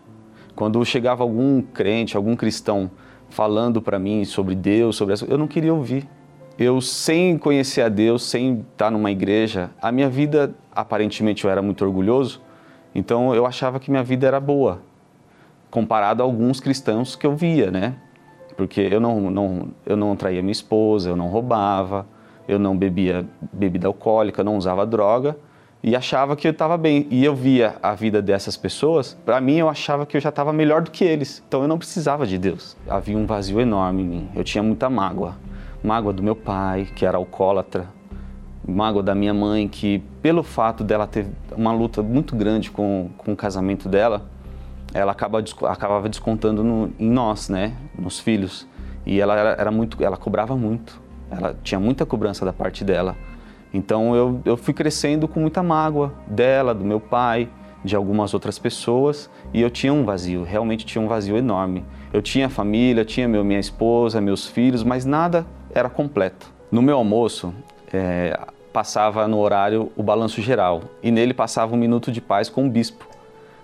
Quando 0.60 0.84
chegava 0.84 1.24
algum 1.24 1.62
crente, 1.62 2.18
algum 2.18 2.36
cristão 2.36 2.91
falando 3.30 3.82
para 3.82 3.97
mim 3.97 4.26
sobre 4.26 4.55
Deus, 4.55 4.97
sobre 4.97 5.14
isso, 5.14 5.24
eu 5.30 5.38
não 5.38 5.47
queria 5.47 5.74
ouvir. 5.74 6.05
Eu, 6.57 6.82
sem 6.82 7.38
conhecer 7.38 7.82
a 7.82 7.88
Deus, 7.88 8.24
sem 8.24 8.66
estar 8.70 8.91
numa 8.91 9.10
igreja, 9.10 9.72
a 9.82 9.89
minha 9.89 10.10
vida, 10.10 10.53
aparentemente 10.70 11.45
eu 11.45 11.49
era 11.49 11.62
muito 11.62 11.86
orgulhoso, 11.86 12.41
então 12.93 13.34
eu 13.34 13.45
achava 13.45 13.80
que 13.80 13.89
minha 13.89 14.03
vida 14.03 14.28
era 14.28 14.38
boa, 14.38 14.82
comparado 15.72 16.22
a 16.22 16.26
alguns 16.26 16.60
cristãos 16.60 17.16
que 17.16 17.26
eu 17.26 17.38
via, 17.38 17.72
né? 17.72 17.95
Porque 18.57 18.82
eu 18.82 18.99
não, 18.99 19.32
não, 19.32 19.70
eu 19.86 19.95
não 19.95 20.14
traía 20.18 20.41
minha 20.41 20.51
esposa, 20.51 21.10
eu 21.10 21.16
não 21.16 21.30
roubava, 21.30 22.05
eu 22.49 22.60
não 22.60 22.76
bebia 22.76 23.26
bebida 23.53 23.88
alcoólica, 23.88 24.43
não 24.43 24.57
usava 24.57 24.86
droga, 24.86 25.38
e 25.82 25.95
achava 25.95 26.36
que 26.36 26.47
eu 26.47 26.51
estava 26.51 26.77
bem. 26.77 27.07
E 27.09 27.23
eu 27.23 27.36
via 27.36 27.75
a 27.82 27.93
vida 27.93 28.21
dessas 28.21 28.57
pessoas, 28.57 29.17
para 29.25 29.39
mim 29.39 29.55
eu 29.55 29.69
achava 29.69 30.05
que 30.05 30.17
eu 30.17 30.21
já 30.21 30.30
estava 30.30 30.51
melhor 30.51 30.82
do 30.82 30.91
que 30.91 31.03
eles. 31.03 31.43
Então 31.47 31.61
eu 31.61 31.67
não 31.67 31.77
precisava 31.77 32.25
de 32.25 32.38
Deus. 32.38 32.75
Havia 32.88 33.17
um 33.17 33.25
vazio 33.25 33.59
enorme 33.59 34.03
em 34.03 34.05
mim. 34.05 34.30
Eu 34.36 34.43
tinha 34.43 34.63
muita 34.63 34.89
mágoa. 34.89 35.36
Mágoa 35.84 36.11
do 36.11 36.21
meu 36.21 36.36
pai, 36.36 36.88
que 36.95 37.05
era 37.05 37.17
alcoólatra. 37.17 37.88
Mágoa 38.67 39.01
da 39.01 39.15
minha 39.15 39.34
mãe, 39.34 39.67
que 39.67 39.99
pelo 40.21 40.43
fato 40.43 40.84
dela 40.84 41.07
ter 41.07 41.25
uma 41.55 41.71
luta 41.71 42.03
muito 42.03 42.36
grande 42.36 42.69
com, 42.69 43.09
com 43.17 43.32
o 43.32 43.36
casamento 43.36 43.88
dela, 43.88 44.30
ela 44.93 45.11
acaba, 45.11 45.43
acabava 45.67 46.09
descontando 46.09 46.63
no, 46.63 46.91
em 46.99 47.09
nós, 47.09 47.49
né? 47.49 47.73
Nos 47.97 48.19
filhos. 48.19 48.67
E 49.05 49.19
ela 49.19 49.36
era, 49.36 49.49
era 49.51 49.71
muito, 49.71 50.03
ela 50.03 50.17
cobrava 50.17 50.55
muito. 50.55 51.01
Ela 51.32 51.55
tinha 51.63 51.80
muita 51.80 52.05
cobrança 52.05 52.43
da 52.43 52.51
parte 52.51 52.84
dela. 52.84 53.15
Então 53.74 54.15
eu, 54.15 54.41
eu 54.45 54.57
fui 54.57 54.74
crescendo 54.74 55.28
com 55.28 55.39
muita 55.39 55.61
mágoa 55.61 56.13
dela, 56.28 56.74
do 56.74 56.84
meu 56.84 56.99
pai, 56.99 57.49
de 57.84 57.95
algumas 57.95 58.34
outras 58.34 58.59
pessoas 58.59 59.30
e 59.53 59.61
eu 59.61 59.70
tinha 59.70 59.93
um 59.93 60.03
vazio, 60.03 60.43
realmente 60.43 60.86
tinha 60.86 61.01
um 61.01 61.07
vazio 61.07 61.38
enorme. 61.38 61.84
Eu 62.11 62.22
tinha 62.22 62.49
família, 62.49 63.05
tinha 63.05 63.28
meu, 63.28 63.43
minha 63.43 63.59
esposa, 63.59 64.20
meus 64.20 64.45
filhos, 64.47 64.84
mas 64.84 65.05
nada 65.05 65.45
era 65.74 65.89
completo. 65.89 66.51
No 66.72 66.82
meu 66.82 66.97
almoço, 66.97 67.53
é, 67.93 68.39
passava 68.74 69.28
no 69.28 69.39
horário 69.39 69.91
o 69.95 70.03
balanço 70.03 70.41
geral 70.41 70.82
e 71.01 71.11
nele 71.11 71.34
passava 71.34 71.74
um 71.74 71.78
minuto 71.78 72.11
de 72.11 72.22
paz 72.22 72.49
com 72.49 72.65
o 72.65 72.70
bispo. 72.70 73.07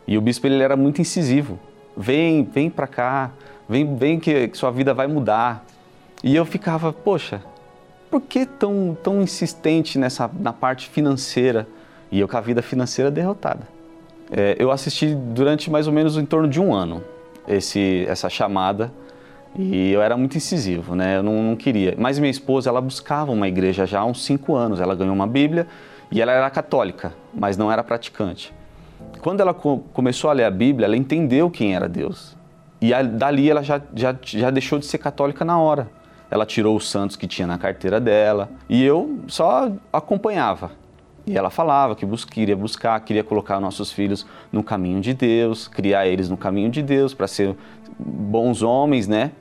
E 0.07 0.17
o 0.17 0.21
bispo 0.21 0.47
ele 0.47 0.61
era 0.61 0.75
muito 0.75 1.01
incisivo. 1.01 1.59
Vem, 1.97 2.43
vem 2.43 2.69
para 2.69 2.87
cá, 2.87 3.31
vem, 3.67 3.95
vem 3.95 4.19
que, 4.19 4.47
que 4.47 4.57
sua 4.57 4.71
vida 4.71 4.93
vai 4.93 5.07
mudar. 5.07 5.65
E 6.23 6.35
eu 6.35 6.45
ficava, 6.45 6.93
poxa, 6.93 7.41
por 8.15 8.21
que 8.21 8.45
tão, 8.45 8.97
tão 9.03 9.21
insistente 9.21 9.99
nessa, 9.99 10.31
na 10.39 10.53
parte 10.53 10.87
financeira? 10.87 11.67
E 12.09 12.17
eu 12.17 12.29
com 12.29 12.37
a 12.37 12.39
vida 12.39 12.61
financeira 12.61 13.11
derrotada. 13.11 13.67
É, 14.31 14.55
eu 14.57 14.71
assisti 14.71 15.13
durante 15.13 15.69
mais 15.69 15.85
ou 15.85 15.91
menos 15.91 16.15
em 16.15 16.25
torno 16.25 16.47
de 16.47 16.61
um 16.61 16.73
ano 16.73 17.03
esse, 17.45 18.05
essa 18.07 18.29
chamada 18.29 18.89
e 19.53 19.91
eu 19.91 20.01
era 20.01 20.15
muito 20.15 20.37
incisivo, 20.37 20.95
né? 20.95 21.17
Eu 21.17 21.23
não, 21.23 21.43
não, 21.43 21.55
queria. 21.57 21.93
Mas 21.97 22.17
minha 22.17 22.31
esposa, 22.31 22.69
ela 22.69 22.79
buscava 22.79 23.33
uma 23.33 23.49
igreja 23.49 23.85
já 23.85 23.99
há 23.99 24.05
uns 24.05 24.23
cinco 24.23 24.55
anos. 24.55 24.79
Ela 24.79 24.95
ganhou 24.95 25.13
uma 25.13 25.27
Bíblia 25.27 25.67
e 26.09 26.21
ela 26.21 26.31
era 26.31 26.49
católica, 26.49 27.13
mas 27.33 27.57
não 27.57 27.69
era 27.69 27.83
praticante. 27.83 28.53
Quando 29.19 29.41
ela 29.41 29.53
co 29.53 29.79
começou 29.91 30.29
a 30.29 30.33
ler 30.33 30.45
a 30.45 30.51
Bíblia, 30.51 30.85
ela 30.85 30.95
entendeu 30.95 31.49
quem 31.49 31.75
era 31.75 31.89
Deus. 31.89 32.33
E 32.79 32.93
a, 32.93 33.03
dali 33.03 33.49
ela 33.49 33.61
já, 33.61 33.81
já, 33.93 34.15
já 34.23 34.49
deixou 34.51 34.79
de 34.79 34.85
ser 34.85 34.99
católica 34.99 35.43
na 35.43 35.59
hora 35.59 35.89
ela 36.35 36.45
tirou 36.45 36.75
os 36.75 36.89
santos 36.89 37.15
que 37.15 37.27
tinha 37.27 37.47
na 37.47 37.57
carteira 37.57 37.99
dela 37.99 38.49
e 38.67 38.83
eu 38.83 39.19
só 39.25 39.71
acompanhava. 39.91 40.71
E 41.25 41.35
ela 41.37 41.49
falava 41.49 41.95
que 41.95 42.05
bus 42.05 42.25
queria 42.25 42.55
buscar, 42.55 42.99
queria 42.99 43.23
colocar 43.23 43.59
nossos 43.59 43.91
filhos 43.91 44.27
no 44.51 44.61
caminho 44.61 44.99
de 44.99 45.13
Deus, 45.13 45.67
criar 45.67 46.05
eles 46.05 46.29
no 46.29 46.35
caminho 46.35 46.69
de 46.69 46.83
Deus 46.83 47.13
para 47.13 47.25
ser 47.25 47.55
bons 47.97 48.61
homens, 48.61 49.07
né? 49.07 49.31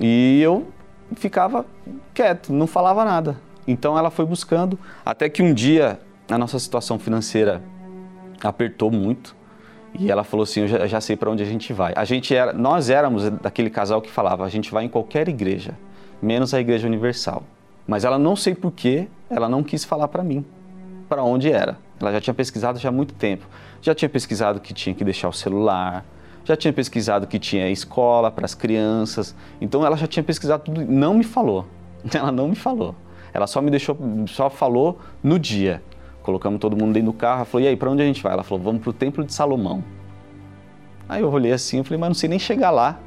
E 0.00 0.40
eu 0.40 0.66
ficava 1.12 1.66
quieto, 2.14 2.52
não 2.52 2.66
falava 2.66 3.04
nada. 3.04 3.36
Então 3.68 3.96
ela 3.96 4.10
foi 4.10 4.24
buscando, 4.24 4.78
até 5.04 5.28
que 5.28 5.42
um 5.42 5.52
dia 5.52 6.00
a 6.28 6.38
nossa 6.38 6.58
situação 6.58 6.98
financeira 6.98 7.62
apertou 8.42 8.90
muito. 8.90 9.36
E 9.98 10.10
ela 10.10 10.24
falou 10.24 10.44
assim: 10.44 10.62
Eu 10.62 10.68
já, 10.68 10.86
já 10.86 11.00
sei 11.00 11.16
para 11.16 11.30
onde 11.30 11.42
a 11.42 11.46
gente 11.46 11.72
vai. 11.72 11.92
A 11.94 12.04
gente 12.04 12.34
era, 12.34 12.52
nós 12.52 12.88
éramos 12.88 13.28
daquele 13.28 13.68
casal 13.68 14.00
que 14.00 14.10
falava: 14.10 14.44
A 14.44 14.48
gente 14.48 14.72
vai 14.72 14.84
em 14.84 14.88
qualquer 14.88 15.28
igreja 15.28 15.74
menos 16.22 16.54
a 16.54 16.60
Igreja 16.60 16.86
Universal. 16.86 17.42
Mas 17.86 18.04
ela 18.04 18.18
não 18.18 18.36
sei 18.36 18.54
porquê, 18.54 19.08
ela 19.28 19.48
não 19.48 19.62
quis 19.62 19.84
falar 19.84 20.08
para 20.08 20.22
mim 20.22 20.44
para 21.10 21.24
onde 21.24 21.50
era. 21.50 21.76
Ela 22.00 22.12
já 22.12 22.20
tinha 22.20 22.32
pesquisado 22.32 22.78
já 22.78 22.88
há 22.88 22.92
muito 22.92 23.12
tempo. 23.14 23.44
Já 23.82 23.92
tinha 23.94 24.08
pesquisado 24.08 24.60
que 24.60 24.72
tinha 24.72 24.94
que 24.94 25.04
deixar 25.04 25.28
o 25.28 25.32
celular, 25.32 26.06
já 26.44 26.56
tinha 26.56 26.72
pesquisado 26.72 27.26
que 27.26 27.38
tinha 27.38 27.68
escola 27.68 28.30
para 28.30 28.44
as 28.44 28.54
crianças. 28.54 29.34
Então 29.60 29.84
ela 29.84 29.96
já 29.96 30.06
tinha 30.06 30.22
pesquisado 30.22 30.62
tudo, 30.64 30.84
não 30.84 31.14
me 31.14 31.24
falou. 31.24 31.66
Ela 32.14 32.32
não 32.32 32.48
me 32.48 32.54
falou. 32.54 32.94
Ela 33.34 33.46
só 33.46 33.60
me 33.60 33.70
deixou, 33.70 33.94
só 34.26 34.48
falou 34.48 34.98
no 35.22 35.38
dia. 35.38 35.82
Colocamos 36.22 36.58
todo 36.58 36.74
mundo 36.74 36.94
dentro 36.94 37.12
do 37.12 37.16
carro, 37.16 37.36
ela 37.36 37.44
falou: 37.44 37.66
"E 37.66 37.68
aí, 37.68 37.76
para 37.76 37.90
onde 37.90 38.02
a 38.02 38.06
gente 38.06 38.22
vai?" 38.22 38.32
Ela 38.32 38.42
falou: 38.42 38.64
"Vamos 38.64 38.80
para 38.80 38.90
o 38.90 38.92
Templo 38.92 39.22
de 39.22 39.34
Salomão". 39.34 39.84
Aí 41.06 41.20
eu 41.20 41.30
olhei 41.30 41.52
assim, 41.52 41.78
eu 41.78 41.84
falei: 41.84 41.98
"Mas 41.98 42.08
não 42.08 42.14
sei 42.14 42.28
nem 42.30 42.38
chegar 42.38 42.70
lá". 42.70 42.98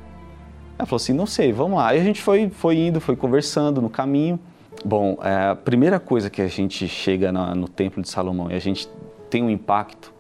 Ela 0.84 0.88
falou 0.88 0.98
assim, 0.98 1.14
não 1.14 1.26
sei, 1.26 1.54
vamos 1.54 1.78
lá. 1.78 1.88
Aí 1.88 2.00
a 2.02 2.04
gente 2.04 2.22
foi, 2.22 2.50
foi 2.50 2.78
indo, 2.78 3.00
foi 3.00 3.16
conversando 3.16 3.82
no 3.82 3.90
caminho. 3.90 4.38
Bom, 4.84 5.18
é, 5.24 5.52
a 5.52 5.56
primeira 5.56 5.98
coisa 5.98 6.30
que 6.30 6.42
a 6.42 6.48
gente 6.48 6.90
chega 6.90 7.32
no, 7.32 7.56
no 7.56 7.70
Templo 7.70 8.04
de 8.04 8.10
Salomão 8.10 8.52
e 8.52 8.54
a 8.54 8.60
gente 8.60 8.90
tem 9.30 9.42
um 9.42 9.50
impacto 9.50 10.14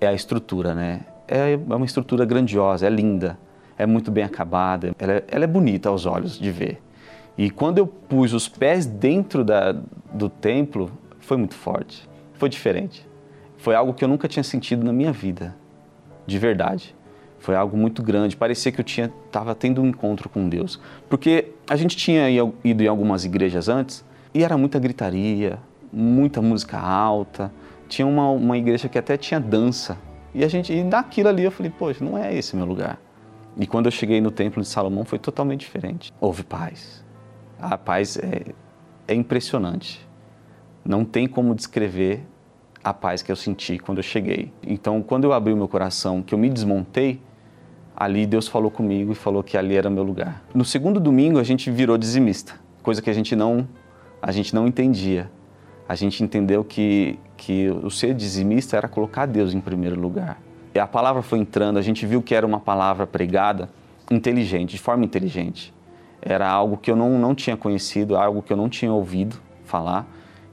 é 0.00 0.08
a 0.08 0.12
estrutura, 0.12 0.74
né? 0.74 1.02
É, 1.28 1.52
é 1.52 1.56
uma 1.56 1.86
estrutura 1.86 2.24
grandiosa, 2.24 2.84
é 2.84 2.90
linda, 2.90 3.38
é 3.78 3.86
muito 3.86 4.10
bem 4.10 4.24
acabada, 4.24 4.92
ela 4.98 5.12
é, 5.12 5.24
ela 5.28 5.44
é 5.44 5.46
bonita 5.46 5.88
aos 5.88 6.04
olhos 6.04 6.36
de 6.36 6.50
ver. 6.50 6.82
E 7.36 7.48
quando 7.48 7.78
eu 7.78 7.86
pus 7.86 8.32
os 8.32 8.48
pés 8.48 8.86
dentro 8.86 9.44
da, 9.44 9.70
do 10.12 10.28
templo, 10.28 10.90
foi 11.20 11.36
muito 11.36 11.54
forte, 11.54 12.08
foi 12.34 12.48
diferente. 12.48 13.06
Foi 13.56 13.76
algo 13.76 13.94
que 13.94 14.02
eu 14.02 14.08
nunca 14.08 14.26
tinha 14.26 14.42
sentido 14.42 14.84
na 14.84 14.92
minha 14.92 15.12
vida, 15.12 15.54
de 16.26 16.40
verdade. 16.40 16.96
Foi 17.48 17.56
algo 17.56 17.78
muito 17.78 18.02
grande. 18.02 18.36
Parecia 18.36 18.70
que 18.70 18.78
eu 18.78 18.84
tinha 18.84 19.10
estava 19.24 19.54
tendo 19.54 19.80
um 19.80 19.86
encontro 19.86 20.28
com 20.28 20.46
Deus, 20.50 20.78
porque 21.08 21.54
a 21.66 21.76
gente 21.76 21.96
tinha 21.96 22.28
ido 22.62 22.82
em 22.82 22.86
algumas 22.86 23.24
igrejas 23.24 23.70
antes 23.70 24.04
e 24.34 24.44
era 24.44 24.58
muita 24.58 24.78
gritaria, 24.78 25.58
muita 25.90 26.42
música 26.42 26.78
alta. 26.78 27.50
Tinha 27.88 28.06
uma, 28.06 28.28
uma 28.28 28.58
igreja 28.58 28.86
que 28.86 28.98
até 28.98 29.16
tinha 29.16 29.40
dança 29.40 29.96
e 30.34 30.44
a 30.44 30.48
gente 30.48 30.74
e 30.74 30.84
naquilo 30.84 31.30
ali 31.30 31.44
eu 31.44 31.50
falei, 31.50 31.72
poxa, 31.72 32.04
não 32.04 32.18
é 32.18 32.34
esse 32.36 32.54
meu 32.54 32.66
lugar. 32.66 33.00
E 33.56 33.66
quando 33.66 33.86
eu 33.86 33.92
cheguei 33.92 34.20
no 34.20 34.30
templo 34.30 34.60
de 34.60 34.68
Salomão 34.68 35.06
foi 35.06 35.18
totalmente 35.18 35.60
diferente. 35.60 36.12
Houve 36.20 36.42
paz. 36.42 37.02
A 37.58 37.78
paz 37.78 38.18
é, 38.18 38.52
é 39.10 39.14
impressionante. 39.14 40.06
Não 40.84 41.02
tem 41.02 41.26
como 41.26 41.54
descrever 41.54 42.26
a 42.84 42.92
paz 42.92 43.22
que 43.22 43.32
eu 43.32 43.36
senti 43.36 43.78
quando 43.78 44.00
eu 44.00 44.04
cheguei. 44.04 44.52
Então, 44.62 45.02
quando 45.02 45.24
eu 45.24 45.32
abri 45.32 45.54
o 45.54 45.56
meu 45.56 45.66
coração, 45.66 46.20
que 46.20 46.34
eu 46.34 46.38
me 46.38 46.50
desmontei, 46.50 47.22
ali 47.98 48.24
Deus 48.26 48.46
falou 48.46 48.70
comigo 48.70 49.10
e 49.10 49.14
falou 49.16 49.42
que 49.42 49.58
ali 49.58 49.74
era 49.74 49.90
meu 49.90 50.04
lugar. 50.04 50.44
No 50.54 50.64
segundo 50.64 51.00
domingo 51.00 51.40
a 51.40 51.42
gente 51.42 51.68
virou 51.68 51.98
dizimista, 51.98 52.54
coisa 52.80 53.02
que 53.02 53.10
a 53.10 53.12
gente 53.12 53.34
não 53.34 53.66
a 54.22 54.30
gente 54.30 54.54
não 54.54 54.68
entendia. 54.68 55.28
A 55.88 55.94
gente 55.96 56.22
entendeu 56.22 56.62
que 56.62 57.18
que 57.36 57.68
o 57.68 57.90
ser 57.90 58.14
dizimista 58.14 58.76
era 58.76 58.88
colocar 58.88 59.26
Deus 59.26 59.52
em 59.52 59.60
primeiro 59.60 59.98
lugar. 59.98 60.40
a 60.78 60.86
palavra 60.86 61.22
foi 61.22 61.40
entrando, 61.40 61.76
a 61.76 61.82
gente 61.82 62.06
viu 62.06 62.22
que 62.22 62.34
era 62.36 62.46
uma 62.46 62.60
palavra 62.60 63.04
pregada 63.04 63.68
inteligente, 64.10 64.72
de 64.72 64.78
forma 64.78 65.04
inteligente. 65.04 65.74
Era 66.22 66.48
algo 66.48 66.76
que 66.76 66.90
eu 66.90 66.94
não, 66.94 67.18
não 67.18 67.34
tinha 67.34 67.56
conhecido, 67.56 68.16
algo 68.16 68.42
que 68.42 68.52
eu 68.52 68.56
não 68.56 68.68
tinha 68.68 68.92
ouvido 68.92 69.40
falar. 69.64 70.06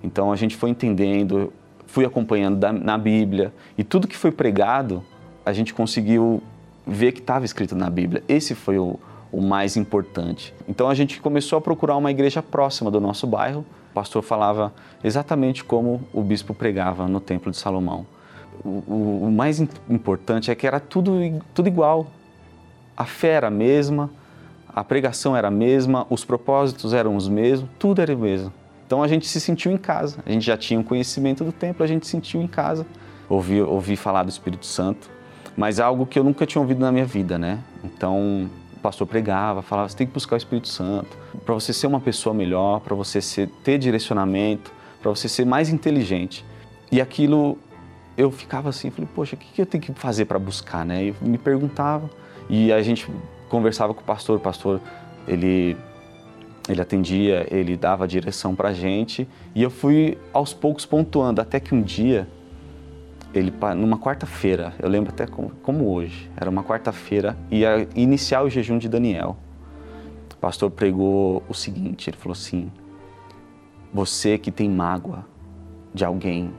Então 0.04 0.32
a 0.32 0.36
gente 0.36 0.56
foi 0.56 0.72
entendendo, 0.72 1.54
fui 1.86 2.06
acompanhando 2.06 2.58
da, 2.58 2.74
na 2.74 2.98
Bíblia 2.98 3.54
e 3.78 3.84
tudo 3.84 4.08
que 4.08 4.18
foi 4.18 4.32
pregado, 4.32 5.04
a 5.46 5.54
gente 5.54 5.74
conseguiu 5.76 6.42
ver 6.86 7.12
que 7.12 7.20
estava 7.20 7.46
escrito 7.46 7.76
na 7.76 7.90
Bíblia. 7.90 8.24
Esse 8.28 8.54
foi 8.54 8.78
o, 8.78 9.00
o 9.32 9.42
mais 9.42 9.76
importante. 9.76 10.54
Então 10.68 10.90
a 10.90 10.94
gente 10.94 11.20
começou 11.20 11.58
a 11.58 11.62
procurar 11.62 11.98
uma 11.98 12.12
igreja 12.12 12.42
próxima 12.42 12.92
do 12.92 13.00
nosso 13.00 13.26
bairro. 13.26 13.66
O 13.92 13.94
pastor 13.94 14.22
falava 14.22 14.74
exatamente 15.04 15.64
como 15.64 16.02
o 16.14 16.22
bispo 16.22 16.54
pregava 16.54 17.08
no 17.08 17.20
Templo 17.20 17.52
de 17.52 17.58
Salomão. 17.58 18.06
O, 18.64 18.84
o, 18.88 19.20
o 19.28 19.32
mais 19.32 19.60
importante 19.90 20.52
é 20.52 20.56
que 20.56 20.68
era 20.68 20.80
tudo, 20.80 21.20
tudo 21.54 21.68
igual. 21.68 22.08
A 22.96 23.06
fé 23.06 23.30
era 23.30 23.48
a 23.48 23.52
mesma, 23.52 24.10
a 24.76 24.84
pregação 24.84 25.36
era 25.36 25.48
a 25.48 25.52
mesma, 25.52 26.06
os 26.10 26.24
propósitos 26.24 26.94
eram 26.94 27.16
os 27.16 27.28
mesmos, 27.28 27.70
tudo 27.80 28.02
era 28.02 28.14
o 28.14 28.20
mesmo. 28.20 28.52
Então 28.86 29.02
a 29.02 29.08
gente 29.08 29.28
se 29.28 29.42
sentiu 29.42 29.72
em 29.72 29.78
casa. 29.78 30.20
A 30.26 30.32
gente 30.32 30.46
já 30.46 30.58
tinha 30.58 30.80
um 30.80 30.84
conhecimento 30.84 31.44
do 31.44 31.52
templo, 31.52 31.84
a 31.84 31.88
gente 31.88 32.06
se 32.06 32.12
sentiu 32.12 32.42
em 32.42 32.48
casa. 32.48 32.86
Ouvi, 33.28 33.62
ouvi 33.62 33.96
falar 33.96 34.24
do 34.24 34.30
Espírito 34.30 34.66
Santo, 34.66 35.10
mas 35.56 35.80
algo 35.80 36.06
que 36.06 36.20
eu 36.20 36.24
nunca 36.24 36.46
tinha 36.46 36.62
ouvido 36.62 36.80
na 36.80 36.92
minha 36.92 37.06
vida, 37.06 37.38
né? 37.38 37.60
Então 37.84 38.50
o 38.76 38.80
pastor 38.80 39.08
pregava, 39.08 39.62
falava: 39.62 39.90
você 39.90 39.98
tem 39.98 40.08
que 40.08 40.14
buscar 40.14 40.36
o 40.36 40.38
Espírito 40.38 40.68
Santo 40.68 41.18
para 41.46 41.54
você 41.54 41.72
ser 41.72 41.88
uma 41.88 42.00
pessoa 42.00 42.34
melhor, 42.34 42.82
para 42.82 42.96
você 42.96 43.22
ser, 43.22 43.48
ter 43.64 43.78
direcionamento, 43.78 44.72
para 45.02 45.10
você 45.10 45.30
ser 45.30 45.46
mais 45.46 45.70
inteligente. 45.70 46.46
E 46.92 47.00
aquilo 47.00 47.58
eu 48.18 48.32
ficava 48.32 48.70
assim, 48.70 48.90
falei: 48.90 49.10
poxa, 49.14 49.36
o 49.36 49.40
que 49.40 49.62
eu 49.62 49.66
tenho 49.66 49.84
que 49.84 49.94
fazer 49.94 50.26
para 50.26 50.40
buscar, 50.40 50.86
né? 50.86 51.06
Eu 51.06 51.16
me 51.22 51.38
perguntava 51.38 52.10
e 52.50 52.72
a 52.72 52.82
gente 52.82 53.08
conversava 53.50 53.94
com 53.94 54.02
o 54.02 54.04
pastor, 54.04 54.38
o 54.38 54.40
pastor 54.40 54.82
ele 55.28 55.78
ele 56.68 56.82
atendia, 56.82 57.46
ele 57.52 57.78
dava 57.78 58.08
direção 58.08 58.56
para 58.56 58.74
gente 58.74 59.28
e 59.54 59.62
eu 59.62 59.70
fui 59.70 60.18
aos 60.34 60.52
poucos 60.52 60.84
pontuando 60.84 61.40
até 61.40 61.60
que 61.60 61.76
um 61.76 61.82
dia 61.82 62.28
ele 63.40 63.54
numa 63.76 63.98
quarta-feira, 63.98 64.74
eu 64.80 64.88
lembro 64.88 65.12
até 65.12 65.28
como, 65.28 65.50
como 65.62 65.92
hoje, 65.92 66.32
era 66.38 66.50
uma 66.50 66.64
quarta-feira 66.64 67.38
ia 67.52 67.88
iniciar 67.96 68.44
o 68.44 68.50
jejum 68.50 68.78
de 68.78 68.88
Daniel. 68.88 69.36
O 70.34 70.38
pastor 70.38 70.72
pregou 70.72 71.44
o 71.50 71.54
seguinte, 71.54 72.10
ele 72.10 72.18
falou 72.18 72.34
assim: 72.34 72.72
você 73.94 74.38
que 74.38 74.52
tem 74.52 74.70
mágoa 74.70 75.26
de 75.94 76.06
alguém, 76.06 76.54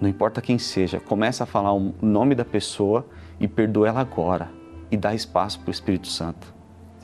não 0.00 0.08
importa 0.08 0.40
quem 0.40 0.58
seja, 0.58 1.00
começa 1.00 1.44
a 1.44 1.46
falar 1.46 1.72
o 1.72 1.94
nome 2.02 2.34
da 2.34 2.44
pessoa 2.44 3.06
e 3.38 3.46
perdoa 3.46 3.88
ela 3.88 4.00
agora 4.00 4.50
e 4.90 4.96
dá 4.96 5.14
espaço 5.14 5.60
para 5.60 5.68
o 5.68 5.70
Espírito 5.70 6.08
Santo. 6.08 6.54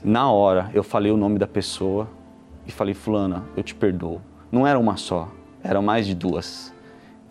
Na 0.03 0.29
hora 0.29 0.69
eu 0.73 0.83
falei 0.83 1.11
o 1.11 1.17
nome 1.17 1.39
da 1.39 1.47
pessoa 1.47 2.09
e 2.67 2.71
falei, 2.71 2.93
Fulana, 2.93 3.43
eu 3.55 3.63
te 3.63 3.73
perdoo. 3.73 4.21
Não 4.51 4.67
era 4.67 4.77
uma 4.77 4.97
só, 4.97 5.29
eram 5.63 5.81
mais 5.81 6.05
de 6.05 6.13
duas. 6.13 6.73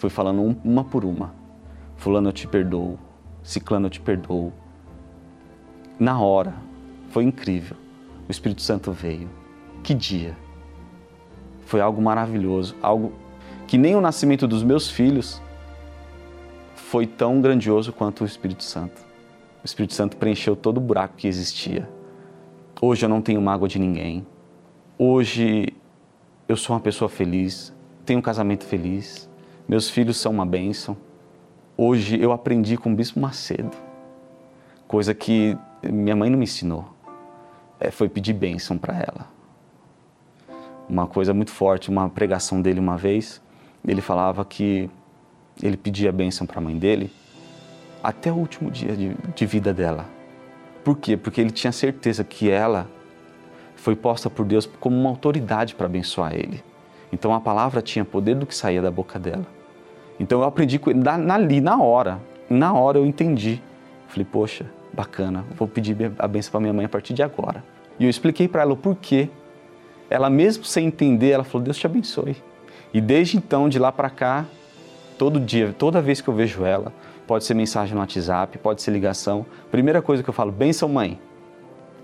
Fui 0.03 0.11
falando 0.11 0.59
uma 0.65 0.83
por 0.83 1.05
uma. 1.05 1.33
Fulano, 1.95 2.31
eu 2.31 2.33
te 2.33 2.49
perdoo. 2.49 2.99
Ciclano, 3.41 3.87
eu 3.87 3.91
te 3.91 4.01
perdoo. 4.01 4.53
Na 5.97 6.21
hora, 6.21 6.55
foi 7.11 7.23
incrível. 7.23 7.77
O 8.29 8.33
Espírito 8.33 8.63
Santo 8.63 8.91
veio. 8.91 9.31
Que 9.81 9.95
dia! 9.95 10.37
Foi 11.67 11.81
algo 11.81 12.03
maravilhoso, 12.03 12.75
algo 12.83 13.13
que 13.69 13.79
nem 13.79 13.95
o 13.95 14.01
nascimento 14.01 14.49
dos 14.49 14.65
meus 14.65 14.91
filhos 14.91 15.41
foi 16.75 17.07
tão 17.07 17.41
grandioso 17.41 17.93
quanto 17.93 18.25
o 18.25 18.27
Espírito 18.27 18.65
Santo. 18.65 19.01
O 19.63 19.65
Espírito 19.65 19.95
Santo 19.95 20.17
preencheu 20.17 20.57
todo 20.57 20.79
o 20.79 20.81
buraco 20.81 21.15
que 21.17 21.29
existia. 21.29 21.89
Hoje 22.81 23.05
eu 23.05 23.09
não 23.09 23.23
tenho 23.23 23.41
mágoa 23.41 23.69
de 23.69 23.79
ninguém. 23.79 24.27
Hoje 24.99 25.69
eu 26.49 26.57
sou 26.57 26.75
uma 26.75 26.83
pessoa 26.83 27.09
feliz, 27.09 27.73
tenho 28.05 28.19
um 28.19 28.23
casamento 28.23 28.65
feliz, 28.65 29.31
meus 29.69 29.89
filhos 29.89 30.17
são 30.17 30.33
uma 30.33 30.47
bênção. 30.47 30.97
Hoje 31.77 32.21
eu 32.21 32.33
aprendi 32.33 32.77
com 32.77 32.93
o 32.93 32.95
Bispo 32.95 33.19
Macedo, 33.21 33.77
coisa 34.87 35.15
que 35.15 35.57
minha 35.83 36.15
mãe 36.15 36.29
não 36.29 36.39
me 36.39 36.45
ensinou. 36.45 36.87
É, 37.81 37.91
foi 37.91 38.09
pedir 38.09 38.33
bênção 38.33 38.79
para 38.79 38.95
ela. 38.99 39.29
Uma 40.89 41.07
coisa 41.07 41.33
muito 41.33 41.51
forte, 41.51 41.91
uma 41.91 42.09
pregação 42.09 42.61
dele 42.61 42.79
uma 42.79 42.97
vez, 42.97 43.41
ele 43.87 44.01
falava 44.01 44.45
que 44.45 44.89
ele 45.63 45.77
pedia 45.77 46.13
bênção 46.13 46.47
para 46.47 46.59
a 46.59 46.61
mãe 46.61 46.79
dele 46.79 47.11
até 48.03 48.31
o 48.33 48.37
último 48.37 48.71
dia 48.71 48.97
de, 48.97 49.15
de 49.35 49.47
vida 49.47 49.73
dela. 49.73 50.07
Por 50.85 50.99
quê? 50.99 51.17
Porque 51.17 51.41
ele 51.41 51.51
tinha 51.51 51.73
certeza 51.73 52.25
que 52.25 52.51
ela 52.51 52.89
foi 53.77 53.97
posta 53.97 54.29
por 54.29 54.45
Deus 54.45 54.67
como 54.81 54.97
uma 54.97 55.11
autoridade 55.11 55.75
para 55.75 55.87
abençoar 55.87 56.35
ele. 56.35 56.63
Então 57.13 57.35
a 57.35 57.41
palavra 57.41 57.83
tinha 57.83 58.05
poder 58.05 58.35
do 58.35 58.47
que 58.47 58.55
saía 58.55 58.81
da 58.81 58.91
boca 58.91 59.19
dela. 59.19 59.47
Então 60.19 60.41
eu 60.41 60.47
aprendi 60.47 60.79
com 60.79 60.91
ele 60.91 61.03
ali, 61.09 61.61
na 61.61 61.81
hora. 61.81 62.19
Na 62.49 62.73
hora 62.73 62.99
eu 62.99 63.07
entendi. 63.07 63.61
Falei, 64.09 64.27
poxa, 64.31 64.67
bacana, 64.93 65.45
vou 65.57 65.69
pedir 65.69 65.97
a 66.19 66.27
benção 66.27 66.53
para 66.53 66.61
minha 66.61 66.73
mãe 66.73 66.87
a 66.87 66.89
partir 66.89 67.15
de 67.15 67.23
agora. 67.23 67.63
E 67.99 68.05
eu 68.05 68.11
expliquei 68.11 68.49
para 68.49 68.63
ela 68.63 68.73
o 68.73 68.77
porquê. 68.77 69.29
Ela, 70.09 70.29
mesmo 70.29 70.65
sem 70.65 70.87
entender, 70.87 71.31
ela 71.31 71.45
falou: 71.45 71.65
Deus 71.65 71.79
te 71.79 71.87
abençoe. 71.87 72.37
E 72.93 73.01
desde 73.01 73.37
então, 73.37 73.69
de 73.69 73.79
lá 73.79 73.91
para 73.91 74.11
cá, 74.11 74.45
todo 75.17 75.41
dia, 75.41 75.75
toda 75.79 76.03
vez 76.03 76.21
que 76.21 76.29
eu 76.29 76.35
vejo 76.35 76.65
ela, 76.65 76.93
pode 77.27 77.45
ser 77.45 77.55
mensagem 77.55 77.95
no 77.95 78.01
WhatsApp, 78.01 78.59
pode 78.59 78.83
ser 78.83 78.91
ligação. 78.91 79.47
Primeira 79.71 80.03
coisa 80.03 80.23
que 80.23 80.29
eu 80.29 80.35
falo, 80.35 80.53
benção 80.53 80.89
mãe. 80.89 81.19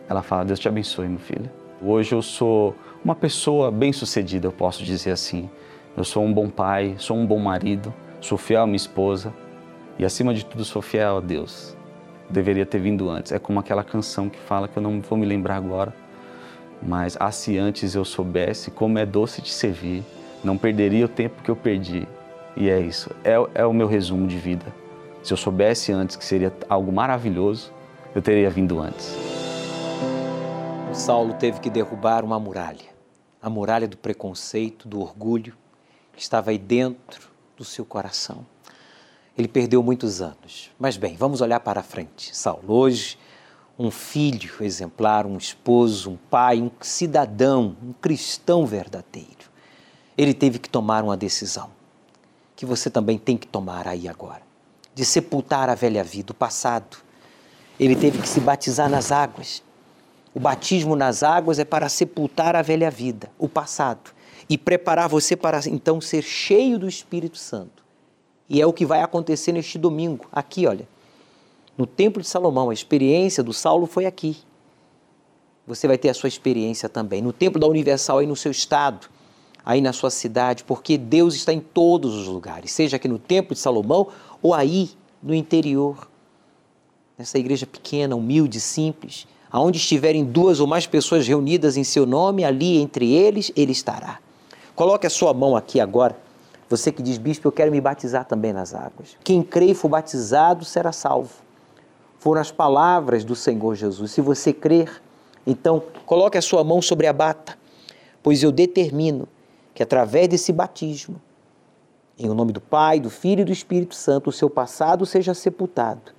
Ela 0.09 0.23
fala, 0.23 0.45
Deus 0.45 0.59
te 0.59 0.69
abençoe, 0.69 1.07
meu 1.09 1.19
filho. 1.19 1.51
Hoje 1.83 2.15
eu 2.15 2.23
sou 2.23 2.75
uma 3.09 3.17
pessoa 3.17 3.71
bem-sucedida, 3.71 4.47
eu 4.47 4.53
posso 4.53 4.85
dizer 4.85 5.13
assim. 5.13 5.49
Eu 5.97 6.05
sou 6.05 6.23
um 6.23 6.31
bom 6.31 6.51
pai, 6.51 6.95
sou 6.99 7.17
um 7.17 7.25
bom 7.25 7.39
marido, 7.39 7.93
sou 8.21 8.37
fiel 8.37 8.65
à 8.65 8.67
minha 8.67 8.77
esposa 8.77 9.33
e 9.99 10.05
acima 10.05 10.35
de 10.35 10.45
tudo 10.45 10.63
sou 10.63 10.83
fiel 10.83 11.17
a 11.17 11.21
Deus. 11.21 11.75
Deveria 12.29 12.67
ter 12.67 12.79
vindo 12.79 13.09
antes. 13.09 13.33
É 13.33 13.39
como 13.39 13.59
aquela 13.61 13.83
canção 13.83 14.29
que 14.29 14.39
fala 14.39 14.69
que 14.69 14.77
eu 14.77 14.83
não 14.83 15.01
vou 15.01 15.17
me 15.17 15.25
lembrar 15.25 15.57
agora. 15.57 15.95
Mas 16.83 17.17
ah, 17.19 17.33
se 17.33 17.57
antes 17.57 17.95
eu 17.95 18.05
soubesse 18.05 18.71
como 18.71 18.99
é 18.99 19.07
doce 19.07 19.41
te 19.41 19.55
servir, 19.55 20.05
não 20.45 20.59
perderia 20.59 21.07
o 21.07 21.09
tempo 21.09 21.43
que 21.43 21.51
eu 21.51 21.57
perdi. 21.57 22.07
E 22.59 22.69
é 22.69 22.79
isso, 22.79 23.11
é, 23.25 23.37
é 23.55 23.65
o 23.65 23.73
meu 23.73 23.87
resumo 23.87 24.27
de 24.27 24.37
vida. 24.37 24.67
Se 25.23 25.33
eu 25.33 25.37
soubesse 25.39 25.93
antes 25.93 26.15
que 26.15 26.27
seria 26.27 26.53
algo 26.69 26.93
maravilhoso, 26.93 27.73
eu 28.15 28.21
teria 28.21 28.51
vindo 28.51 28.79
antes. 28.79 29.17
Saulo 30.93 31.33
teve 31.35 31.61
que 31.61 31.71
derrubar 31.71 32.25
uma 32.25 32.39
muralha, 32.41 32.88
a 33.49 33.51
muralha 33.51 33.89
do 33.89 33.97
preconceito, 33.97 34.87
do 34.87 35.01
orgulho, 35.01 35.57
que 36.13 36.23
estava 36.23 36.51
aí 36.51 36.59
dentro 36.59 37.29
do 37.57 37.65
seu 37.65 37.85
coração. 37.85 38.47
Ele 39.37 39.49
perdeu 39.49 39.83
muitos 39.83 40.21
anos. 40.21 40.71
Mas 40.79 40.97
bem, 40.97 41.17
vamos 41.17 41.41
olhar 41.41 41.61
para 41.61 41.83
frente. 41.83 42.37
Saulo, 42.37 42.73
hoje, 42.73 43.19
um 43.79 43.91
filho 43.91 44.53
exemplar, 44.61 45.27
um 45.27 45.37
esposo, 45.37 46.11
um 46.11 46.17
pai, 46.17 46.61
um 46.61 46.71
cidadão, 46.81 47.77
um 47.83 47.93
cristão 47.93 48.67
verdadeiro. 48.67 49.49
Ele 50.17 50.35
teve 50.35 50.59
que 50.59 50.69
tomar 50.69 51.05
uma 51.05 51.17
decisão, 51.17 51.71
que 52.57 52.67
você 52.67 52.91
também 52.91 53.19
tem 53.19 53.37
que 53.37 53.47
tomar 53.47 53.87
aí 53.87 54.09
agora 54.09 54.49
de 54.99 55.05
sepultar 55.05 55.71
a 55.71 55.77
velha 55.77 56.03
vida, 56.03 56.33
o 56.33 56.35
passado. 56.35 56.97
Ele 57.79 57.95
teve 57.95 58.21
que 58.21 58.29
se 58.29 58.41
batizar 58.41 58.91
nas 58.91 59.13
águas. 59.13 59.63
O 60.39 60.41
batismo 60.41 60.95
nas 60.95 61.25
águas 61.25 61.59
é 61.59 61.65
para 61.65 61.89
sepultar 61.89 62.55
a 62.55 62.63
velha 62.63 62.93
vida, 62.93 63.29
o 63.37 63.49
passado, 63.49 64.13
e 64.49 64.57
preparar 64.57 65.09
você 65.09 65.35
para 65.35 65.59
então 65.67 66.01
ser 66.01 66.23
cheio 66.23 66.79
do 66.79 66.89
Espírito 66.89 67.37
Santo. 67.37 67.85
E 68.49 68.63
é 68.63 68.65
o 68.65 68.73
que 68.73 68.87
vai 68.87 69.03
acontecer 69.03 69.51
neste 69.51 69.77
domingo, 69.79 70.27
aqui, 70.31 70.65
olha. 70.65 70.89
No 71.77 71.89
Templo 71.89 72.23
de 72.23 72.29
Salomão, 72.29 72.71
a 72.71 72.73
experiência 72.73 73.43
do 73.43 73.53
Saulo 73.53 73.85
foi 73.85 74.07
aqui. 74.07 74.37
Você 75.67 75.89
vai 75.89 75.99
ter 75.99 76.09
a 76.09 76.15
sua 76.15 76.29
experiência 76.29 76.89
também. 76.89 77.21
No 77.21 77.33
Templo 77.33 77.61
da 77.61 77.67
Universal, 77.67 78.19
aí 78.19 78.27
no 78.29 78.37
seu 78.37 78.53
estado, 78.53 79.09
aí 79.65 79.81
na 79.81 79.93
sua 79.93 80.09
cidade, 80.09 80.63
porque 80.63 80.97
Deus 80.97 81.35
está 81.35 81.53
em 81.53 81.59
todos 81.59 82.15
os 82.15 82.29
lugares, 82.29 82.71
seja 82.71 82.95
aqui 82.95 83.09
no 83.09 83.19
Templo 83.19 83.55
de 83.55 83.61
Salomão 83.61 84.07
ou 84.41 84.55
aí 84.55 84.91
no 85.21 85.35
interior, 85.35 86.09
nessa 87.19 87.41
igreja 87.41 87.67
pequena, 87.67 88.15
humilde, 88.15 88.61
simples, 88.61 89.27
aonde 89.51 89.79
estiverem 89.79 90.25
duas 90.25 90.61
ou 90.61 90.67
mais 90.67 90.87
pessoas 90.87 91.27
reunidas 91.27 91.77
em 91.77 91.85
seu 91.85 92.05
nome, 92.05 92.45
ali 92.45 92.79
entre 92.79 93.13
eles, 93.13 93.51
ele 93.57 93.73
estará. 93.73 94.19
Coloque 94.75 95.07
a 95.07 95.11
sua 95.11 95.33
mão 95.33 95.57
aqui 95.57 95.81
agora. 95.81 96.17
Você 96.69 96.93
que 96.93 97.03
diz, 97.03 97.17
bispo, 97.17 97.49
eu 97.49 97.53
quero 97.53 97.73
me 97.73 97.81
batizar 97.81 98.27
também 98.27 98.53
nas 98.53 98.75
águas. 98.75 99.17
Quem 99.25 99.43
crê 99.43 99.67
e 99.67 99.75
for 99.75 99.89
batizado 99.89 100.65
será 100.65 100.93
salvo. 100.93 101.33
Foram 102.19 102.41
as 102.41 102.51
palavras 102.51 103.25
do 103.25 103.35
Senhor 103.35 103.75
Jesus. 103.75 104.11
Se 104.11 104.21
você 104.21 104.53
crer, 104.53 105.03
então 105.47 105.83
coloque 106.05 106.37
a 106.37 106.43
sua 106.43 106.63
mão 106.63 106.83
sobre 106.83 107.07
a 107.07 107.13
bata, 107.13 107.57
pois 108.23 108.43
eu 108.43 108.53
determino 108.53 109.27
que 109.75 109.83
através 109.83 110.29
desse 110.29 110.53
batismo 110.53 111.21
Em 112.19 112.29
o 112.29 112.35
nome 112.35 112.53
do 112.53 112.61
Pai, 112.61 112.99
do 112.99 113.09
Filho 113.09 113.43
e 113.43 113.45
do 113.45 113.53
Espírito 113.53 113.95
Santo, 113.95 114.29
o 114.29 114.33
seu 114.33 114.51
passado 114.51 115.07
seja 115.07 115.33
sepultado 115.33 116.18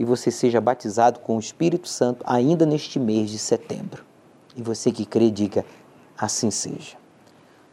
e 0.00 0.04
você 0.04 0.30
seja 0.30 0.62
batizado 0.62 1.20
com 1.20 1.36
o 1.36 1.38
Espírito 1.38 1.86
Santo 1.86 2.24
ainda 2.26 2.64
neste 2.64 2.98
mês 2.98 3.30
de 3.30 3.38
setembro. 3.38 4.02
E 4.56 4.62
você 4.62 4.90
que 4.90 5.04
crê, 5.04 5.30
diga 5.30 5.62
assim 6.16 6.50
seja. 6.50 6.96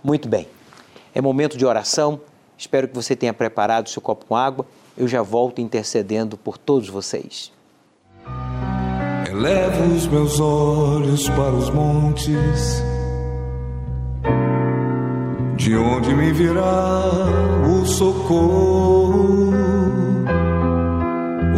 Muito 0.04 0.28
bem, 0.28 0.46
é 1.16 1.22
momento 1.22 1.58
de 1.58 1.66
oração. 1.66 2.20
Espero 2.58 2.90
que 2.90 2.94
você 2.94 3.16
tenha 3.16 3.34
preparado 3.34 3.88
seu 3.90 4.02
copo 4.02 4.26
com 4.26 4.36
água. 4.36 4.66
Eu 4.98 5.08
já 5.08 5.22
volto 5.22 5.62
intercedendo 5.62 6.36
por 6.36 6.58
todos 6.58 6.90
vocês. 6.90 7.54
Elevo 9.30 9.96
os 9.96 10.06
meus 10.08 10.38
olhos 10.42 11.30
para 11.30 11.54
os 11.54 11.70
montes 11.70 12.84
de 15.56 15.76
onde 15.78 16.14
me 16.14 16.34
virá 16.34 17.04
o 17.70 17.86
socorro? 17.86 19.47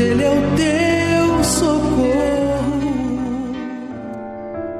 Ele 0.00 0.24
é 0.24 0.30
o 0.30 0.40
teu 0.56 1.44
socorro. 1.44 2.00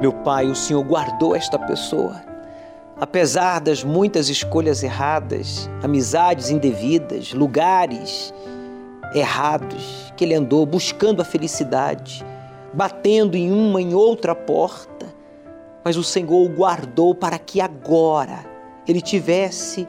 Meu 0.01 0.11
Pai, 0.11 0.47
o 0.47 0.55
Senhor 0.55 0.83
guardou 0.83 1.35
esta 1.35 1.59
pessoa. 1.59 2.23
Apesar 2.99 3.61
das 3.61 3.83
muitas 3.83 4.29
escolhas 4.29 4.81
erradas, 4.81 5.69
amizades 5.83 6.49
indevidas, 6.49 7.33
lugares 7.33 8.33
errados 9.13 10.11
que 10.17 10.25
ele 10.25 10.33
andou 10.33 10.65
buscando 10.65 11.21
a 11.21 11.25
felicidade, 11.25 12.25
batendo 12.73 13.37
em 13.37 13.51
uma 13.51 13.79
em 13.79 13.93
outra 13.93 14.33
porta, 14.33 15.05
mas 15.85 15.97
o 15.97 16.03
Senhor 16.03 16.31
o 16.31 16.49
guardou 16.49 17.13
para 17.13 17.37
que 17.37 17.61
agora 17.61 18.43
ele 18.87 19.01
tivesse 19.01 19.87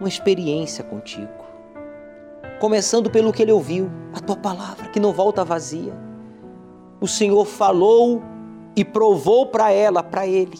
uma 0.00 0.08
experiência 0.08 0.82
contigo. 0.82 1.43
Começando 2.64 3.10
pelo 3.10 3.30
que 3.30 3.42
ele 3.42 3.52
ouviu, 3.52 3.90
a 4.14 4.20
tua 4.20 4.36
palavra, 4.36 4.88
que 4.88 4.98
não 4.98 5.12
volta 5.12 5.44
vazia. 5.44 5.92
O 6.98 7.06
Senhor 7.06 7.44
falou 7.44 8.22
e 8.74 8.82
provou 8.82 9.48
para 9.48 9.70
ela, 9.70 10.02
para 10.02 10.26
ele. 10.26 10.58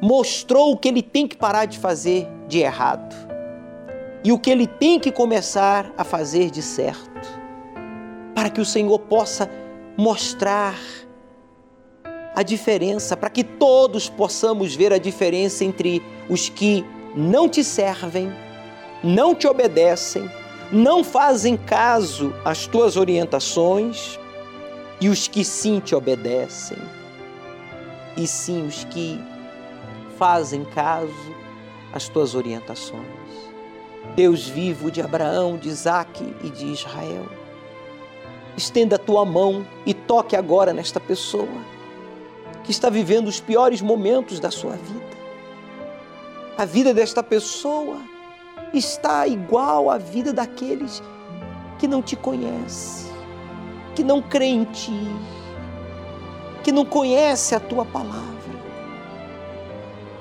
Mostrou 0.00 0.72
o 0.72 0.78
que 0.78 0.88
ele 0.88 1.02
tem 1.02 1.28
que 1.28 1.36
parar 1.36 1.66
de 1.66 1.78
fazer 1.78 2.26
de 2.48 2.60
errado 2.60 3.14
e 4.24 4.32
o 4.32 4.38
que 4.38 4.50
ele 4.50 4.66
tem 4.66 4.98
que 4.98 5.12
começar 5.12 5.92
a 5.94 6.04
fazer 6.04 6.50
de 6.50 6.62
certo, 6.62 7.28
para 8.34 8.48
que 8.48 8.62
o 8.62 8.64
Senhor 8.64 8.98
possa 9.00 9.46
mostrar 9.98 10.74
a 12.34 12.42
diferença, 12.42 13.14
para 13.14 13.28
que 13.28 13.44
todos 13.44 14.08
possamos 14.08 14.74
ver 14.74 14.90
a 14.90 14.98
diferença 14.98 15.66
entre 15.66 16.02
os 16.30 16.48
que 16.48 16.82
não 17.14 17.46
te 17.46 17.62
servem, 17.62 18.32
não 19.04 19.34
te 19.34 19.46
obedecem, 19.46 20.39
não 20.72 21.02
fazem 21.02 21.56
caso 21.56 22.32
às 22.44 22.66
tuas 22.66 22.96
orientações, 22.96 24.18
e 25.00 25.08
os 25.08 25.26
que 25.26 25.44
sim 25.44 25.80
te 25.80 25.94
obedecem, 25.94 26.78
e 28.16 28.26
sim 28.26 28.66
os 28.66 28.84
que 28.84 29.18
fazem 30.18 30.64
caso 30.64 31.34
às 31.92 32.08
tuas 32.08 32.34
orientações. 32.34 33.04
Deus 34.14 34.46
vivo 34.46 34.90
de 34.90 35.00
Abraão, 35.00 35.56
de 35.56 35.68
Isaac 35.68 36.22
e 36.42 36.50
de 36.50 36.66
Israel. 36.66 37.26
Estenda 38.56 38.96
a 38.96 38.98
tua 38.98 39.24
mão 39.24 39.66
e 39.86 39.94
toque 39.94 40.36
agora 40.36 40.72
nesta 40.72 41.00
pessoa 41.00 41.48
que 42.64 42.70
está 42.70 42.90
vivendo 42.90 43.28
os 43.28 43.40
piores 43.40 43.80
momentos 43.80 44.38
da 44.38 44.50
sua 44.50 44.72
vida 44.72 45.10
a 46.60 46.66
vida 46.66 46.92
desta 46.92 47.22
pessoa 47.22 48.02
está 48.78 49.26
igual 49.26 49.90
à 49.90 49.98
vida 49.98 50.32
daqueles 50.32 51.02
que 51.78 51.88
não 51.88 52.02
te 52.02 52.14
conhecem, 52.14 53.10
que 53.94 54.04
não 54.04 54.22
creem 54.22 54.62
em 54.62 54.64
ti, 54.64 55.08
que 56.62 56.70
não 56.70 56.84
conhece 56.84 57.54
a 57.54 57.60
tua 57.60 57.84
palavra. 57.84 58.30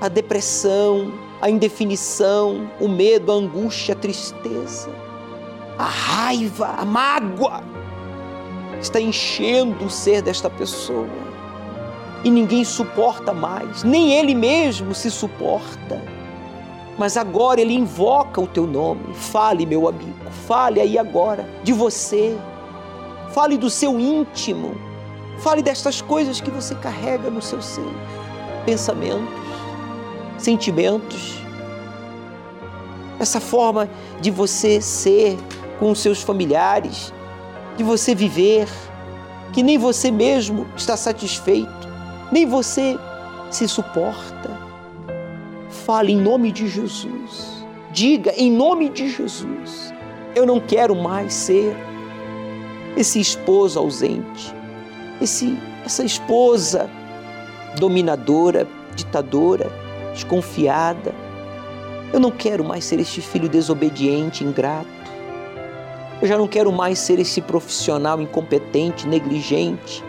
A 0.02 0.08
depressão, 0.08 1.12
a 1.42 1.50
indefinição, 1.50 2.70
o 2.80 2.88
medo, 2.88 3.32
a 3.32 3.36
angústia, 3.36 3.94
a 3.94 3.98
tristeza, 3.98 4.90
a 5.78 5.84
raiva, 5.84 6.76
a 6.78 6.86
mágoa 6.86 7.62
está 8.82 9.00
enchendo 9.00 9.86
o 9.86 9.90
ser 9.90 10.22
desta 10.22 10.50
pessoa. 10.50 11.08
E 12.24 12.30
ninguém 12.30 12.64
suporta 12.64 13.34
mais, 13.34 13.84
nem 13.84 14.14
ele 14.14 14.34
mesmo 14.34 14.94
se 14.94 15.12
suporta 15.12 16.19
mas 17.00 17.16
agora 17.16 17.62
ele 17.62 17.74
invoca 17.74 18.42
o 18.42 18.46
teu 18.46 18.68
nome. 18.68 19.14
Fale, 19.14 19.66
meu 19.66 19.88
amigo, 19.88 20.30
fale 20.46 20.82
aí 20.82 20.98
agora 20.98 21.50
de 21.64 21.72
você. 21.72 22.38
Fale 23.32 23.58
do 23.58 23.70
seu 23.70 23.98
íntimo. 23.98 24.76
Fale 25.38 25.62
destas 25.62 26.02
coisas 26.02 26.42
que 26.42 26.52
você 26.52 26.76
carrega 26.76 27.30
no 27.30 27.42
seu 27.42 27.62
ser. 27.62 27.88
Pensamentos, 28.66 29.34
sentimentos. 30.38 31.36
Essa 33.18 33.40
forma 33.40 33.90
de 34.20 34.30
você 34.30 34.82
ser 34.82 35.38
com 35.80 35.92
os 35.92 36.00
seus 36.02 36.22
familiares, 36.22 37.14
de 37.78 37.84
você 37.84 38.14
viver, 38.14 38.68
que 39.54 39.64
nem 39.64 39.78
você 39.78 40.12
mesmo 40.12 40.68
está 40.76 40.98
satisfeito, 40.98 41.88
nem 42.30 42.46
você 42.46 43.00
se 43.50 43.70
suporta 43.70 44.59
fale 45.90 46.14
em 46.14 46.18
nome 46.18 46.52
de 46.52 46.68
Jesus. 46.68 47.66
Diga 47.92 48.32
em 48.38 48.52
nome 48.52 48.90
de 48.90 49.10
Jesus. 49.10 49.92
Eu 50.36 50.46
não 50.46 50.60
quero 50.60 50.96
mais 50.96 51.34
ser 51.34 51.76
esse 52.96 53.20
esposo 53.20 53.80
ausente, 53.80 54.54
esse, 55.20 55.58
essa 55.84 56.04
esposa 56.04 56.88
dominadora, 57.80 58.68
ditadora, 58.96 59.72
desconfiada. 60.14 61.12
Eu 62.14 62.20
não 62.20 62.30
quero 62.30 62.64
mais 62.64 62.86
ser 62.86 63.00
este 63.00 63.20
filho 63.20 63.50
desobediente, 63.50 64.44
ingrato. 64.44 64.88
Eu 66.22 66.28
já 66.28 66.38
não 66.38 66.48
quero 66.48 66.72
mais 66.72 67.00
ser 67.00 67.18
esse 67.18 67.42
profissional 67.42 68.22
incompetente, 68.22 69.08
negligente. 69.08 70.04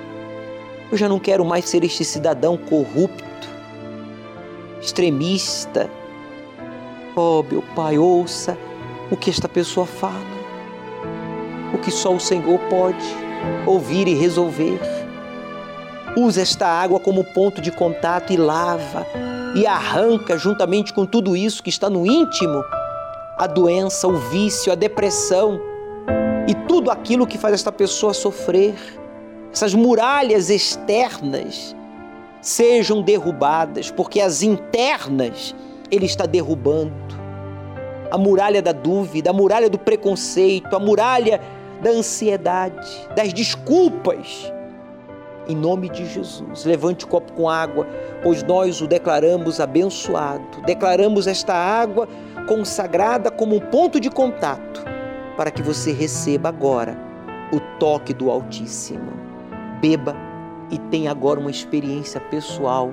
Eu 0.93 0.99
já 0.99 1.09
não 1.09 1.18
quero 1.18 1.43
mais 1.43 1.64
ser 1.64 1.83
este 1.85 2.05
cidadão 2.05 2.59
corrupto 2.59 3.30
extremista. 4.81 5.91
Oh, 7.16 7.43
meu 7.43 7.62
Pai, 7.74 7.99
ouça 7.99 8.57
o 9.11 9.16
que 9.16 9.31
esta 9.31 9.49
pessoa 9.49 9.87
fala, 9.87 10.14
o 11.74 11.78
que 11.78 11.91
só 11.91 12.14
o 12.14 12.20
Senhor 12.20 12.59
pode 12.70 13.05
ouvir 13.66 14.07
e 14.09 14.14
resolver. 14.14 14.81
Usa 16.16 16.43
esta 16.43 16.66
água 16.66 16.99
como 16.99 17.24
ponto 17.24 17.61
de 17.61 17.70
contato 17.70 18.33
e 18.33 18.37
lava 18.37 19.07
e 19.55 19.66
arranca, 19.66 20.39
juntamente 20.39 20.93
com 20.93 21.05
tudo 21.05 21.37
isso 21.37 21.62
que 21.62 21.70
está 21.70 21.91
no 21.91 22.07
íntimo, 22.07 22.64
a 23.37 23.47
doença, 23.47 24.07
o 24.07 24.16
vício, 24.16 24.72
a 24.72 24.74
depressão 24.74 25.61
e 26.47 26.55
tudo 26.66 26.91
aquilo 26.91 27.26
que 27.26 27.39
faz 27.39 27.55
esta 27.55 27.72
pessoa 27.72 28.14
sofrer, 28.14 28.74
essas 29.53 29.74
muralhas 29.74 30.51
externas 30.51 31.74
sejam 32.41 33.03
derrubadas, 33.03 33.91
porque 33.91 34.20
as 34.20 34.43
internas 34.43 35.55
ele 35.91 36.07
está 36.07 36.26
derrubando. 36.26 36.95
A 38.11 38.18
muralha 38.18 38.61
da 38.61 38.72
dúvida, 38.72 39.30
a 39.30 39.32
muralha 39.32 39.70
do 39.70 39.78
preconceito, 39.78 40.74
a 40.74 40.78
muralha 40.78 41.41
da 41.80 41.91
ansiedade, 41.91 43.09
das 43.14 43.32
desculpas. 43.32 44.53
Em 45.49 45.55
nome 45.55 45.88
de 45.88 46.07
Jesus, 46.07 46.64
levante 46.64 47.05
o 47.05 47.09
copo 47.09 47.32
com 47.32 47.49
água, 47.49 47.86
pois 48.22 48.43
nós 48.43 48.80
o 48.80 48.86
declaramos 48.86 49.61
abençoado. 49.61 50.62
Declaramos 50.64 51.26
esta 51.26 51.55
água 51.55 52.09
consagrada 52.47 53.30
como 53.30 53.57
um 53.57 53.61
ponto 53.61 53.99
de 53.99 54.11
contato 54.11 54.84
para 55.36 55.51
que 55.51 55.62
você 55.62 55.93
receba 55.93 56.49
agora 56.49 56.97
o 57.53 57.61
toque 57.78 58.12
do 58.12 58.30
Altíssimo. 58.30 59.12
Beba 59.80 60.30
e 60.71 60.79
tem 60.79 61.09
agora 61.09 61.41
uma 61.41 61.51
experiência 61.51 62.21
pessoal 62.21 62.93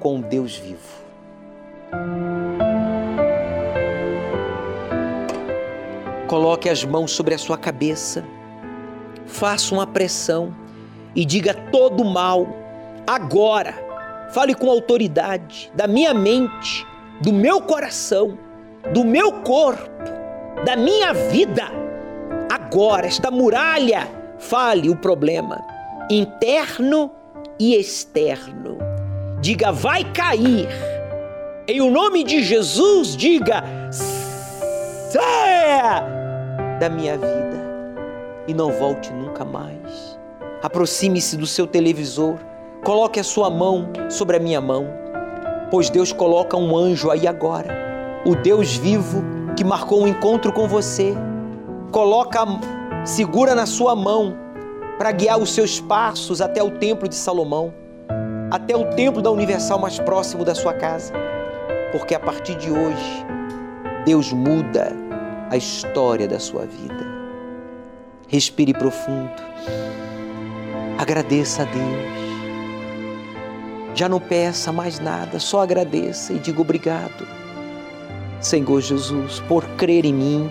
com 0.00 0.20
Deus 0.20 0.56
vivo. 0.56 1.06
Coloque 6.26 6.68
as 6.68 6.84
mãos 6.84 7.12
sobre 7.12 7.34
a 7.34 7.38
sua 7.38 7.56
cabeça, 7.56 8.24
faça 9.26 9.72
uma 9.72 9.86
pressão 9.86 10.54
e 11.14 11.24
diga 11.24 11.54
todo 11.54 12.04
mal 12.04 12.46
agora. 13.06 13.74
Fale 14.32 14.54
com 14.54 14.68
autoridade 14.68 15.70
da 15.74 15.86
minha 15.86 16.12
mente, 16.12 16.84
do 17.20 17.32
meu 17.32 17.60
coração, 17.60 18.36
do 18.92 19.04
meu 19.04 19.32
corpo, 19.42 19.88
da 20.64 20.74
minha 20.74 21.14
vida. 21.14 21.70
Agora, 22.50 23.06
esta 23.06 23.30
muralha, 23.30 24.08
fale 24.38 24.90
o 24.90 24.96
problema 24.96 25.75
interno 26.10 27.10
e 27.58 27.74
externo. 27.74 28.78
Diga, 29.40 29.72
vai 29.72 30.04
cair. 30.12 30.68
Em 31.68 31.80
o 31.80 31.90
nome 31.90 32.22
de 32.22 32.42
Jesus, 32.42 33.16
diga, 33.16 33.64
saia 35.10 36.04
da 36.78 36.88
minha 36.88 37.16
vida 37.16 37.56
e 38.46 38.54
não 38.54 38.70
volte 38.70 39.12
nunca 39.12 39.44
mais. 39.44 40.16
Aproxime-se 40.62 41.36
do 41.36 41.46
seu 41.46 41.66
televisor, 41.66 42.36
coloque 42.84 43.18
a 43.18 43.24
sua 43.24 43.50
mão 43.50 43.88
sobre 44.08 44.36
a 44.36 44.40
minha 44.40 44.60
mão, 44.60 44.86
pois 45.70 45.90
Deus 45.90 46.12
coloca 46.12 46.56
um 46.56 46.76
anjo 46.76 47.10
aí 47.10 47.26
agora, 47.26 48.22
o 48.24 48.36
Deus 48.36 48.76
vivo 48.76 49.24
que 49.56 49.64
marcou 49.64 50.02
um 50.02 50.06
encontro 50.06 50.52
com 50.52 50.68
você. 50.68 51.14
Coloca, 51.90 52.40
segura 53.04 53.54
na 53.54 53.66
sua 53.66 53.96
mão 53.96 54.45
para 54.98 55.12
guiar 55.12 55.38
os 55.38 55.52
seus 55.52 55.80
passos 55.80 56.40
até 56.40 56.62
o 56.62 56.70
templo 56.70 57.08
de 57.08 57.14
Salomão, 57.14 57.72
até 58.50 58.74
o 58.76 58.84
templo 58.94 59.20
da 59.20 59.30
Universal 59.30 59.78
mais 59.78 59.98
próximo 59.98 60.44
da 60.44 60.54
sua 60.54 60.72
casa, 60.72 61.12
porque 61.92 62.14
a 62.14 62.20
partir 62.20 62.54
de 62.56 62.70
hoje 62.70 63.26
Deus 64.04 64.32
muda 64.32 64.92
a 65.50 65.56
história 65.56 66.26
da 66.26 66.38
sua 66.38 66.64
vida. 66.64 67.04
Respire 68.28 68.72
profundo. 68.72 69.42
Agradeça 70.98 71.62
a 71.62 71.64
Deus. 71.64 72.26
Já 73.94 74.08
não 74.08 74.20
peça 74.20 74.72
mais 74.72 74.98
nada, 74.98 75.38
só 75.38 75.62
agradeça 75.62 76.32
e 76.32 76.38
diga 76.38 76.60
obrigado, 76.60 77.26
Senhor 78.40 78.80
Jesus, 78.80 79.40
por 79.48 79.64
crer 79.76 80.04
em 80.04 80.12
mim. 80.12 80.50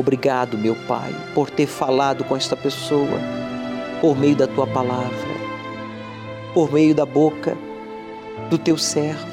Obrigado, 0.00 0.56
meu 0.56 0.74
Pai, 0.88 1.14
por 1.34 1.50
ter 1.50 1.66
falado 1.66 2.24
com 2.24 2.34
esta 2.34 2.56
pessoa 2.56 3.20
por 4.00 4.16
meio 4.16 4.34
da 4.34 4.46
tua 4.46 4.66
palavra, 4.66 5.28
por 6.54 6.72
meio 6.72 6.94
da 6.94 7.04
boca 7.04 7.54
do 8.48 8.56
teu 8.56 8.78
servo. 8.78 9.26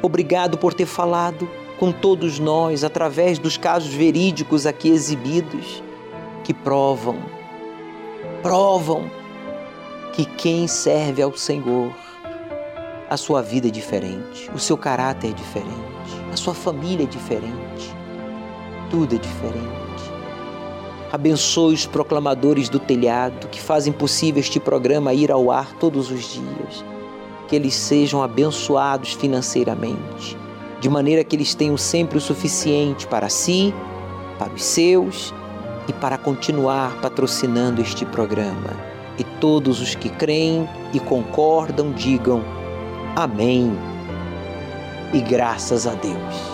Obrigado 0.00 0.56
por 0.56 0.72
ter 0.72 0.86
falado 0.86 1.50
com 1.80 1.90
todos 1.90 2.38
nós 2.38 2.84
através 2.84 3.36
dos 3.36 3.56
casos 3.56 3.92
verídicos 3.92 4.66
aqui 4.66 4.88
exibidos 4.88 5.82
que 6.44 6.54
provam, 6.54 7.16
provam 8.40 9.10
que 10.12 10.24
quem 10.24 10.68
serve 10.68 11.20
ao 11.20 11.36
Senhor, 11.36 11.92
a 13.10 13.16
sua 13.16 13.42
vida 13.42 13.66
é 13.66 13.70
diferente, 13.72 14.48
o 14.54 14.60
seu 14.60 14.78
caráter 14.78 15.30
é 15.30 15.32
diferente, 15.32 16.22
a 16.32 16.36
sua 16.36 16.54
família 16.54 17.02
é 17.02 17.08
diferente, 17.08 18.03
tudo 18.90 19.14
é 19.14 19.18
diferente. 19.18 19.84
Abençoe 21.12 21.74
os 21.74 21.86
proclamadores 21.86 22.68
do 22.68 22.80
telhado 22.80 23.46
que 23.48 23.60
fazem 23.60 23.92
possível 23.92 24.40
este 24.40 24.58
programa 24.58 25.14
ir 25.14 25.30
ao 25.30 25.50
ar 25.50 25.72
todos 25.74 26.10
os 26.10 26.32
dias. 26.32 26.84
Que 27.46 27.54
eles 27.54 27.74
sejam 27.74 28.22
abençoados 28.22 29.12
financeiramente, 29.12 30.36
de 30.80 30.88
maneira 30.88 31.22
que 31.22 31.36
eles 31.36 31.54
tenham 31.54 31.76
sempre 31.76 32.18
o 32.18 32.20
suficiente 32.20 33.06
para 33.06 33.28
si, 33.28 33.72
para 34.38 34.52
os 34.52 34.64
seus 34.64 35.32
e 35.86 35.92
para 35.92 36.18
continuar 36.18 37.00
patrocinando 37.00 37.80
este 37.80 38.04
programa. 38.04 38.70
E 39.16 39.22
todos 39.22 39.80
os 39.80 39.94
que 39.94 40.08
creem 40.08 40.68
e 40.92 40.98
concordam 40.98 41.92
digam 41.92 42.42
amém. 43.14 43.72
E 45.12 45.20
graças 45.20 45.86
a 45.86 45.94
Deus. 45.94 46.53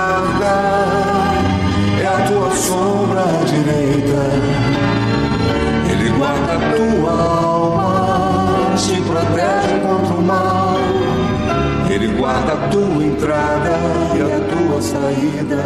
a 12.51 12.67
tua 12.67 13.03
entrada 13.03 13.69
e 14.13 14.21
a 14.21 14.39
tua 14.49 14.81
saída, 14.81 15.63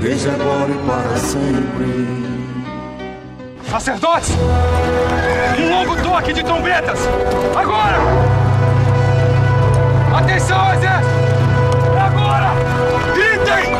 desde 0.00 0.30
agora 0.30 0.70
e 0.70 0.78
para 0.86 1.16
sempre. 1.18 2.26
Sacerdotes! 3.68 4.30
Um 5.58 5.70
longo 5.70 5.96
toque 6.02 6.32
de 6.32 6.42
trombetas! 6.42 7.00
Agora! 7.54 7.98
Atenção, 10.16 10.72
exército! 10.72 11.14
Agora! 12.00 12.52
Gritem! 13.12 13.74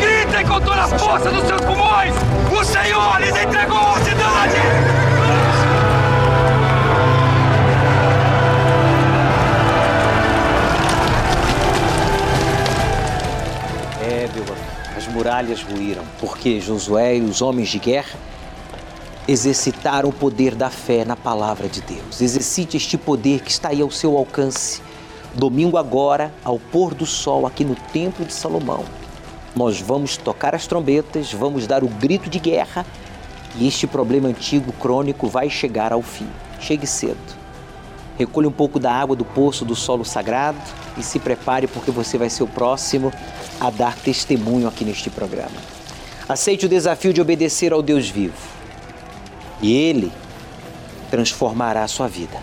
Gritem 0.00 0.46
com 0.46 0.60
toda 0.60 0.82
a 0.82 0.88
força 0.88 1.30
dos 1.30 1.44
seus 1.48 1.60
pulmões! 1.62 2.14
O 2.52 2.64
Senhor 2.64 3.20
lhes 3.20 3.36
entregou 3.36 3.76
a 3.76 3.98
cidade! 4.00 4.85
Muralhas 15.16 15.62
ruíram, 15.62 16.04
porque 16.20 16.60
Josué 16.60 17.16
e 17.16 17.22
os 17.22 17.40
homens 17.40 17.70
de 17.70 17.78
guerra 17.78 18.18
exercitaram 19.26 20.10
o 20.10 20.12
poder 20.12 20.54
da 20.54 20.68
fé 20.68 21.06
na 21.06 21.16
palavra 21.16 21.68
de 21.68 21.80
Deus. 21.80 22.20
Exercite 22.20 22.76
este 22.76 22.98
poder 22.98 23.40
que 23.40 23.50
está 23.50 23.70
aí 23.70 23.80
ao 23.80 23.90
seu 23.90 24.14
alcance. 24.14 24.82
Domingo 25.34 25.78
agora, 25.78 26.32
ao 26.44 26.58
pôr 26.58 26.92
do 26.92 27.06
sol, 27.06 27.46
aqui 27.46 27.64
no 27.64 27.74
Templo 27.74 28.26
de 28.26 28.32
Salomão, 28.32 28.84
nós 29.54 29.80
vamos 29.80 30.18
tocar 30.18 30.54
as 30.54 30.66
trombetas, 30.66 31.32
vamos 31.32 31.66
dar 31.66 31.82
o 31.82 31.88
grito 31.88 32.28
de 32.28 32.38
guerra 32.38 32.84
e 33.56 33.66
este 33.66 33.86
problema 33.86 34.28
antigo 34.28 34.70
crônico 34.72 35.28
vai 35.28 35.48
chegar 35.48 35.94
ao 35.94 36.02
fim. 36.02 36.28
Chegue 36.60 36.86
cedo. 36.86 37.45
Recolha 38.18 38.48
um 38.48 38.52
pouco 38.52 38.78
da 38.78 38.92
água 38.92 39.14
do 39.14 39.24
poço 39.24 39.64
do 39.64 39.76
solo 39.76 40.04
sagrado 40.04 40.58
e 40.96 41.02
se 41.02 41.18
prepare 41.18 41.66
porque 41.66 41.90
você 41.90 42.16
vai 42.16 42.30
ser 42.30 42.42
o 42.42 42.46
próximo 42.46 43.12
a 43.60 43.70
dar 43.70 43.94
testemunho 43.96 44.66
aqui 44.66 44.84
neste 44.84 45.10
programa. 45.10 45.56
Aceite 46.28 46.66
o 46.66 46.68
desafio 46.68 47.12
de 47.12 47.20
obedecer 47.20 47.72
ao 47.72 47.82
Deus 47.82 48.08
vivo 48.08 48.34
e 49.60 49.72
Ele 49.72 50.12
transformará 51.10 51.84
a 51.84 51.88
sua 51.88 52.08
vida. 52.08 52.38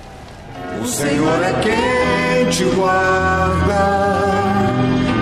O 0.82 0.86
Senhor 0.86 1.44
é 1.44 1.54
quem 1.62 2.50
te 2.50 2.64
guarda, 2.76 3.74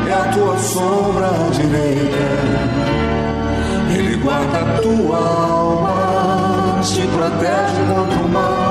é 0.10 0.14
a 0.14 0.32
tua 0.34 0.58
sombra 0.58 1.30
direita. 1.54 2.72
Ele 3.98 4.16
guarda 4.18 4.60
a 4.60 4.80
tua 4.80 5.18
alma, 5.18 6.82
te 6.84 7.08
protege 7.08 7.82
contra 7.94 8.20
o 8.20 8.30
mal. 8.30 8.71